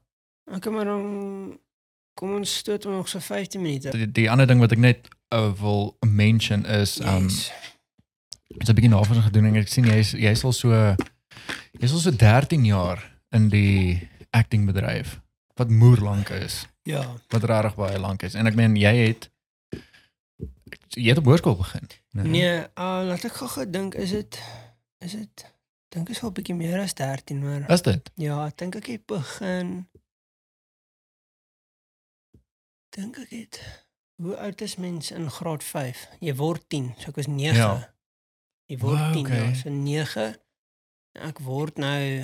[0.52, 1.58] Okay, maar dan
[2.14, 3.90] kom ons stoot nog so 15 minute.
[3.92, 7.52] Die, die ander ding wat ek net uh, wil mention is um Yes.
[8.50, 10.96] ek het 'n bietjie navorsing gedoen en ek sien jy's jy's al so
[11.80, 15.20] jy's al so 13 jaar in die acting bedryf.
[15.60, 16.66] wat moer lank is.
[16.88, 17.02] Ja.
[17.28, 18.34] Wat regtig baie lank is.
[18.34, 19.30] En ek meen jy het
[20.96, 21.90] jy het op hoërskool begin.
[22.16, 24.40] Nee, uh, laat ek gou dink, is dit
[25.04, 25.44] is dit
[25.90, 28.12] dink is wel bietjie meer as 13, maar Is dit?
[28.16, 29.88] ja, ek dink ek het begin
[32.96, 33.60] dink ek het
[34.20, 36.08] hoe oud is mens in graad 5?
[36.20, 37.56] Jy word 10, so ek was 9.
[37.56, 37.72] Ja.
[38.72, 39.44] Jy word Wow, 10, okay.
[39.44, 40.36] ja, so 9.
[41.14, 42.24] Ek word nou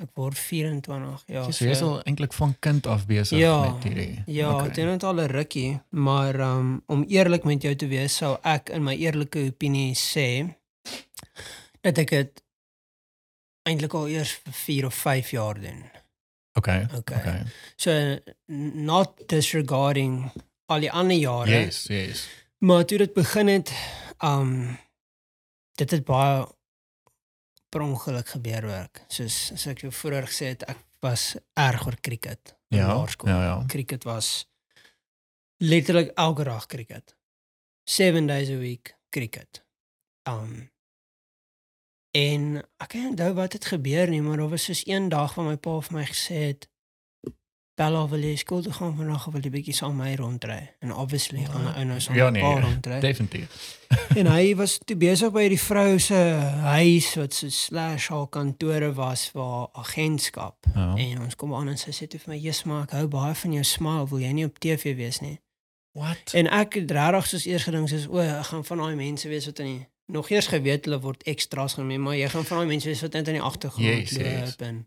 [0.00, 1.24] ek word 24.
[1.28, 4.22] Ja, Jy is al eintlik van kind af besig Ja, met hierdie.
[4.26, 4.70] Ja, Okay.
[4.72, 8.68] dit het al 'n rukkie, maar um, om eerlik met jou te wees, sou ek
[8.70, 10.54] in my eerlike opinie sê
[11.82, 12.42] dat ek dit
[13.68, 15.84] eintlik al eers vir 4 of 5 jaar doen.
[16.58, 16.86] Okay.
[16.96, 17.16] Okay.
[17.18, 17.42] Okay.
[17.76, 18.18] So
[18.86, 20.30] not disregarding
[20.66, 22.28] al die ander jare, Yes, yes.
[22.58, 23.72] maar toe dit begin het,
[24.22, 24.78] um
[25.74, 26.46] dit het baie
[27.70, 29.02] per ongeluk gebeur werk.
[29.08, 32.94] Soos as ek jou vroeër gesê het, ek was erg oor cricket in Ja.
[32.94, 33.30] laerskool.
[33.30, 33.64] Ja, ja.
[33.68, 34.46] cricket was
[35.62, 37.14] letterlik elke dag cricket.
[37.84, 39.62] 7 days a week cricket.
[40.28, 40.70] Um
[42.10, 45.46] en ek kan onthou wat het gebeur nie, maar daar was soos een dag van
[45.46, 46.68] my pa vir my gesê het
[47.80, 50.58] Bella wil jy skool toe gaan vandag of wil jy bietjie saam my rondry?
[50.84, 52.98] En obviously gaan hy ou nou saam Ja, nee, pa rondry.
[53.00, 53.68] Definitief.
[54.20, 56.18] En hy was toe besig by die vrou se
[56.66, 60.68] huis wat so slash haar kantore was vir haar agentskap.
[60.74, 60.90] Ja.
[60.94, 63.34] En ons kom aan en sy sê toe vir my: "Jesus, maar ek hou baie
[63.34, 64.06] van jou smile.
[64.12, 65.38] Wil jy nie op TV wees nie?"
[65.96, 66.34] What?
[66.38, 69.48] En ek het regtig soos eers gedink soos o, ek gaan van daai mense wees
[69.50, 72.70] wat in die nog eers geweet hulle word extras genoem, maar jy gaan van daai
[72.76, 74.56] mense wees wat net in die agtergrond Yes, loop yes.
[74.68, 74.84] en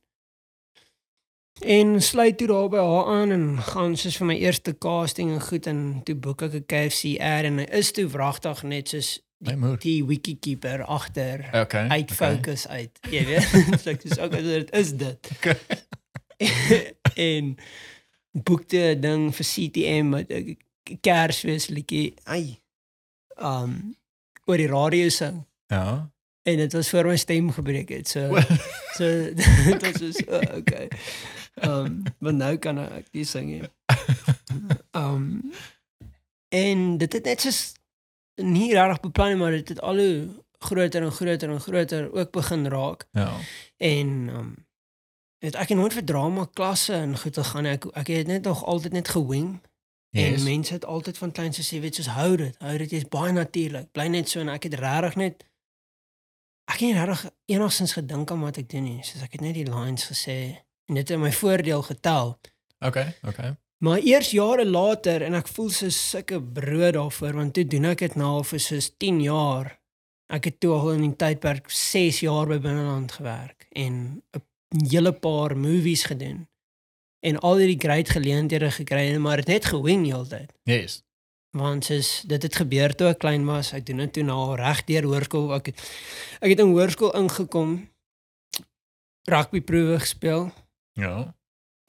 [1.66, 5.41] en sluit toe daar by haar aan en gaan soos vir my eerste casting en
[5.41, 9.53] goed en toe boek ek 'n KFC ad en is toe wragtig net soos My
[9.55, 9.78] moer.
[9.80, 11.88] die wikikeeper agter Okay.
[11.88, 12.16] uit okay.
[12.36, 12.99] fokus uit.
[13.11, 15.30] Jy weet, so ek dis ook dit is dit.
[15.36, 15.57] Okay.
[17.30, 17.55] en
[18.32, 20.57] boekte 'n ding vir CTM met 'n
[21.01, 22.14] Kersfees liedjie.
[22.24, 22.59] Ai.
[23.39, 23.95] Um
[24.45, 26.11] oor die radio sing Ja.
[26.43, 28.07] en dit was voor my stem gebreek het.
[28.07, 28.39] So
[28.95, 29.05] so
[29.36, 30.88] dit was so oh, okay.
[31.62, 33.64] Um maar nou kan ek nie sing nie.
[34.93, 35.51] Um
[36.54, 37.74] en dit het net soos
[38.36, 42.32] nie regtig beplan nie, maar dit het al hoe groter en groter en groter ook
[42.32, 43.08] begin raak.
[43.12, 43.32] Ja.
[43.78, 44.66] En um
[45.43, 47.66] het ek het nooit vir drama klasse en goed te gaan.
[47.66, 49.62] Ek ek het net nog altyd net gewing.
[50.10, 50.38] Yes.
[50.38, 53.32] En mense het altyd van kleins gesê, weet soos hou dit, hou dit jy's baie
[53.34, 53.91] natuurlik.
[53.91, 55.43] Bly net so en ek het regtig net
[56.72, 59.01] ek het regtig enigstens gedink aan wat ek doen nie.
[59.04, 60.38] Soos ek het net die lines gesê
[60.86, 62.39] en dit het in my voordeel getel.
[62.79, 63.15] Okay.
[63.23, 63.55] Okay.
[63.84, 68.05] Maar eers jare later en ek voel so sulke brood daarvoor want toe doen ek
[68.05, 69.73] dit nou al vir soos 10 jaar.
[70.31, 75.11] Ek het toe al in die tydperk 6 jaar by binneland gewerk en 'n hele
[75.11, 76.47] paar movies gedoen.
[77.19, 80.51] En al hierdie great geleenthede gekry, maar het net gewing heeltyd.
[80.63, 81.03] Yes.
[81.51, 84.84] Want soos dit het gebeur toe ek klein was, ek doen dit toe nou reg
[84.84, 85.53] deur hoërskool.
[85.53, 85.79] Ek het
[86.39, 87.89] ek het in hoërskool ingekom.
[89.27, 90.51] Rugbyproewe gespeel
[90.93, 91.33] Ja.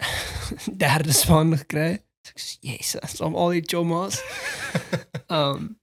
[0.85, 2.01] derde span gekry.
[2.25, 4.21] So Ek sê, Jesus, om al die chommas.
[5.29, 5.79] Um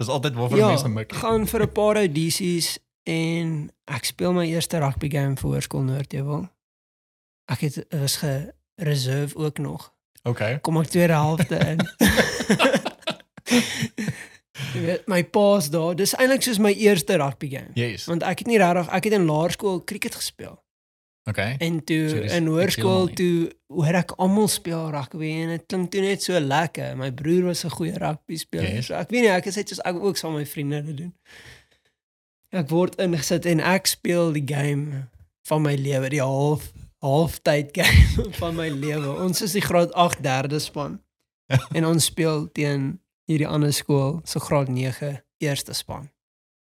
[0.00, 1.12] Dis altyd waarvan ja, mense mik.
[1.12, 6.48] gaan vir 'n paar audisies en ek speel my eerste rugby game vir Hoërskool Noordheuwel.
[7.52, 9.92] Ek het was gereserve ook nog.
[10.24, 10.58] Okay.
[10.60, 11.78] Kom ek tweede helfte in.
[14.74, 15.94] Jy weet, my pa's daar.
[15.96, 17.70] Dis eintlik soos my eerste rugby game.
[17.74, 18.04] Yes.
[18.10, 20.56] Want ek het nie regtig, ek het in laerskool cricket gespeel.
[21.28, 21.56] Okay.
[21.58, 25.90] En toe So dis in hoërskool toe hoor ek almal speel rugby en dit klink
[25.92, 26.96] toe net so lekker.
[26.98, 28.74] My broer was 'n goeie rugby speler.
[28.74, 28.86] Yes.
[28.86, 30.96] So ek weet nie, ek het net soos ek ook saam met my vriende dit
[30.96, 31.14] doen.
[32.50, 35.08] Ek word ingesit en ek speel die game
[35.46, 39.14] van my lewe, die half halftyd game van my lewe.
[39.22, 41.00] Ons is die graad 8 derde span.
[41.76, 46.10] en ons speel teen hierdie ander skool, so graad 9 eerste span.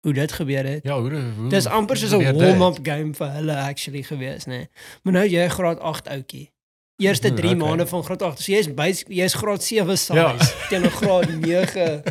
[0.00, 0.82] Hoe dit gebeur het.
[0.84, 4.50] Ja, hoe hoe Dis amper soos 'n warm-up game vir hulle actually gewees, nê.
[4.50, 4.68] Nee.
[5.02, 6.52] Maar nou jy graad 8 ouetjie.
[6.96, 7.66] Eerste Hmm, 3 okay.
[7.68, 8.40] maande van graad 8.
[8.42, 10.36] So jy's basies jy's graad 7 size Ja.
[10.68, 12.02] teen 'n graad 9.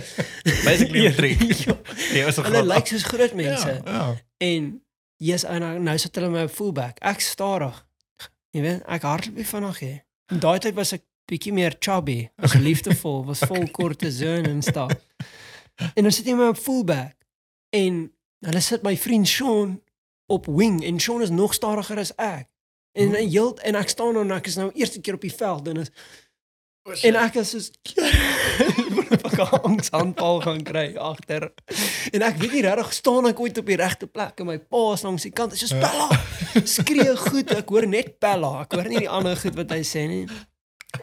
[0.64, 1.38] Basically 'n drie.
[1.66, 1.78] ja.
[2.14, 3.82] Jy is 'n Hulle groot lyk soos groot mense.
[3.86, 3.92] Ja.
[3.94, 4.16] ja.
[4.38, 4.82] En
[5.18, 7.00] jy's nou, nou sit hulle my fullback.
[7.00, 7.86] Ek stadig.
[8.52, 10.02] Jy weet, ek hardloop nie vinnig nie.
[10.32, 14.92] In daai tyd was ek bietjie meer chubby, was liefdevol, was vol kortison en stuff.
[15.94, 17.16] En dan sit jy my op fullback.
[17.70, 18.14] En
[18.46, 19.82] hulle sit my vriend Sean
[20.26, 22.48] op wing en Sean is nog stadiger as ek.
[22.98, 25.34] En en heel en ek staan dan en ek is nou eerste keer op die
[25.34, 25.92] veld en is
[27.04, 27.66] En ek is soos
[29.28, 31.50] ek 'n angsaanval gaan kry agter.
[32.16, 34.84] En ek weet nie regtig staan ek ooit op die regte plek en my pa
[34.94, 35.52] is langs die kant.
[35.52, 36.08] Dit is soos Bella.
[36.64, 37.52] Skree goed.
[37.52, 38.62] Ek hoor net Bella.
[38.64, 40.24] Ek hoor nie die ander goed wat hy sê nie.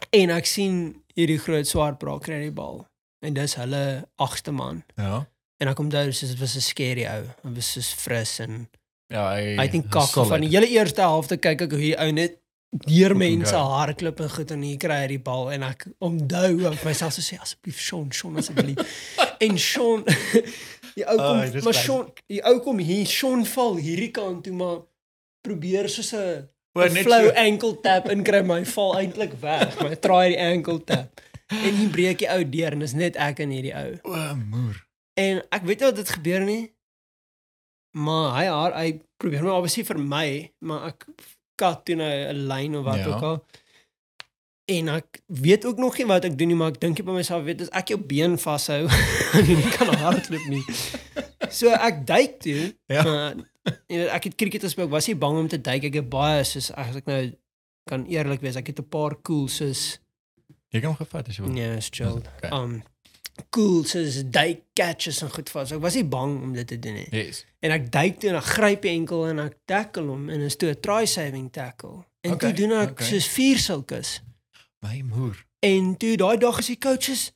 [0.09, 2.81] En ek sien hierdie groot swart bra kry die bal.
[3.21, 3.85] En dis hulle
[4.17, 4.81] agste man.
[4.97, 5.27] Ja.
[5.63, 7.23] En ek onthou soos dit was 'n scary ou.
[7.43, 8.67] Dit was soos fris en
[9.09, 10.29] Ja, hy hy het nie kak solid.
[10.29, 12.39] van die hele eerste helfte kyk ek hoe hier ou net
[12.87, 16.83] deur mense hardloop en goed en hier kry hy die bal en ek onthou ek
[16.83, 18.77] myself so sê asseblief Sean Sean asseblief
[19.45, 20.03] en Sean
[20.95, 21.73] die ou kom dis maar.
[21.73, 24.79] Sean die ou kom hier Sean val hierdie kant toe maar
[25.45, 27.35] probeer soos 'n O, 'n net flow so.
[27.35, 31.75] ankle tap en kry my val eintlik weg maar hy draai die ankle tap en
[31.75, 34.84] hier breek die ou deur en dis net ek en hierdie ou O, moer.
[35.15, 36.63] En ek weet nie wat dit gebeur nie.
[37.95, 38.87] Maar hy haar hy
[39.21, 40.25] probeer my obviously vir my,
[40.67, 41.05] maar ek
[41.55, 43.07] kat toe nou 'n lyn of wat Ja.
[43.13, 43.37] ook al.
[44.67, 47.43] En ek weet ook nog nie wat ek doen nie, maar ek dink by myself,
[47.45, 48.87] weet as ek jou been vashou,
[49.37, 50.63] en jy kan hardloop nie.
[51.49, 52.73] So ek duik toe.
[52.89, 53.03] Ja.
[53.03, 53.35] Maar
[53.87, 55.83] weet ek het cricket gespeel, was nie bang om te duik.
[55.83, 57.31] Ek het baie soos as ek nou
[57.87, 59.99] kan eerlik wees, ek het 'n paar cool soos
[60.73, 61.53] Jy kan hom gevat as jy wil.
[61.53, 62.19] Nee, is chill.
[62.37, 62.49] Okay.
[62.51, 62.83] Um
[63.49, 65.71] cool soos duik catches en goed vas.
[65.71, 67.07] Ek was nie bang om dit te doen nie.
[67.11, 67.45] Yes.
[67.59, 70.55] En ek duik toe en ek gryp die enkel en ek tackle hom en is
[70.55, 72.03] toe 'n try saving tackle.
[72.21, 73.07] En Okay, toe doen ek okay.
[73.07, 74.21] soos vier sulkes.
[74.81, 75.45] My moer.
[75.59, 77.31] En toe daai dag is die coaches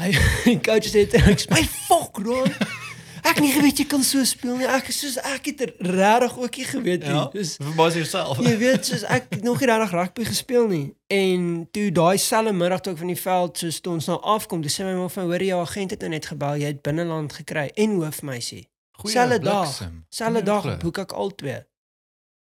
[0.00, 0.10] hy
[0.44, 2.52] die coaches het ek sê, "My fuck, man."
[3.26, 4.68] Ek nie geweet jy kan so speel nie.
[4.70, 7.14] Ek soos ek het regtig ook nie geweet nie.
[7.14, 7.24] Ja.
[7.32, 8.38] Dis Verbaas jouself.
[8.44, 10.86] Jy weet soos ek nog nie regtig rugby gespeel nie.
[11.12, 14.62] En toe daai selfe middag toe ek van die veld soos toe ons nou afkom,
[14.62, 17.34] dis sê my ma van hoor jy agent het nou net gebel, jy het binneland
[17.40, 18.66] gekry en hoofmeisie.
[19.04, 19.74] Selfde dag.
[20.08, 21.58] Selfe dag boek ek al twee.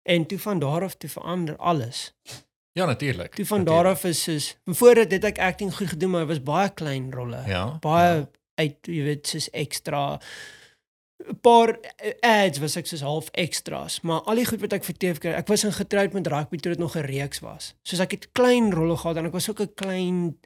[0.08, 2.12] En toe van daar af toe verander alles.
[2.78, 3.36] Ja, natuurlik.
[3.36, 6.44] Toe van daar af is soos voor dit het ek acting goed gedoen, maar was
[6.44, 7.42] baie klein rolle.
[7.48, 7.78] Ja.
[7.82, 8.28] Baie ja.
[8.56, 10.20] uit jy weet soos ekstra
[11.30, 11.78] 'n paar
[12.22, 15.32] ads was ek soos half extras, maar al die goed wat ek vir TV kry,
[15.32, 17.74] ek was in getroud met rugby toe dit nog 'n reeks was.
[17.84, 20.38] Soos ek het klein rolle gehad en ek was ook 'n klein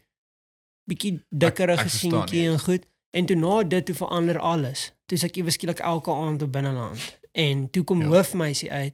[0.90, 2.50] bietjie dikkerige seentjie nie.
[2.50, 2.86] en goed.
[3.12, 4.92] En toe na dit toe verander alles.
[5.06, 7.20] Toe is ek ewe skielik elke aand op binneland.
[7.32, 8.04] En toe kom Ja.
[8.08, 8.10] ja.
[8.12, 8.94] hoofmeisie uit.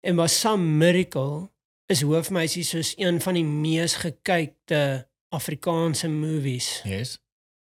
[0.00, 1.50] En was some miracle
[1.86, 7.18] is hoofmeisie soos een van die mees gekykte Afrikaanse movies Yes.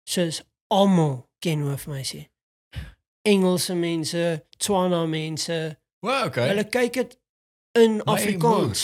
[0.10, 2.30] soos almal ken hoofmeisie.
[3.26, 4.23] Engelse mense,
[4.57, 5.57] Tswana mense,
[6.06, 6.52] Wow, okay.
[6.52, 7.15] hulle kyk dit
[7.81, 8.84] in My Afrikaans.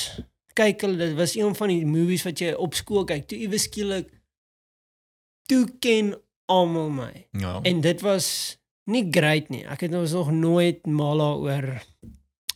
[0.57, 3.27] Kyk hulle, dit was een van die movies wat jy op skool kyk.
[3.29, 4.09] Toe iewes skielik
[5.51, 6.15] toe ken
[6.49, 7.27] almal my.
[7.37, 7.59] ja.
[7.61, 8.57] En dit was
[8.89, 9.61] nie great nie.
[9.69, 11.69] Ek het ons nog nooit mal daaroor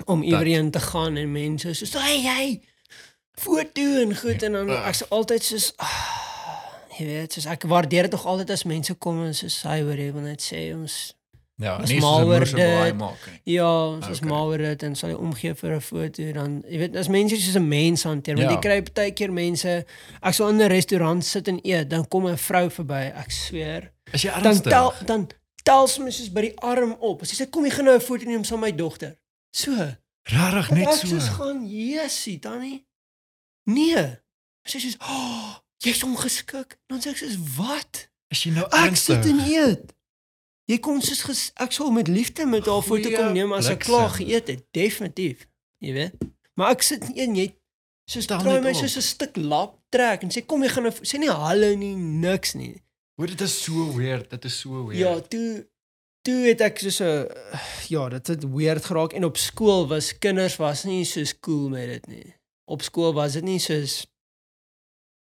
[0.06, 2.62] om iewers te gaan en mense soos hey hey
[3.40, 4.88] foto en goed en dan Ugh.
[4.88, 5.94] ek's altyd soos ah,
[6.98, 10.00] jy weet, soos ek waardeer dit tog altyd as mense kom en soos hy hoor
[10.00, 10.98] jy wil net sê ons
[11.58, 12.26] ja, is nie mal so
[12.58, 12.98] baie dit.
[12.98, 13.54] maak nie.
[13.56, 14.30] ja, ons is Okay.
[14.30, 17.36] mal oor dit en sal jy omgee vir 'n foto dan jy weet as mense
[17.42, 18.56] soos 'n mens hanteer want Ja.
[18.56, 19.86] jy kry baie keer mense
[20.22, 23.92] ek sal in 'n restaurant sit en eet dan kom 'n vrou verby ek sweer
[24.14, 24.72] Is jy dan ernstig?
[24.72, 25.28] tel dan
[25.64, 27.26] tel sy my soos by die arm op.
[27.26, 29.16] Sy sê kom jy gaan nou 'n foto neem saam met my dogter.
[29.52, 29.72] So.
[30.28, 31.08] Rarig net ek so.
[31.08, 32.86] soos gaan, "Jessie, tannie."
[33.66, 34.18] Nee.
[34.68, 38.08] Sy sê soos, "Oh, jy's ongeskik." Dan sê ek soos, "Wat?
[38.30, 39.26] Is jy nou Ek sit ernstig?
[39.32, 39.94] en eet."
[40.66, 44.10] Jy kom soos ek sal met liefde met haar foto kom neem as ek klaar
[44.16, 45.46] geëet het, definitief.
[45.84, 46.26] Jy weet.
[46.58, 47.46] Maar ek sit nie en jy
[48.10, 50.94] soos draai net my soos 'n stuk lap trek en sê kom jy gaan nou
[51.06, 52.82] sê nie hallo nie, niks nie.
[53.18, 54.30] Hoor dit is so weird.
[54.30, 55.00] Dit is so weird.
[55.00, 55.68] Ja, toe
[56.26, 57.30] toe het ek soos 'n
[57.94, 61.88] ja, dit het weird geraak en op skool was kinders was nie so cool met
[61.88, 62.34] dit nie.
[62.66, 64.08] Op skool was dit nie soos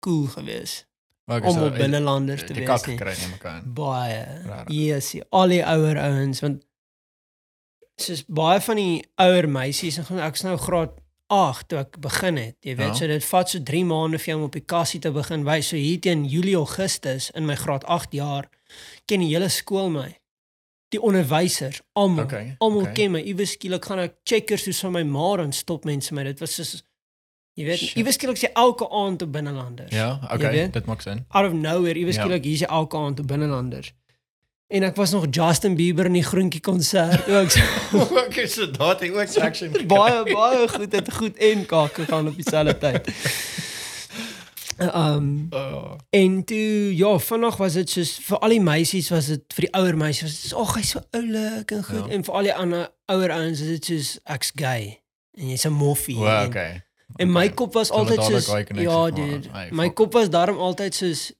[0.03, 0.88] cool geweest
[1.29, 2.97] Ek om so- op binnelanders te wees kak nie.
[2.97, 3.73] gekry neem ek aan.
[3.73, 4.25] Baie.
[4.73, 6.63] Yes, al die ouer ouens want
[7.99, 10.95] soos baie van die ouer meisies en ek's nou graad
[11.29, 12.55] 8 toe ek begin het.
[12.65, 12.93] Jy weet, Ja.
[12.93, 15.67] so dit vat so 3 maande vir jou om op die kassie te begin wys.
[15.67, 18.49] So hier teen Julie Augustus in my graad 8 jaar
[19.05, 20.15] ken die hele skool my.
[20.89, 22.93] Die onderwysers, almal, Okay, almal okay.
[22.93, 23.19] ken my.
[23.21, 26.23] Iewes skielik gaan ek checkers toe van my ma en stop mense my.
[26.23, 26.83] Dit was soos
[27.59, 30.73] jy weet, iewes skielik sê elke aand op binnelanders Ja, okay, weet?
[30.73, 31.25] dit maak sin.
[31.29, 32.21] out of nowhere iewes Ja.
[32.23, 33.91] skielik hier's jy elke aand op binnelanders.
[34.69, 37.49] En ek was nog Justin Bieber in die groentjie konsert ook.
[38.27, 39.73] okay, so daat hy ook section.
[39.87, 43.09] baie baie goed het goed en kak gegaan op dieselfde tyd.
[44.79, 49.43] Um Oh, en toe ja, vanaand was dit soos vir al die meisies was dit
[49.57, 52.13] vir die ouer meisies was dit ag hy's so oulik en goed Ja.
[52.15, 55.01] en vir al die ander ouer ouens is dit soos ek's gay
[55.35, 56.15] en jy's 'n moffie.
[56.15, 56.71] wow, okay.
[56.71, 56.83] En
[57.17, 57.55] my Okay.
[57.55, 59.49] kop was So altyd soos connectie ja, dude.
[59.51, 61.31] Hey, My kop was daarom altyd soos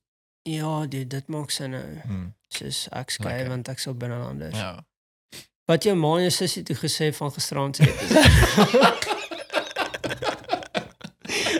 [0.43, 1.83] ja, dude, dit maak sin nou.
[2.05, 3.49] Hmm, Soos ek skei Lekker.
[3.49, 4.55] want ek sou binnelanders.
[4.57, 4.61] Ja.
[4.61, 4.83] Ja.
[5.65, 7.83] Wat jou ma en jou sussie toe gesê van gisterand se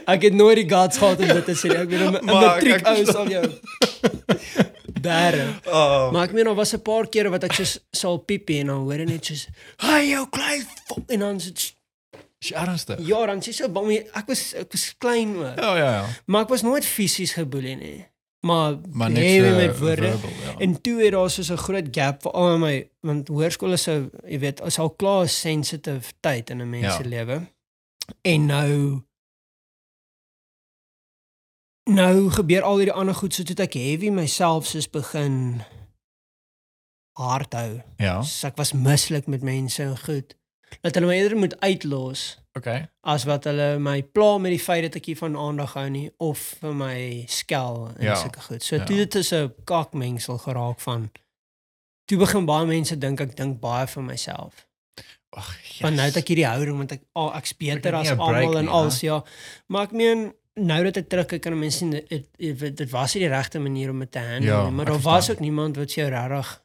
[0.09, 1.69] Ek het nooit die guts gehad om dit te sê.
[1.77, 3.45] Ek weet 'n Maar ek- matriek ek ou sal jou
[5.01, 5.45] bære.
[5.69, 6.11] Oh.
[6.11, 8.75] Maar ek meen daar was 'n paar kere wat ek soos sal piepie en dan
[8.81, 11.75] hoor ek net soos hey jou klein fok en dan sit
[12.39, 12.99] Is ernstig?
[13.07, 15.57] ja, dan sê so bang ek was ek was klein ook.
[15.59, 16.05] Ja, ja, ja.
[16.25, 18.05] Maar ek was nooit fisies geboelie nie.
[18.41, 20.11] Maar Maar net met so woorde.
[20.17, 20.57] verbal, ja.
[20.63, 24.09] En toe het daar so 'n groot gap vir al my want hoërskool is so,
[24.27, 27.09] jy weet, is al klaar 'n sensitive tyd in 'n mens se Ja.
[27.09, 27.47] lewe.
[28.21, 29.01] En nou
[31.89, 35.61] nou gebeur al hierdie ander goed so toe ek heavy myself soos begin
[37.17, 37.81] hard hou.
[37.97, 38.21] Ja.
[38.21, 40.35] So ek was mislik met mense en goed.
[40.81, 42.89] Dat hulle my eerder moet uitlos Okay.
[43.01, 46.09] as wat hulle my pla met die feit dat ek hier van aandag hou nie
[46.17, 48.15] of vir my skel en Ja.
[48.15, 48.63] sulke goed.
[48.63, 48.83] So Ja.
[48.83, 51.11] toe dit is 'n kakmengsel geraak van
[52.05, 54.65] toe begin baie mense dink ek dink baie vir myself.
[55.31, 55.79] Ag, yes.
[55.81, 58.67] Want nou het ek hierdie houding want ek oh, ek's beter het as almal en
[58.67, 59.23] als ja.
[59.67, 62.25] Maar ek meen nou dat ek terugkyk kan mense sien dit
[62.77, 65.01] dit, was nie die regte manier om dit te handle Ja, nie, maar ek daar
[65.01, 66.61] was ook niemand wat jou regtig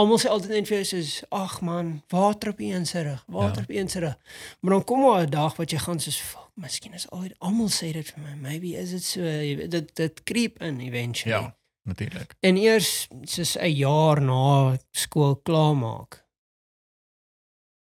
[0.00, 3.56] Almal sê altyd net vir jou soos ag man, water op een se rug, water
[3.62, 3.66] Ja.
[3.68, 4.14] op een se rug.
[4.60, 7.68] Maar dan kom maar 'n dag wat jy gaan soos fuck, miskien is al almal
[7.68, 8.34] sê dit vir my.
[8.34, 9.20] Maybe is dit so
[9.68, 11.36] dit dit creep in eventually.
[11.36, 12.34] Ja, natuurlik.
[12.40, 16.24] En eers soos 'n jaar na skool klaarmaak.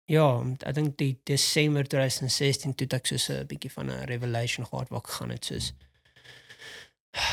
[0.05, 4.89] Ja, ek dink die Desember 2016 toe ek soos 'n bietjie van 'n revelation gehad
[4.89, 5.73] waar ek gaan het soos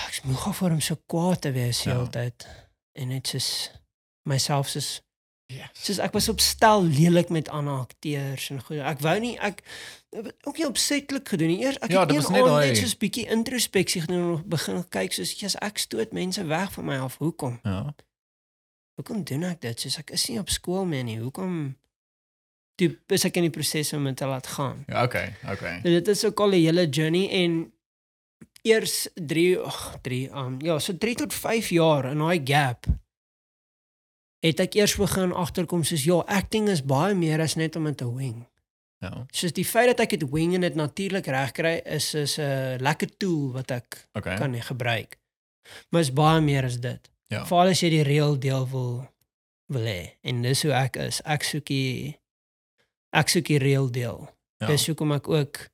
[0.07, 1.91] ek's moeg af vir hom so kwaad te wees Ja.
[1.93, 2.47] hele tyd.
[2.93, 3.71] En net soos
[4.25, 5.01] myself soos
[5.47, 5.69] Yes.
[5.77, 8.79] soos ek was op stel lelik met ander akteurs en goed.
[8.81, 9.59] Ek wou nie ek
[10.43, 11.59] ook nie opsetlik gedoen nie.
[11.61, 15.35] Eers ek Ja, het net daai- net soos bietjie introspeksie gedoen en begin kyk soos
[15.39, 17.17] jy's ek stoot mense weg van my af.
[17.21, 17.59] Hoekom?
[17.63, 17.93] Ja.
[18.97, 19.79] Hoekom doen ek dit?
[19.79, 21.19] Soos ek is nie op skool meer nie.
[21.19, 21.77] Hoekom
[22.75, 24.83] toe is ek in die proses om dit te laat gaan.
[24.87, 25.75] Ja, okay, okay.
[25.83, 27.71] So dit is ook al 'n hele journey en
[28.63, 32.85] eers 3 ag 3 um ja, so 3 tot 5 jaar in daai gap
[34.45, 37.97] het ek eers begin agterkom soos ja, acting is baie meer as net om dit
[37.97, 38.43] te wing.
[39.03, 39.25] Ja.
[39.33, 43.09] Soos die feit dat ek dit wing en dit natuurlik regkry is is 'n lekker
[43.17, 44.37] tool wat ek Okay.
[44.37, 45.17] kan gebruik.
[45.89, 47.11] Maar is baie meer as dit.
[47.27, 47.45] Ja.
[47.45, 49.07] Veral as jy die real deel wil
[49.67, 50.17] wil hê.
[50.21, 51.21] En dis hoe ek is.
[51.25, 52.19] Ek soek die
[53.11, 54.29] ek soek die real deel.
[54.59, 54.67] Ja.
[54.67, 55.69] Dis hoekom ek ook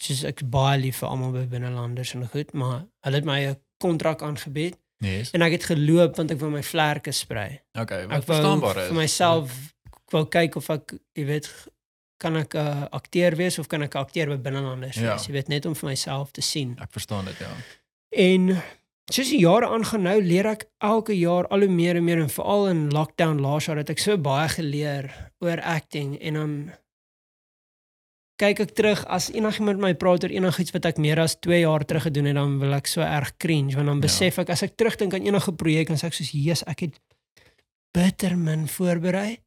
[0.00, 3.56] soos ek baie lief vir almal by binnelanders en goed, maar hulle het my 'n
[3.78, 5.30] kontrak aangebied Yes.
[5.34, 7.60] en ek het geloop want ek wou my vlerke sprei.
[7.78, 8.88] Okay, wat verstaanbaar is.
[8.88, 9.50] vir myself
[9.86, 11.48] ek wou kyk of ek, jy weet,
[12.18, 15.12] kan ek 'n uh, akteur wees of kan ek akteur by binnelanders Ja.
[15.12, 15.26] wees?
[15.26, 16.76] Jy weet net om vir myself te sien.
[16.80, 17.50] Ek verstaan dit, ja.
[18.10, 18.62] En
[19.10, 22.30] soos die jare aangaan nou leer ek elke jaar al hoe meer en meer en
[22.30, 25.10] veral in lockdown laas jaar het ek so baie geleer
[25.40, 26.72] oor acting en dan
[28.36, 31.60] kyk ek terug as enigiemand met my praat oor enigiets wat ek meer as 2
[31.60, 34.06] jaar terug gedoen het dan wil ek so erg cringe want dan Ja.
[34.08, 37.00] besef ek as ek terugdink aan enige projek dan sê ek soos Jesus ek het
[37.94, 39.38] bitter min voorberei.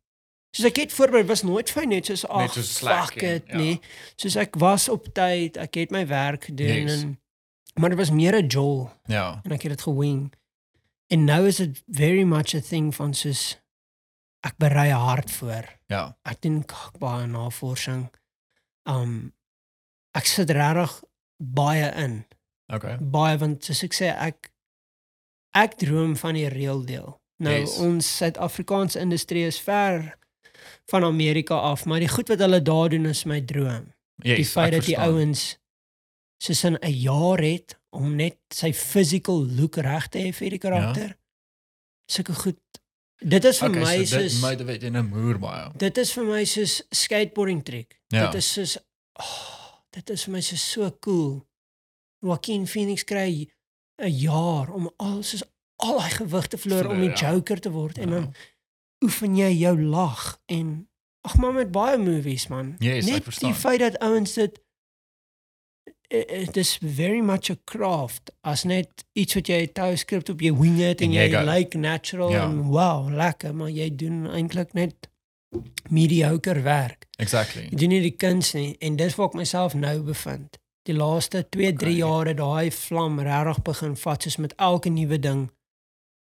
[0.55, 3.57] Soos ek het voorberei was nooit fyn net soos ag so fuck it ja.
[3.57, 3.80] nee.
[4.15, 7.01] Soos ek was op tyd, ek het my werk gedoen Yes.
[7.03, 7.18] en
[7.77, 9.41] maar dit was meer 'n jol Ja.
[9.43, 10.31] en ek het dit gewing.
[11.09, 13.57] En nou is dit very much a thing van soos
[14.43, 15.65] ek berei hard voor.
[15.88, 16.18] Ja.
[16.23, 16.64] Ek doen
[16.99, 18.09] baie navorsing.
[18.88, 19.34] Um
[20.18, 20.93] ek sit regtig
[21.38, 22.26] baie in.
[22.73, 22.97] Okay.
[22.99, 24.51] Baie want soos ek sê ek
[25.57, 27.22] ek droom van die reël deel.
[27.39, 27.77] Nou Yes.
[27.77, 30.18] ons Suid-Afrikaanse industrie is ver
[30.89, 33.93] van Amerika af, maar die goed wat hulle daar doen is my droom
[34.23, 35.57] Yes, die feit dat die ouens
[36.41, 40.57] soos in 'n jaar het om net sy physical look reg te hê vir die
[40.61, 41.18] karakter.
[42.11, 42.61] Sulke goed.
[43.19, 45.72] Dit is vir okay, my so soos motivate in 'n moer baie.
[45.77, 47.99] dit is vir my soos skateboarding trick.
[48.07, 48.26] Ja.
[48.26, 48.77] Dit is soos
[49.19, 51.45] oh, dit is vir my soos so cool.
[52.22, 53.48] Joaquin Phoenix kry
[54.02, 55.44] 'n jaar om al soos
[55.77, 57.31] al hy gewig te verloor om die ja.
[57.34, 58.15] Joker te word en Ja.
[58.15, 58.34] dan
[59.03, 60.88] oefen jy jou lag en
[61.22, 62.76] ag maar met baie movies man.
[62.80, 64.60] Yes, Net die feit dat ouens dit
[66.10, 70.54] eh, it is very much a craft as net iets wat jy tydskrip op jy
[70.56, 72.46] wing it en, En jy, jy like natural Ja.
[72.46, 75.10] en wow, lekker, maar jy doen eintlik net
[75.90, 77.06] mediocre werk.
[77.18, 77.68] Exactly.
[77.72, 80.58] Jy doen nie die kuns nie en dis waar ek myself nou bevind.
[80.88, 81.94] Die laaste 2, 3 Okay.
[81.98, 85.50] jare daai vlam regtig begin vat soos met elke nuwe ding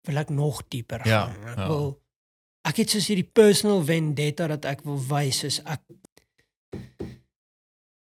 [0.08, 1.44] wil ek nog dieper Ja, gaan.
[1.52, 1.68] Ek ja.
[1.68, 2.00] wil
[2.68, 5.82] ek het soos hierdie personal vendetta dat ek wil wys is ek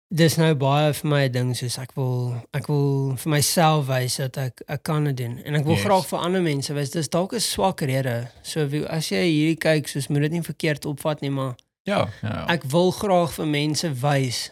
[0.10, 4.16] dis nou baie vir my 'n ding soos ek wil ek wil vir myself wys
[4.18, 5.84] dat ek ek kan dit doen en ek wil Yes.
[5.86, 8.30] graag vir ander mense wys dis dalk 'n swak rede.
[8.42, 11.56] So wie- as jy hierdie kyk, soos moet dit nie verkeerd opvat nie, maar
[11.86, 12.46] Ja, ja.
[12.48, 14.52] ek wil graag vir mense wys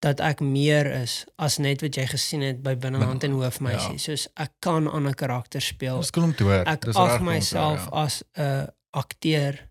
[0.00, 3.92] dat ek meer is as net wat jy gesien het by binneland en hoofmeisie.
[3.92, 3.98] Ja.
[3.98, 5.98] Soos ek kan ander karakters speel.
[6.00, 6.64] Dis cool om te hoor.
[6.66, 8.04] Ek ag myself hoor, ja.
[8.04, 9.68] as 'n akteur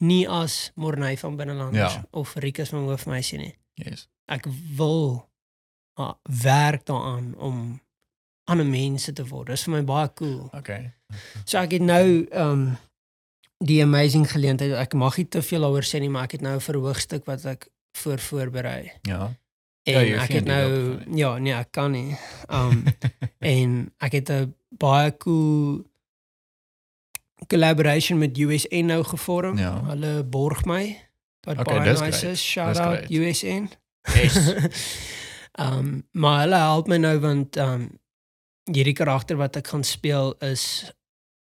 [0.00, 2.04] nie as Morney van binnelanders Ja.
[2.10, 3.54] of Rikus van hoofmeisie nie.
[3.74, 4.08] Yes.
[4.30, 4.46] Ek
[4.78, 5.26] wil
[5.98, 6.12] uh,
[6.42, 7.80] werk daaraan om
[8.50, 9.46] ander mense te word.
[9.52, 10.48] Dis vir my baie cool.
[10.54, 10.92] Okay.
[11.44, 12.76] So ek het nou um
[13.58, 14.72] die amazing geleentheid.
[14.78, 17.44] Ek mag nie te veel daaroor sê nie, maar ek het nou 'n verhoogstuk wat
[17.44, 17.66] ek
[17.98, 18.92] voor voorberei.
[19.02, 19.34] Ja.
[19.84, 20.66] En Ja, jy hoef ek het nou
[21.00, 22.14] gaan ja, nee, ek kan nie.
[22.48, 22.84] Um
[23.54, 25.82] en ek het 'n baie cool
[27.46, 29.58] collaboration met USN nou gevorm.
[29.58, 29.84] Ja.
[29.84, 30.96] Hulle borg my.
[31.46, 32.22] Wat Okay, baie nice great.
[32.32, 32.42] is.
[32.44, 33.10] Shout Dis out great.
[33.10, 33.70] USN.
[34.14, 34.36] Yes.
[35.60, 37.88] um maar hulle help my nou want um
[38.70, 40.92] hierdie karakter wat ek gaan speel is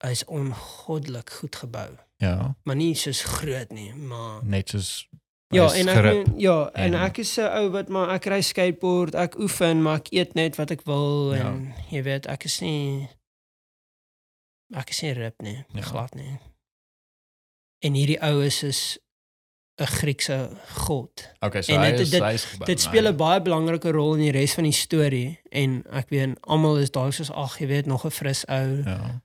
[0.04, 1.90] hy's ongoddelik goed gebou.
[2.18, 2.56] ja.
[2.64, 5.08] Maar nie soos groot nie, maar Net soos
[5.52, 8.42] Ja, en ek meen, ja, en, en- ek is 'n ou wat maar ek ry
[8.42, 11.48] skateboard, ek oefen, maar ek eet net wat ek wil Ja.
[11.52, 13.10] en jy weet, ek is nie
[14.74, 15.82] ek is nie rip nie, Ja.
[15.82, 16.40] glad nie.
[17.84, 18.98] En hierdie ou is is
[19.82, 20.50] 'n Griekse
[20.86, 21.30] god.
[21.40, 22.86] Okay, so en hy dit- is dit- hy is gebou, Dit nee.
[22.88, 26.78] speel 'n baie belangrike rol in die res van die storie en ek weet almal
[26.78, 28.84] is daar soos ag, jy weet, nog 'n fris ou.
[28.86, 29.22] Ja.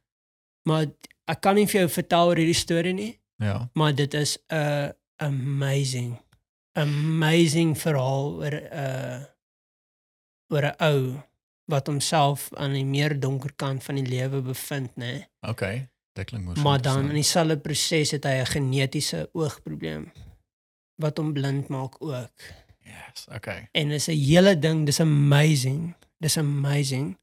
[0.64, 0.86] Maar
[1.28, 3.70] ek kan nie vir jou vertel oor hierdie storie nie, Ja.
[3.74, 6.18] maar dit is 'n amazing
[6.76, 9.24] amazing verhaal oor 'n uh,
[10.52, 11.22] oor 'n ou
[11.66, 15.24] wat homself aan die meer donker kant van die lewe bevind, nê.
[15.40, 15.88] Okay.
[16.12, 16.58] Dit klink mos.
[16.62, 20.12] Maar dan in dieselfde proses het hy 'n genetiese oogprobleem
[20.96, 22.30] wat hom blind maak ook.
[22.86, 23.26] Yes.
[23.34, 23.68] Okay.
[23.72, 25.94] En dis 'n hele ding, dis amazing.
[26.18, 27.16] Dis amazing.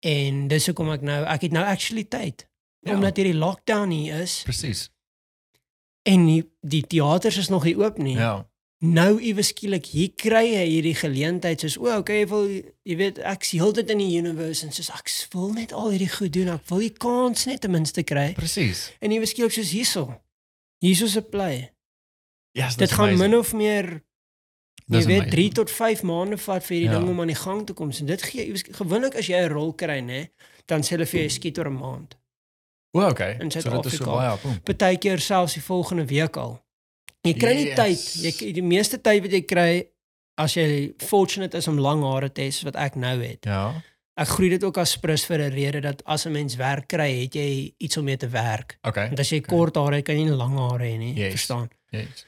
[0.00, 2.48] En dis hoekom ek nou ek het nou actually tyd
[2.82, 2.94] Ja.
[2.94, 4.90] omdat hierdie lockdown hier is Presies.
[6.02, 8.16] en die, die teaters is nog nie oop nie.
[8.16, 8.48] Ja.
[8.82, 12.46] nou iewes skielik hier kry hy hierdie geleentheid soos o, okay, ek wil
[12.82, 16.08] jy weet ek is heeltyd in die universe en soos ek wil net al hierdie
[16.08, 16.48] goed doen.
[16.48, 18.32] Ek wil die kans net ten minste kry.
[18.32, 18.92] Presies.
[19.00, 20.20] En iewes skielik soos hierso.
[20.80, 21.70] Hierso's 'n play.
[22.52, 24.02] Yes, Dit gaan min of meer
[24.90, 25.30] jy weet amazing.
[25.30, 26.98] 3 tot 5 maande vat vir hierdie Ja.
[26.98, 27.92] ding om aan die gang te kom.
[27.92, 30.28] So dit gee iewes gewoonlik as jy 'n rol kry, nê,
[30.66, 32.16] dan sê hulle vir jou skiet oor 'n maand.
[32.92, 33.36] O, okay.
[33.40, 34.38] in So dit is so baie.
[34.64, 36.60] Partykeer selfs die volgende week al.
[37.22, 37.76] Jy kry nie Yes.
[37.76, 38.34] tyd.
[38.40, 39.86] Jy die meeste tyd wat jy kry
[40.36, 43.44] as jy fortunate is om lang hare te hê soos wat ek nou het.
[43.44, 43.74] Ja.
[44.16, 47.20] Ek groei dit ook as prins vir 'n rede dat as 'n mens werk kry,
[47.22, 48.78] het jy iets om mee te werk.
[48.82, 49.06] Okay.
[49.06, 49.56] Want as jy Okay.
[49.56, 51.32] kort hare het, kan jy nie lang hare hê nie, Yes.
[51.32, 51.70] verstaan?
[51.92, 52.26] Yes.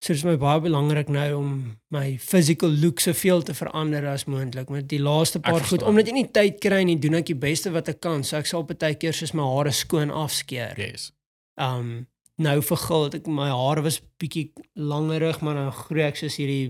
[0.00, 1.54] So dit is my baie belangrik nou om
[1.90, 6.12] my physical look soveel te verander as moontlik met die laaste paar goed omdat jy
[6.20, 8.22] nie tyd kry nie, doen ek die beste wat ek kan.
[8.24, 10.78] So ek sal baie keer soos my hare skoon afskeer.
[10.78, 11.10] Yes.
[11.58, 12.06] um
[12.38, 16.68] nou vergul het ek my hare was bietjie langerig maar dan groei ek soos hierdie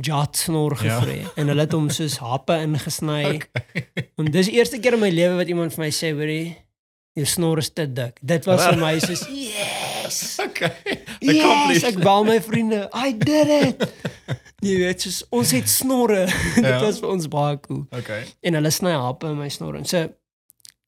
[0.00, 0.96] jat snor Ja.
[1.00, 3.84] gegroei en hulle het hom soos happe ingesny Okay.
[4.16, 6.56] en dis die eerste keer in my lewe wat iemand vir my sê hoorie
[7.16, 9.26] jou snor is te dik dit was vir my soos
[10.06, 10.72] yes Okay.
[11.20, 11.84] yes Accomplished.
[11.90, 13.86] ek bel my vriende I did it
[14.66, 16.24] jy weet soos ons het snorre
[16.56, 16.80] dit Ja.
[16.82, 18.22] was vir ons baie cool Okay.
[18.42, 20.06] en hulle sny happe in my snor en so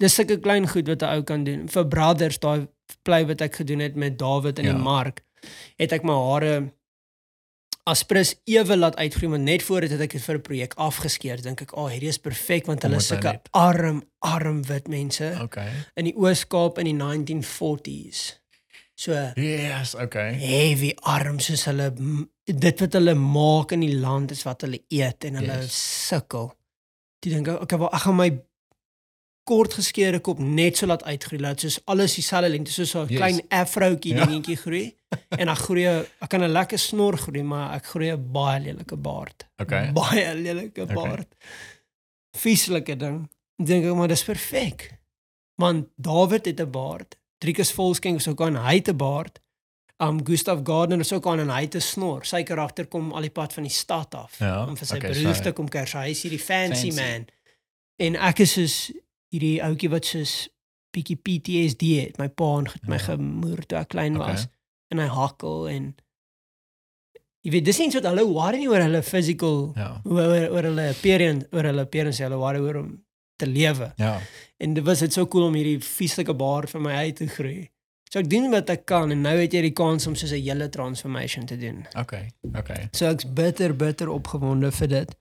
[0.00, 2.66] dis sulke klein goed wat 'n ou kan doen vir brothers daai
[3.04, 4.72] play wat ek gedoen het met David in Ja.
[4.72, 5.22] die mark
[5.78, 6.72] het ek my hare
[7.88, 10.74] as prins ewe laat uitgroei maar net voor dit het ek dit vir 'n projek
[10.76, 14.62] afgeskeer dink ek o oh, hierdie is perfek want hulle is hy sulke arm arm
[14.68, 15.68] wit mense Okay.
[15.96, 18.34] in die Oos-Kaap in die 1940s
[18.98, 20.32] so Yes, okay.
[20.42, 21.92] heavy arm soos hulle
[22.44, 25.76] dit wat hulle maak in die land is wat hulle eet en hulle Yes.
[26.08, 26.50] sukkel.
[27.22, 28.30] Toe dink ek okay, wel ek gaan my
[29.48, 33.18] kort geskeerde kop net so laat uitgroei laat soos alles dieselfde lengte soos 'n Yes.
[33.18, 34.26] klein afrootjie Ja.
[34.26, 34.94] dingetjie groei
[35.38, 35.86] en ek groei
[36.22, 39.46] ek kan 'n lekker snor groei maar ek groei 'n baie lelike baard.
[39.60, 39.92] Okay.
[39.92, 40.94] Baie lelike Okay.
[40.94, 41.28] baard.
[42.36, 43.28] Vieslike ding.
[43.62, 44.98] Dink ek maar dis perfek.
[45.56, 47.16] Want David het 'n baard.
[47.38, 49.40] Driekus Volskenk is ook aan hy 'n baard.
[50.00, 52.24] Um Gustav Gardner is ook aan en hy 'n snor.
[52.24, 55.10] Sy karakter kom al die pad van die stad af Ja, om vir sy okay,
[55.12, 55.92] broers so- te kom kers.
[55.92, 57.00] Hy is hierdie fancy, Fancy.
[57.00, 57.26] man.
[57.98, 58.92] En ek is soos
[59.30, 60.48] hierdie ouetjie wat soos
[60.96, 62.18] bietjie PTSD het.
[62.18, 63.02] My pa het my Ja.
[63.02, 64.32] gemoer toe ek klein Okay.
[64.32, 64.46] was
[64.90, 65.94] en hy hakkel en
[67.44, 70.00] jy weet dis nie so dat hulle worry nie oor hulle physical Ja.
[70.04, 73.02] oor oor, oor hulle appearance oor hulle appearance hulle worry oor om
[73.38, 73.92] te lewe.
[73.96, 74.18] Ja.
[74.56, 77.68] En dit was dit so cool om hierdie vieslike baard vir my uit te groei.
[78.08, 80.40] So ek doen wat ek kan en nou het jy die kans om soos 'n
[80.42, 81.86] hele transformation te doen.
[81.98, 82.30] Okay.
[82.56, 82.88] Okay.
[82.92, 85.16] So ek's bitter bitter opgewonde vir dit.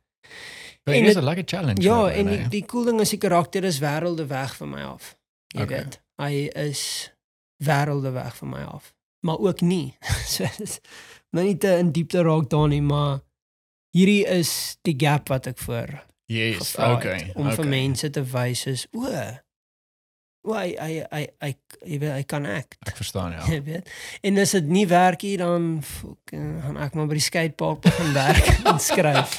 [0.84, 1.81] But En it is like a challenge.
[1.84, 2.48] Ja, my, en die, nee.
[2.48, 5.18] die cool ding is die karakter is wêrelde weg van my af.
[5.48, 5.77] Jy Okay.
[5.77, 6.34] weet, hy
[6.64, 7.11] is
[7.64, 8.94] wêrelde weg van my af.
[9.19, 9.98] Maar ook nie.
[10.34, 10.80] so dis
[11.31, 13.19] nou nie te in diepte raak daar nie, maar
[13.91, 16.75] hierdie is die gap wat ek voor Yes.
[16.75, 17.31] Okay.
[17.35, 17.55] om okay.
[17.55, 19.07] vir mense te wys is o.
[20.47, 21.49] O, hy hy hy hy
[21.83, 22.77] jy weet hy kan act.
[22.87, 23.43] Ek verstaan ja.
[23.51, 23.89] Jy weet.
[24.27, 25.65] En as dit nie werk nie dan
[26.31, 29.37] eh, gaan ek maar by die skatepark begin werk en skryf.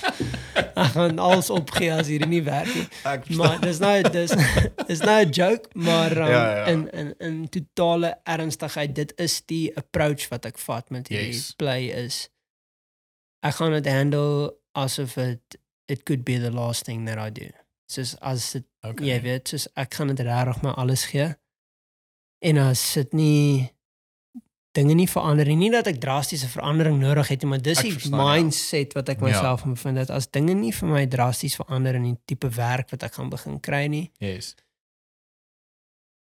[0.79, 2.87] Ek gaan alles opgee as hierdie nie werk nie.
[3.41, 4.35] Maar dis nou dis
[4.89, 6.67] is nou 'n joke, maar um, Ja, ja.
[6.73, 11.53] in in in totale ernstigheid, dit is die approach wat ek vat met hierdie Yes.
[11.57, 12.29] play is
[13.41, 15.59] ek gaan dit handle asof it
[15.89, 17.49] it could be the last thing that I do.
[17.91, 19.07] Soos as dit okay.
[19.09, 21.31] jy weet, soos ek gaan dit regtig my alles gee.
[22.45, 23.71] En as dit nie
[24.77, 27.89] dinge nie verander nie, nie dat ek drastiese verandering nodig het nie, maar dis Ek
[27.89, 28.27] die verstaan, ja.
[28.37, 29.25] mindset wat ek Ja.
[29.27, 29.71] myself ja.
[29.73, 33.15] bevind dat as dinge nie vir my drasties verander in die tipe werk wat ek
[33.19, 34.55] gaan begin kry nie, Yes.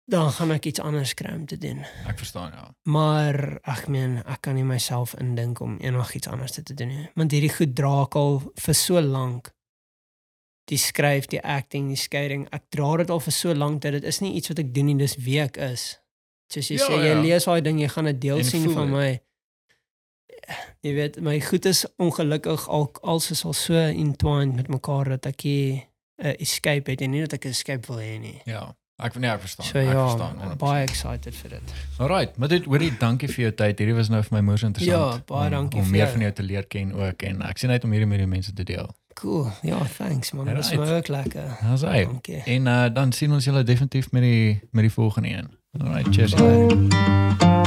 [0.10, 1.84] Dan gaan ek iets anders kry om te doen.
[2.10, 2.64] Ek verstaan ja.
[2.90, 7.08] Maar ek meen, ek kan nie myself indink om enigiets anders te doen nie.
[7.16, 9.52] Want hierdie goed dra ek al vir so lank.
[10.70, 14.04] Die skryf, die acting, die skating, ek dra dit al vir so lank dat dit
[14.04, 16.00] is nie iets wat ek doen nie, dis wie ek is.
[16.54, 17.22] Soos jy Ja, sê, jy ja.
[17.22, 19.20] lees daai ding, jy gaan 'n deel En sien van my.
[20.82, 25.26] Jy weet, my goed is ongelukkig al als is al so entwined met mekaar dat
[25.26, 25.84] ek 'n
[26.18, 28.42] escape het en nie dat ek 'n escape wil hê nie.
[28.46, 28.76] Ja.
[29.00, 29.66] Ek nee, ek verstaan.
[29.66, 30.36] So ek ja, verstaan.
[30.44, 30.60] I'm 100%.
[30.60, 31.74] baie excited vir dit.
[32.00, 33.80] Alright, maar dit hoorie, dankie vir jou tyd.
[33.80, 35.14] Hierdie was nou vir my moeë interessant.
[35.16, 36.12] Ja, baie om- dankie om vir meer jou.
[36.12, 38.54] van jou te leer ken ook en ek sien uit om hierdie met die mense
[38.54, 38.90] te deel.
[39.20, 39.48] Cool.
[39.64, 40.46] Ja, thanks man.
[40.46, 41.58] Dit my ook lekker.
[41.72, 42.04] Dis hy.
[42.06, 42.42] Dankie.
[42.46, 45.50] En uh, dan sien ons julle definitief met die met die volgende een.
[45.80, 46.34] Alright, cheers.
[46.34, 47.59] Bye.